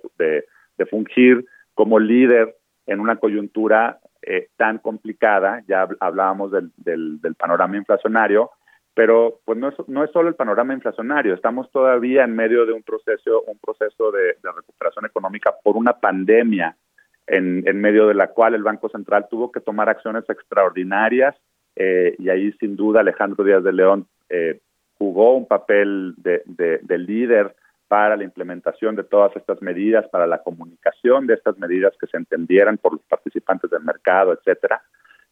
fungir 0.90 1.44
como 1.74 1.98
líder 1.98 2.56
en 2.86 3.00
una 3.00 3.16
coyuntura 3.16 4.00
eh, 4.22 4.48
tan 4.56 4.78
complicada. 4.78 5.62
Ya 5.66 5.88
hablábamos 6.00 6.52
del, 6.52 6.72
del 6.76 7.34
panorama 7.34 7.76
inflacionario, 7.76 8.50
pero 8.94 9.40
pues 9.44 9.56
no 9.58 9.68
es, 9.68 9.74
no 9.86 10.02
es 10.02 10.10
solo 10.10 10.28
el 10.28 10.34
panorama 10.34 10.74
inflacionario, 10.74 11.34
estamos 11.34 11.70
todavía 11.70 12.24
en 12.24 12.34
medio 12.34 12.66
de 12.66 12.72
un 12.72 12.82
proceso, 12.82 13.42
un 13.46 13.58
proceso 13.58 14.10
de, 14.10 14.36
recuperación 14.42 15.06
económica 15.06 15.54
por 15.62 15.76
una 15.76 15.92
pandemia 15.92 16.76
en, 17.26 17.62
medio 17.80 18.08
de 18.08 18.14
la 18.14 18.28
cual 18.28 18.54
el 18.54 18.62
Banco 18.62 18.88
Central 18.88 19.26
tuvo 19.30 19.52
que 19.52 19.60
tomar 19.60 19.88
acciones 19.88 20.24
extraordinarias 20.28 21.36
eh, 21.76 22.16
y 22.18 22.28
ahí 22.28 22.50
sin 22.52 22.74
duda 22.74 23.00
Alejandro 23.00 23.44
Díaz 23.44 23.62
de 23.62 23.72
León 23.72 24.06
eh, 24.30 24.60
jugó 24.96 25.36
un 25.36 25.46
papel 25.46 26.14
de, 26.16 26.42
de, 26.46 26.98
líder 26.98 27.54
para 27.86 28.16
la 28.16 28.24
implementación 28.24 28.96
de 28.96 29.04
todas 29.04 29.36
estas 29.36 29.62
medidas, 29.62 30.08
para 30.08 30.26
la 30.26 30.42
comunicación 30.42 31.26
de 31.26 31.34
estas 31.34 31.56
medidas 31.58 31.94
que 32.00 32.08
se 32.08 32.16
entendieran 32.16 32.78
por 32.78 32.94
los 32.94 33.02
participantes 33.02 33.70
del 33.70 33.84
mercado, 33.84 34.32
etcétera. 34.32 34.82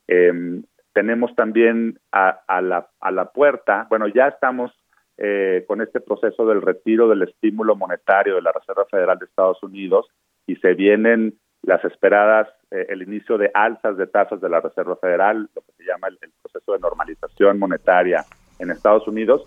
Eh, 0.07 0.63
tenemos 0.97 1.35
también 1.35 1.99
a, 2.11 2.41
la, 2.63 2.89
a 3.01 3.11
la 3.11 3.27
puerta, 3.27 3.87
bueno, 3.91 4.09
ya 4.09 4.29
estamos 4.29 4.73
eh, 5.19 5.63
con 5.69 5.83
este 5.83 6.01
proceso 6.01 6.47
del 6.47 6.63
retiro 6.63 7.07
del 7.07 7.21
estímulo 7.21 7.77
monetario 7.77 8.37
de 8.37 8.41
la 8.41 8.51
Reserva 8.51 8.87
Federal 8.91 9.19
de 9.19 9.27
Estados 9.27 9.63
Unidos 9.63 10.07
y 10.47 10.57
se 10.57 10.73
vienen 10.73 11.35
las 11.61 11.85
esperadas, 11.85 12.49
eh, 12.71 12.87
el 12.89 13.03
inicio 13.03 13.37
de 13.37 13.51
alzas 13.53 13.99
de 13.99 14.07
tasas 14.07 14.41
de 14.41 14.49
la 14.49 14.63
Reserva 14.63 14.97
Federal, 14.97 15.51
lo 15.55 15.61
que 15.61 15.73
se 15.77 15.85
llama 15.85 16.09
el, 16.09 16.19
proceso 16.41 16.73
de 16.73 16.79
normalización 16.79 17.59
monetaria 17.59 18.25
en 18.59 18.71
Estados 18.71 19.07
Unidos. 19.07 19.45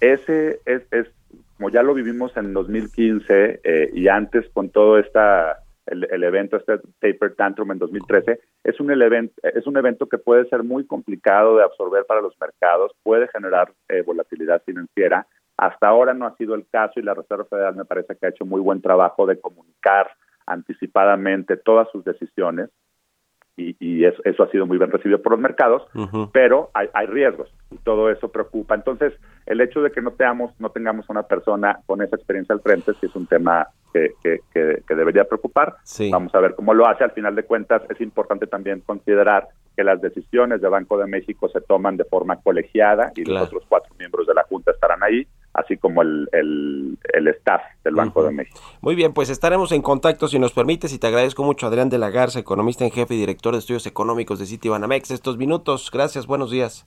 Ese 0.00 0.60
es, 0.64 0.86
es 0.92 1.08
como 1.56 1.70
ya 1.70 1.82
lo 1.82 1.94
vivimos 1.94 2.36
en 2.36 2.52
2015 2.52 3.62
eh, 3.64 3.90
y 3.92 4.06
antes 4.06 4.48
con 4.50 4.70
todo 4.70 5.00
esta 5.00 5.63
el, 5.86 6.24
evento 6.24 6.56
este 6.56 6.78
Taper 7.00 7.34
Tantrum 7.34 7.72
en 7.72 7.78
2013 7.78 8.40
es 8.64 8.80
un 8.80 8.90
evento 8.90 9.34
es 9.42 9.66
un 9.66 9.76
evento 9.76 10.06
que 10.06 10.18
puede 10.18 10.48
ser 10.48 10.62
muy 10.62 10.86
complicado 10.86 11.56
de 11.56 11.64
absorber 11.64 12.06
para 12.06 12.20
los 12.20 12.34
mercados 12.40 12.92
puede 13.02 13.28
generar 13.28 13.72
eh, 13.88 14.02
volatilidad 14.02 14.62
financiera. 14.64 15.26
Hasta 15.56 15.88
ahora 15.88 16.14
no 16.14 16.26
ha 16.26 16.36
sido 16.36 16.54
el 16.54 16.66
caso 16.68 16.98
y 16.98 17.02
la 17.02 17.14
Reserva 17.14 17.44
Federal 17.44 17.76
me 17.76 17.84
parece 17.84 18.16
que 18.16 18.26
ha 18.26 18.30
hecho 18.30 18.44
muy 18.44 18.60
buen 18.60 18.82
trabajo 18.82 19.26
de 19.26 19.40
comunicar 19.40 20.10
anticipadamente 20.46 21.56
todas 21.56 21.88
sus 21.90 22.04
decisiones 22.04 22.70
y, 23.56 23.76
y 23.78 24.04
eso, 24.04 24.20
eso, 24.24 24.42
ha 24.42 24.50
sido 24.50 24.66
muy 24.66 24.78
bien 24.78 24.90
recibido 24.90 25.22
por 25.22 25.32
los 25.32 25.40
mercados, 25.40 25.86
pero 26.32 26.70
hay, 26.74 26.88
hay, 26.92 27.06
riesgos 27.06 27.52
y 27.70 27.76
todo 27.78 28.10
eso 28.10 28.28
preocupa. 28.28 28.74
Entonces, 28.74 29.12
el 29.46 29.60
hecho 29.60 29.80
de 29.80 29.90
que 29.92 30.02
no 30.02 30.10
tengamos, 30.12 30.52
no 30.58 30.70
tengamos 30.70 31.08
una 31.08 31.22
persona 31.22 31.78
con 31.86 32.02
esa 32.02 32.16
experiencia 32.16 32.52
al 32.54 32.60
frente 32.60 32.92
sí 33.00 33.06
es 33.06 33.14
un 33.14 33.26
tema 33.26 33.68
que, 33.92 34.14
que, 34.22 34.40
que, 34.52 34.82
que 34.86 34.94
debería 34.94 35.24
preocupar. 35.24 35.76
Sí. 35.84 36.10
Vamos 36.10 36.34
a 36.34 36.40
ver 36.40 36.54
cómo 36.56 36.74
lo 36.74 36.88
hace. 36.88 37.04
Al 37.04 37.12
final 37.12 37.36
de 37.36 37.44
cuentas, 37.44 37.82
es 37.88 38.00
importante 38.00 38.46
también 38.48 38.80
considerar 38.80 39.48
que 39.76 39.84
las 39.84 40.00
decisiones 40.00 40.60
de 40.60 40.68
Banco 40.68 40.98
de 40.98 41.06
México 41.06 41.48
se 41.48 41.60
toman 41.60 41.96
de 41.96 42.04
forma 42.04 42.40
colegiada 42.40 43.12
y 43.14 43.22
Claro. 43.22 43.40
los 43.40 43.48
otros 43.48 43.64
cuatro 43.68 43.94
miembros 43.98 44.26
de 44.26 44.34
la 44.34 44.42
Junta 44.44 44.72
estarán 44.72 45.02
ahí, 45.02 45.26
así 45.54 45.76
como 45.76 46.02
el, 46.02 46.28
el, 46.32 46.98
el 47.12 47.28
staff 47.28 47.62
del 47.84 47.94
Banco 47.94 48.22
de 48.24 48.32
México. 48.32 48.60
Muy 48.80 48.94
bien, 48.94 49.12
pues 49.12 49.30
estaremos 49.30 49.72
en 49.72 49.82
contacto 49.82 50.28
si 50.28 50.38
nos 50.38 50.52
permites 50.52 50.92
y 50.92 50.98
te 50.98 51.06
agradezco 51.06 51.44
mucho 51.44 51.66
Adrián 51.66 51.88
de 51.88 51.98
la 51.98 52.10
Garza, 52.10 52.38
economista 52.38 52.84
en 52.84 52.90
jefe 52.90 53.14
y 53.14 53.18
director 53.18 53.52
de 53.52 53.60
estudios 53.60 53.86
económicos 53.86 54.38
de 54.38 54.46
Citibanamex, 54.46 55.10
estos 55.10 55.38
minutos. 55.38 55.90
Gracias, 55.92 56.26
buenos 56.26 56.50
días. 56.50 56.86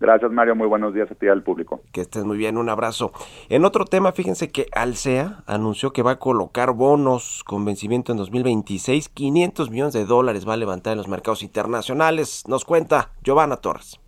Gracias, 0.00 0.30
Mario. 0.30 0.54
Muy 0.56 0.66
buenos 0.66 0.92
días 0.92 1.10
a 1.10 1.14
ti 1.14 1.26
y 1.26 1.28
al 1.28 1.42
público. 1.42 1.80
Que 1.92 2.00
estés 2.00 2.24
muy 2.24 2.36
bien, 2.36 2.58
un 2.58 2.68
abrazo. 2.68 3.12
En 3.48 3.64
otro 3.64 3.84
tema, 3.84 4.12
fíjense 4.12 4.50
que 4.50 4.66
Alsea 4.72 5.44
anunció 5.46 5.92
que 5.92 6.02
va 6.02 6.12
a 6.12 6.18
colocar 6.18 6.72
bonos 6.72 7.42
con 7.44 7.64
vencimiento 7.64 8.12
en 8.12 8.18
2026. 8.18 9.08
500 9.08 9.70
millones 9.70 9.94
de 9.94 10.04
dólares 10.04 10.46
va 10.46 10.54
a 10.54 10.58
levantar 10.58 10.92
en 10.92 10.98
los 10.98 11.08
mercados 11.08 11.42
internacionales. 11.42 12.44
Nos 12.48 12.64
cuenta 12.64 13.12
Giovanna 13.22 13.56
Torres. 13.58 14.00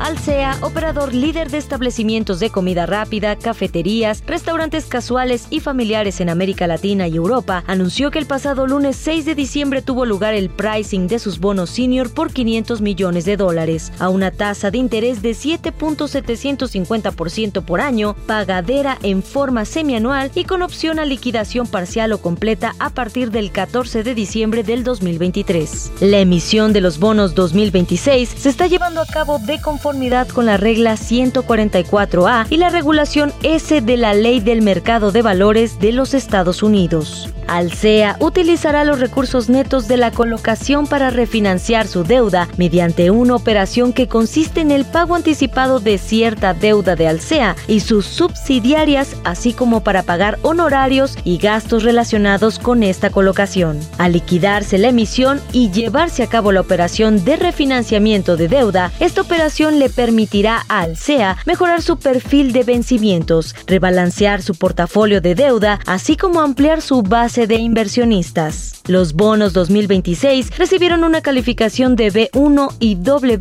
Alsea, 0.00 0.56
operador 0.62 1.12
líder 1.12 1.50
de 1.50 1.58
establecimientos 1.58 2.40
de 2.40 2.48
comida 2.48 2.86
rápida, 2.86 3.36
cafeterías, 3.36 4.22
restaurantes 4.26 4.86
casuales 4.86 5.46
y 5.50 5.60
familiares 5.60 6.22
en 6.22 6.30
América 6.30 6.66
Latina 6.66 7.06
y 7.06 7.16
Europa, 7.16 7.64
anunció 7.66 8.10
que 8.10 8.18
el 8.18 8.24
pasado 8.24 8.66
lunes 8.66 8.96
6 8.96 9.26
de 9.26 9.34
diciembre 9.34 9.82
tuvo 9.82 10.06
lugar 10.06 10.32
el 10.32 10.48
pricing 10.48 11.06
de 11.06 11.18
sus 11.18 11.38
bonos 11.38 11.68
senior 11.68 12.14
por 12.14 12.32
500 12.32 12.80
millones 12.80 13.26
de 13.26 13.36
dólares, 13.36 13.92
a 13.98 14.08
una 14.08 14.30
tasa 14.30 14.70
de 14.70 14.78
interés 14.78 15.20
de 15.20 15.32
7.750% 15.32 17.62
por 17.62 17.82
año, 17.82 18.16
pagadera 18.26 18.96
en 19.02 19.22
forma 19.22 19.66
semianual 19.66 20.30
y 20.34 20.44
con 20.44 20.62
opción 20.62 20.98
a 20.98 21.04
liquidación 21.04 21.66
parcial 21.66 22.12
o 22.12 22.22
completa 22.22 22.74
a 22.78 22.88
partir 22.88 23.30
del 23.30 23.52
14 23.52 24.02
de 24.02 24.14
diciembre 24.14 24.62
del 24.62 24.82
2023. 24.82 25.92
La 26.00 26.20
emisión 26.20 26.72
de 26.72 26.80
los 26.80 26.98
bonos 26.98 27.34
2026 27.34 28.30
se 28.30 28.48
está 28.48 28.66
llevando 28.66 29.02
a 29.02 29.06
cabo 29.06 29.38
de 29.38 29.60
conformidad 29.60 29.89
con 30.32 30.46
la 30.46 30.56
regla 30.56 30.92
144A 30.92 32.46
y 32.48 32.58
la 32.58 32.70
regulación 32.70 33.32
S 33.42 33.80
de 33.80 33.96
la 33.96 34.14
Ley 34.14 34.38
del 34.38 34.62
Mercado 34.62 35.10
de 35.10 35.20
Valores 35.20 35.80
de 35.80 35.90
los 35.90 36.14
Estados 36.14 36.62
Unidos. 36.62 37.28
Alsea 37.50 38.16
utilizará 38.20 38.84
los 38.84 39.00
recursos 39.00 39.48
netos 39.48 39.88
de 39.88 39.96
la 39.96 40.12
colocación 40.12 40.86
para 40.86 41.10
refinanciar 41.10 41.88
su 41.88 42.04
deuda 42.04 42.48
mediante 42.56 43.10
una 43.10 43.34
operación 43.34 43.92
que 43.92 44.06
consiste 44.06 44.60
en 44.60 44.70
el 44.70 44.84
pago 44.84 45.16
anticipado 45.16 45.80
de 45.80 45.98
cierta 45.98 46.54
deuda 46.54 46.94
de 46.94 47.08
Alsea 47.08 47.56
y 47.66 47.80
sus 47.80 48.06
subsidiarias, 48.06 49.16
así 49.24 49.52
como 49.52 49.82
para 49.82 50.04
pagar 50.04 50.38
honorarios 50.42 51.16
y 51.24 51.38
gastos 51.38 51.82
relacionados 51.82 52.60
con 52.60 52.84
esta 52.84 53.10
colocación. 53.10 53.80
Al 53.98 54.12
liquidarse 54.12 54.78
la 54.78 54.90
emisión 54.90 55.40
y 55.50 55.72
llevarse 55.72 56.22
a 56.22 56.28
cabo 56.28 56.52
la 56.52 56.60
operación 56.60 57.24
de 57.24 57.34
refinanciamiento 57.34 58.36
de 58.36 58.46
deuda, 58.46 58.92
esta 59.00 59.22
operación 59.22 59.79
le 59.80 59.90
permitirá 59.90 60.64
a 60.68 60.82
Alsea 60.82 61.36
mejorar 61.44 61.82
su 61.82 61.98
perfil 61.98 62.52
de 62.52 62.62
vencimientos, 62.62 63.56
rebalancear 63.66 64.42
su 64.42 64.54
portafolio 64.54 65.20
de 65.20 65.34
deuda, 65.34 65.80
así 65.86 66.16
como 66.16 66.40
ampliar 66.40 66.80
su 66.82 67.02
base 67.02 67.48
de 67.48 67.56
inversionistas. 67.56 68.82
Los 68.86 69.14
bonos 69.14 69.52
2026 69.52 70.56
recibieron 70.56 71.02
una 71.04 71.20
calificación 71.20 71.96
de 71.96 72.12
B1 72.12 72.74
y 72.78 72.94
W- 72.94 73.38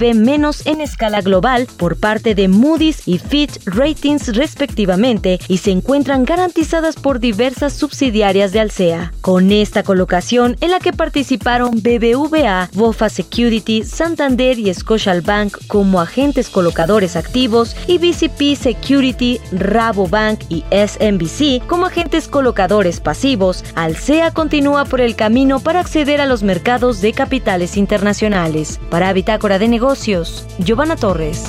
en 0.66 0.82
escala 0.82 1.22
global 1.22 1.68
por 1.78 2.00
parte 2.00 2.34
de 2.36 2.48
Moody's 2.48 3.08
y 3.08 3.18
Fitch 3.20 3.60
Ratings 3.66 4.36
respectivamente 4.36 5.40
y 5.48 5.58
se 5.58 5.72
encuentran 5.72 6.24
garantizadas 6.24 6.96
por 6.96 7.20
diversas 7.20 7.74
subsidiarias 7.74 8.52
de 8.54 8.62
Alsea. 8.62 9.12
Con 9.22 9.52
esta 9.52 9.84
colocación 9.84 10.56
en 10.62 10.72
la 10.72 10.80
que 10.80 10.94
participaron 10.94 11.82
BBVA, 11.82 12.70
Bofa 12.74 13.10
Security, 13.10 13.84
Santander 13.84 14.58
y 14.58 14.74
Scotiabank 14.74 15.58
como 15.68 16.00
agentes 16.00 16.29
colocadores 16.50 17.16
activos 17.16 17.76
y 17.88 17.98
BCP 17.98 18.56
Security, 18.56 19.40
Rabobank 19.52 20.42
y 20.50 20.64
SMBC 20.72 21.66
como 21.68 21.88
agentes 21.88 22.28
colocadores 22.28 23.00
pasivos, 23.00 23.64
Alsea 23.76 24.32
continúa 24.32 24.86
por 24.86 25.02
el 25.02 25.16
camino 25.16 25.60
para 25.60 25.80
acceder 25.80 26.22
a 26.22 26.26
los 26.26 26.44
mercados 26.44 27.02
de 27.02 27.14
capitales 27.14 27.78
internacionales. 27.78 28.80
Para 28.90 29.12
Bitácora 29.14 29.60
de 29.60 29.68
Negocios, 29.68 30.46
Giovanna 30.60 30.96
Torres. 30.96 31.44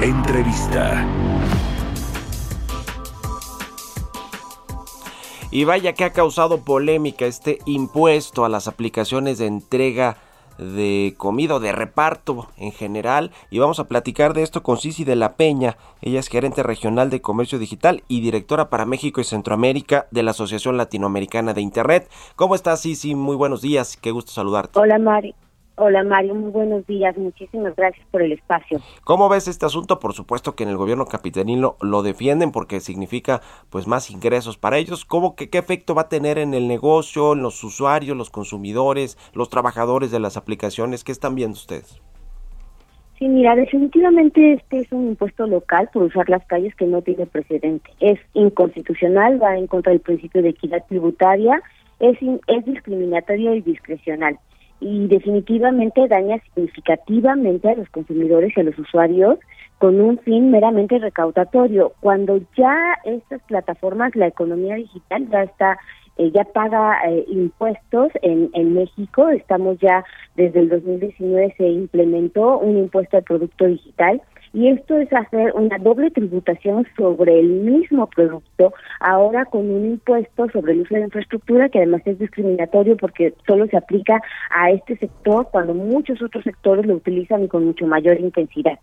Entrevista. 0.00 1.04
Y 5.50 5.64
vaya 5.64 5.94
que 5.94 6.04
ha 6.04 6.12
causado 6.12 6.62
polémica 6.62 7.24
este 7.24 7.58
impuesto 7.64 8.44
a 8.44 8.50
las 8.50 8.68
aplicaciones 8.68 9.38
de 9.38 9.46
entrega 9.46 10.18
de 10.58 11.14
comida 11.16 11.54
o 11.54 11.60
de 11.60 11.72
reparto 11.72 12.48
en 12.58 12.72
general 12.72 13.30
y 13.48 13.58
vamos 13.58 13.78
a 13.78 13.88
platicar 13.88 14.34
de 14.34 14.42
esto 14.42 14.62
con 14.62 14.76
Cici 14.76 15.04
de 15.04 15.16
la 15.16 15.36
Peña, 15.36 15.76
ella 16.02 16.20
es 16.20 16.28
gerente 16.28 16.62
regional 16.62 17.10
de 17.10 17.20
comercio 17.20 17.58
digital 17.58 18.02
y 18.08 18.20
directora 18.20 18.68
para 18.68 18.84
México 18.84 19.20
y 19.20 19.24
Centroamérica 19.24 20.06
de 20.10 20.24
la 20.24 20.32
Asociación 20.32 20.76
Latinoamericana 20.76 21.54
de 21.54 21.60
Internet. 21.60 22.10
¿Cómo 22.36 22.54
estás 22.54 22.82
Cici? 22.82 23.14
Muy 23.14 23.36
buenos 23.36 23.62
días, 23.62 23.96
qué 23.96 24.10
gusto 24.10 24.32
saludarte. 24.32 24.78
Hola 24.78 24.98
Mari. 24.98 25.34
Hola 25.80 26.02
Mario, 26.02 26.34
muy 26.34 26.50
buenos 26.50 26.84
días, 26.88 27.16
muchísimas 27.16 27.76
gracias 27.76 28.04
por 28.10 28.20
el 28.20 28.32
espacio. 28.32 28.80
¿Cómo 29.04 29.28
ves 29.28 29.46
este 29.46 29.64
asunto? 29.64 30.00
Por 30.00 30.12
supuesto 30.12 30.56
que 30.56 30.64
en 30.64 30.70
el 30.70 30.76
gobierno 30.76 31.06
capitalino 31.06 31.76
lo 31.80 32.02
defienden 32.02 32.50
porque 32.50 32.80
significa 32.80 33.42
pues 33.70 33.86
más 33.86 34.10
ingresos 34.10 34.58
para 34.58 34.78
ellos. 34.78 35.04
¿Cómo 35.04 35.36
que 35.36 35.50
qué 35.50 35.58
efecto 35.58 35.94
va 35.94 36.02
a 36.02 36.08
tener 36.08 36.38
en 36.38 36.52
el 36.52 36.66
negocio, 36.66 37.34
en 37.34 37.42
los 37.42 37.62
usuarios, 37.62 38.16
los 38.16 38.28
consumidores, 38.28 39.16
los 39.34 39.50
trabajadores 39.50 40.10
de 40.10 40.18
las 40.18 40.36
aplicaciones? 40.36 41.04
¿Qué 41.04 41.12
están 41.12 41.36
viendo 41.36 41.54
ustedes? 41.54 42.02
Sí, 43.16 43.28
mira, 43.28 43.54
definitivamente 43.54 44.54
este 44.54 44.80
es 44.80 44.90
un 44.90 45.10
impuesto 45.10 45.46
local 45.46 45.90
por 45.92 46.02
usar 46.02 46.28
las 46.28 46.44
calles 46.46 46.74
que 46.74 46.86
no 46.86 47.02
tiene 47.02 47.26
precedente. 47.26 47.88
Es 48.00 48.18
inconstitucional, 48.34 49.40
va 49.40 49.56
en 49.56 49.68
contra 49.68 49.92
del 49.92 50.00
principio 50.00 50.42
de 50.42 50.48
equidad 50.48 50.84
tributaria, 50.88 51.62
es, 52.00 52.20
in, 52.20 52.40
es 52.48 52.64
discriminatorio 52.64 53.54
y 53.54 53.60
discrecional 53.60 54.40
y 54.80 55.08
definitivamente 55.08 56.06
daña 56.08 56.38
significativamente 56.54 57.68
a 57.68 57.74
los 57.74 57.88
consumidores 57.90 58.52
y 58.56 58.60
a 58.60 58.64
los 58.64 58.78
usuarios 58.78 59.38
con 59.78 60.00
un 60.00 60.18
fin 60.18 60.50
meramente 60.50 60.98
recaudatorio. 60.98 61.92
Cuando 62.00 62.40
ya 62.56 62.94
estas 63.04 63.42
plataformas, 63.42 64.14
la 64.16 64.26
economía 64.26 64.74
digital 64.76 65.28
ya 65.30 65.42
está, 65.42 65.78
eh, 66.16 66.30
ya 66.32 66.44
paga 66.44 66.98
eh, 67.08 67.24
impuestos 67.28 68.10
en, 68.22 68.50
en 68.54 68.74
México, 68.74 69.28
estamos 69.28 69.78
ya 69.78 70.04
desde 70.36 70.60
el 70.60 70.68
2019 70.68 71.54
se 71.56 71.68
implementó 71.68 72.58
un 72.58 72.78
impuesto 72.78 73.16
al 73.16 73.22
producto 73.22 73.66
digital 73.66 74.20
y 74.52 74.68
esto 74.68 74.96
es 74.98 75.12
hacer 75.12 75.52
una 75.54 75.78
doble 75.78 76.10
tributación 76.10 76.86
sobre 76.96 77.40
el 77.40 77.48
mismo 77.48 78.06
producto, 78.06 78.72
ahora 79.00 79.44
con 79.44 79.70
un 79.70 79.84
impuesto 79.84 80.48
sobre 80.50 80.72
el 80.72 80.80
uso 80.80 80.94
de 80.94 81.02
infraestructura 81.02 81.68
que 81.68 81.78
además 81.78 82.02
es 82.04 82.18
discriminatorio 82.18 82.96
porque 82.96 83.34
solo 83.46 83.66
se 83.66 83.76
aplica 83.76 84.20
a 84.50 84.70
este 84.70 84.96
sector 84.96 85.48
cuando 85.50 85.74
muchos 85.74 86.22
otros 86.22 86.44
sectores 86.44 86.86
lo 86.86 86.94
utilizan 86.94 87.44
y 87.44 87.48
con 87.48 87.64
mucho 87.64 87.86
mayor 87.86 88.18
intensidad. 88.20 88.78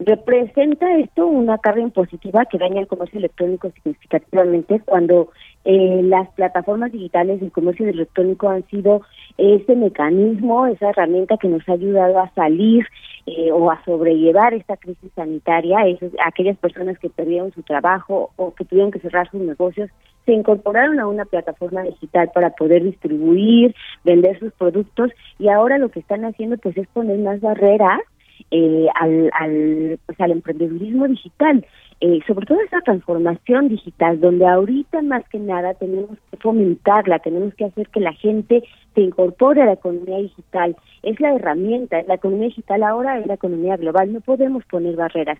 Representa 0.00 0.92
esto 0.98 1.24
una 1.24 1.56
carga 1.58 1.80
impositiva 1.80 2.44
que 2.46 2.58
daña 2.58 2.80
el 2.80 2.88
comercio 2.88 3.18
electrónico 3.20 3.70
significativamente 3.70 4.80
cuando 4.80 5.30
eh, 5.64 6.00
las 6.02 6.28
plataformas 6.30 6.90
digitales 6.90 7.40
del 7.40 7.52
comercio 7.52 7.88
electrónico 7.88 8.48
han 8.48 8.66
sido 8.66 9.02
ese 9.38 9.76
mecanismo, 9.76 10.66
esa 10.66 10.90
herramienta 10.90 11.36
que 11.36 11.46
nos 11.46 11.66
ha 11.68 11.74
ayudado 11.74 12.18
a 12.18 12.28
salir 12.34 12.84
eh, 13.26 13.52
o 13.52 13.70
a 13.70 13.82
sobrellevar 13.84 14.52
esta 14.52 14.76
crisis 14.76 15.12
sanitaria, 15.14 15.86
esas, 15.86 16.10
aquellas 16.26 16.58
personas 16.58 16.98
que 16.98 17.08
perdieron 17.08 17.52
su 17.52 17.62
trabajo 17.62 18.32
o 18.34 18.52
que 18.52 18.64
tuvieron 18.64 18.90
que 18.90 18.98
cerrar 18.98 19.30
sus 19.30 19.42
negocios 19.42 19.90
se 20.26 20.32
incorporaron 20.32 20.98
a 20.98 21.06
una 21.06 21.24
plataforma 21.24 21.82
digital 21.82 22.30
para 22.34 22.50
poder 22.50 22.82
distribuir, 22.82 23.74
vender 24.04 24.38
sus 24.40 24.52
productos 24.54 25.12
y 25.38 25.48
ahora 25.48 25.78
lo 25.78 25.90
que 25.90 26.00
están 26.00 26.24
haciendo 26.24 26.58
pues 26.58 26.76
es 26.76 26.88
poner 26.88 27.18
más 27.18 27.40
barreras 27.40 28.00
eh, 28.50 28.86
al, 28.94 29.30
al, 29.38 29.98
pues, 30.06 30.20
al 30.20 30.30
emprendedurismo 30.32 31.08
digital, 31.08 31.64
eh, 32.00 32.20
sobre 32.26 32.46
todo 32.46 32.60
esa 32.60 32.80
transformación 32.80 33.68
digital, 33.68 34.20
donde 34.20 34.46
ahorita 34.46 35.00
más 35.02 35.28
que 35.28 35.38
nada 35.38 35.74
tenemos 35.74 36.18
que 36.30 36.36
fomentarla, 36.38 37.18
tenemos 37.20 37.54
que 37.54 37.64
hacer 37.64 37.88
que 37.88 38.00
la 38.00 38.12
gente 38.12 38.62
se 38.94 39.00
incorpore 39.00 39.62
a 39.62 39.66
la 39.66 39.72
economía 39.72 40.18
digital. 40.18 40.76
Es 41.02 41.18
la 41.20 41.34
herramienta, 41.34 42.02
la 42.06 42.14
economía 42.14 42.48
digital 42.48 42.82
ahora 42.82 43.18
es 43.18 43.26
la 43.26 43.34
economía 43.34 43.76
global, 43.76 44.12
no 44.12 44.20
podemos 44.20 44.64
poner 44.66 44.96
barreras. 44.96 45.38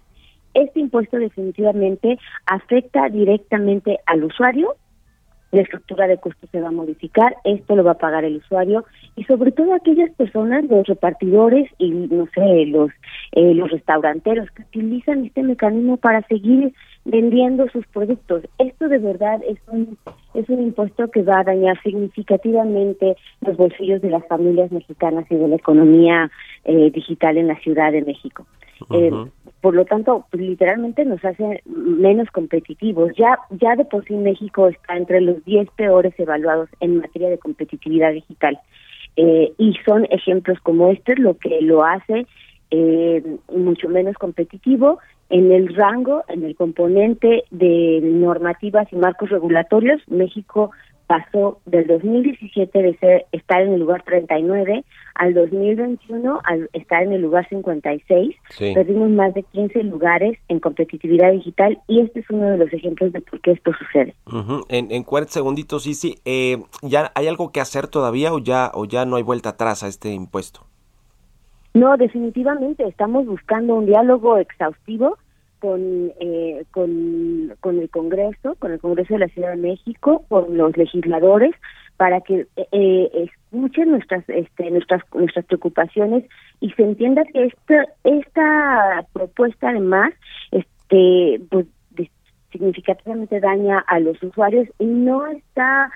Este 0.55 0.80
impuesto 0.80 1.18
definitivamente 1.18 2.18
afecta 2.47 3.09
directamente 3.09 3.99
al 4.07 4.24
usuario, 4.24 4.76
la 5.55 5.62
estructura 5.62 6.07
de 6.07 6.18
costos 6.18 6.48
se 6.50 6.61
va 6.61 6.68
a 6.68 6.72
modificar, 6.72 7.36
esto 7.44 7.76
lo 7.76 7.84
va 7.84 7.92
a 7.92 7.98
pagar 7.98 8.24
el 8.24 8.36
usuario 8.36 8.84
y 9.16 9.24
sobre 9.24 9.52
todo 9.52 9.74
aquellas 9.74 10.11
personas, 10.12 10.64
los 10.64 10.86
repartidores 10.86 11.70
y 11.78 11.90
no 11.90 12.26
sé, 12.34 12.66
los 12.66 12.90
eh, 13.32 13.55
los 13.55 13.70
restauranteros 13.70 14.50
que 14.50 14.62
utilizan 14.62 15.24
este 15.24 15.42
mecanismo 15.42 15.96
para 15.96 16.22
seguir 16.22 16.72
vendiendo 17.05 17.68
sus 17.68 17.86
productos. 17.88 18.42
Esto 18.59 18.88
de 18.88 18.98
verdad 18.98 19.40
es 19.48 19.59
un 19.68 19.96
es 20.34 20.48
un 20.48 20.62
impuesto 20.62 21.11
que 21.11 21.22
va 21.22 21.40
a 21.40 21.44
dañar 21.44 21.80
significativamente 21.82 23.16
los 23.40 23.57
bolsillos 23.57 24.02
de 24.02 24.11
las 24.11 24.26
familias 24.26 24.72
mexicanas 24.72 25.26
y 25.30 25.36
de 25.36 25.48
la 25.48 25.57
economía 25.57 26.30
eh, 26.64 26.90
digital 26.90 27.38
en 27.38 27.48
la 27.48 27.59
Ciudad 27.61 27.92
de 27.92 28.02
México. 28.02 28.46
Eh, 28.91 29.11
por 29.61 29.75
lo 29.75 29.85
tanto, 29.85 30.27
pues, 30.31 30.43
literalmente 30.43 31.05
nos 31.05 31.25
hace 31.25 31.62
menos 31.64 32.29
competitivos. 32.31 33.12
Ya, 33.16 33.39
ya 33.51 33.77
de 33.77 33.85
por 33.85 34.05
sí 34.05 34.14
México 34.14 34.68
está 34.68 34.97
entre 34.97 35.20
los 35.20 35.45
10 35.45 35.68
peores 35.77 36.12
evaluados 36.18 36.68
en 36.81 36.99
materia 36.99 37.31
de 37.31 37.39
competitividad 37.39 38.12
digital. 38.12 38.59
Eh, 39.16 39.53
y 39.59 39.75
son 39.87 40.07
ejemplos 40.11 40.59
como 40.61 40.91
este 40.91 41.14
lo 41.16 41.39
que 41.39 41.61
lo 41.61 41.85
hace 41.85 42.27
eh, 42.70 43.22
mucho 43.55 43.89
menos 43.89 44.16
competitivo 44.16 44.99
en 45.31 45.53
el 45.53 45.75
rango, 45.75 46.25
en 46.29 46.45
el 46.45 46.57
componente 46.57 47.45
de 47.51 48.01
normativas 48.03 48.93
y 48.93 48.97
marcos 48.97 49.31
regulatorios. 49.31 50.03
México 50.09 50.72
pasó 51.07 51.61
del 51.66 51.86
2017 51.86 52.82
de 52.82 52.96
ser, 52.98 53.26
estar 53.32 53.62
en 53.62 53.74
el 53.74 53.80
lugar 53.80 54.02
39 54.05 54.84
al 55.14 55.34
2021 55.34 56.40
al 56.44 56.68
estar 56.72 57.02
en 57.02 57.12
el 57.12 57.22
lugar 57.22 57.48
56. 57.48 58.34
Perdimos 58.74 59.11
más 59.11 59.34
de 59.34 59.42
15 59.42 59.84
lugares 59.84 60.38
en 60.48 60.61
competitividad 60.61 61.32
digital 61.32 61.78
y 61.86 62.00
este 62.00 62.20
es 62.20 62.30
uno 62.30 62.50
de 62.50 62.59
los 62.59 62.72
ejemplos 62.72 63.12
de 63.12 63.20
por 63.20 63.40
qué 63.40 63.52
esto 63.52 63.72
sucede. 63.78 64.14
En, 64.68 64.90
en 64.90 65.05
40 65.05 65.32
segunditos, 65.32 65.84
sí, 65.84 65.94
sí. 65.94 66.16
Eh, 66.24 66.59
¿Ya 66.82 67.12
hay 67.14 67.28
algo 67.28 67.52
que 67.52 67.61
hacer 67.61 67.88
todavía 67.88 68.32
o 68.32 68.38
ya, 68.38 68.70
o 68.74 68.84
ya 68.86 69.05
no 69.05 69.16
hay 69.16 69.22
vuelta 69.22 69.50
atrás 69.50 69.82
a 69.82 69.88
este 69.88 70.11
impuesto? 70.11 70.66
No, 71.74 71.96
definitivamente 71.96 72.86
estamos 72.86 73.26
buscando 73.26 73.74
un 73.74 73.86
diálogo 73.86 74.38
exhaustivo 74.38 75.18
con, 75.64 76.12
eh, 76.20 76.66
con, 76.72 77.54
con 77.60 77.78
el 77.78 77.88
Congreso, 77.88 78.54
con 78.58 78.72
el 78.72 78.80
Congreso 78.80 79.14
de 79.14 79.20
la 79.20 79.28
Ciudad 79.28 79.52
de 79.52 79.56
México, 79.56 80.22
con 80.28 80.58
los 80.58 80.76
legisladores, 80.76 81.54
para 81.96 82.20
que 82.20 82.46
eh, 82.70 83.10
escuchen 83.14 83.92
nuestras 83.92 84.28
este, 84.28 84.70
nuestras 84.70 85.00
nuestras 85.14 85.46
preocupaciones 85.46 86.24
y 86.60 86.70
se 86.72 86.82
entienda 86.82 87.24
que 87.24 87.44
esta 87.44 87.86
esta 88.04 89.06
propuesta 89.14 89.70
además 89.70 90.12
este 90.50 91.40
pues 91.48 91.64
significativamente 92.52 93.40
daña 93.40 93.78
a 93.86 94.00
los 94.00 94.22
usuarios 94.22 94.68
y 94.78 94.84
no 94.84 95.26
está 95.28 95.90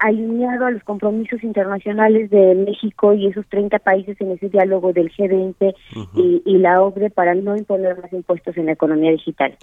alineado 0.00 0.66
a 0.66 0.70
los 0.70 0.82
compromisos 0.84 1.42
internacionales 1.42 2.30
de 2.30 2.54
México 2.54 3.12
y 3.12 3.26
esos 3.26 3.46
30 3.48 3.78
países 3.80 4.18
en 4.20 4.32
ese 4.32 4.48
diálogo 4.48 4.92
del 4.92 5.12
G20 5.12 5.74
y, 6.14 6.42
y, 6.44 6.58
la 6.58 6.82
OCDE 6.82 7.10
para 7.10 7.34
no 7.34 7.56
imponer 7.56 8.00
más 8.00 8.12
impuestos 8.12 8.56
en 8.56 8.66
la 8.66 8.72
economía 8.72 9.10
digital. 9.10 9.56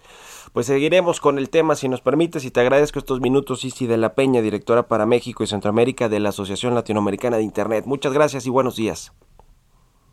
Pues 0.53 0.67
seguiremos 0.67 1.19
con 1.19 1.39
el 1.39 1.49
tema, 1.49 1.75
si 1.75 1.89
nos 1.89 2.01
permites, 2.01 2.45
y 2.45 2.51
te 2.51 2.59
agradezco 2.59 2.99
estos 2.99 3.19
minutos, 3.19 3.65
Isi 3.65 3.87
de 3.87 3.97
la 3.97 4.13
Peña, 4.13 4.41
directora 4.41 4.83
para 4.83 5.05
México 5.05 5.43
y 5.43 5.47
Centroamérica 5.47 6.09
de 6.09 6.19
la 6.19 6.29
Asociación 6.29 6.75
Latinoamericana 6.75 7.37
de 7.37 7.43
Internet. 7.43 7.85
Muchas 7.87 8.13
gracias 8.13 8.45
y 8.45 8.49
buenos 8.49 8.75
días. 8.75 9.13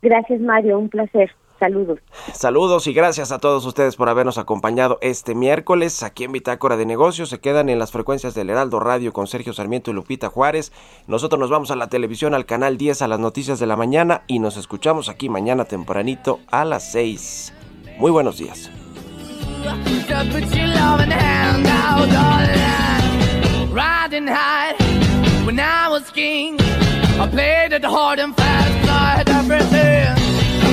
Gracias, 0.01 0.41
Mario, 0.41 0.79
un 0.79 0.89
placer. 0.89 1.31
Saludos. 1.59 1.99
Saludos 2.33 2.87
y 2.87 2.93
gracias 2.93 3.33
a 3.33 3.39
todos 3.39 3.67
ustedes 3.67 3.97
por 3.97 4.09
habernos 4.09 4.39
acompañado 4.39 4.99
este 5.01 5.35
miércoles 5.35 6.03
aquí 6.03 6.25
en 6.25 6.33
Bitácora 6.33 6.77
de 6.77 6.87
Negocios. 6.87 7.31
Se 7.31 7.41
quedan 7.41 7.69
en 7.69 7.79
las 7.79 7.91
frecuencias 7.91 8.35
del 8.35 8.51
Heraldo 8.51 8.79
Radio 8.79 9.13
con 9.13 9.27
Sergio 9.27 9.53
Sarmiento 9.53 9.91
y 9.91 9.95
Lupita 9.95 10.29
Juárez. 10.29 10.73
Nosotros 11.09 11.41
nos 11.41 11.51
vamos 11.51 11.71
a 11.71 11.77
la 11.77 11.89
televisión, 11.89 12.35
al 12.35 12.47
canal 12.47 12.79
10, 12.79 13.03
a 13.03 13.09
las 13.09 13.19
noticias 13.19 13.59
de 13.59 13.67
la 13.67 13.77
mañana 13.77 14.23
y 14.29 14.39
nos 14.39 14.57
escuchamos 14.57 15.09
aquí 15.09 15.29
mañana 15.29 15.65
tempranito 15.65 16.39
a 16.51 16.65
las 16.65 16.93
6. 16.93 17.53
Muy 17.99 18.13
buenos 18.13 18.39
días. 18.39 18.71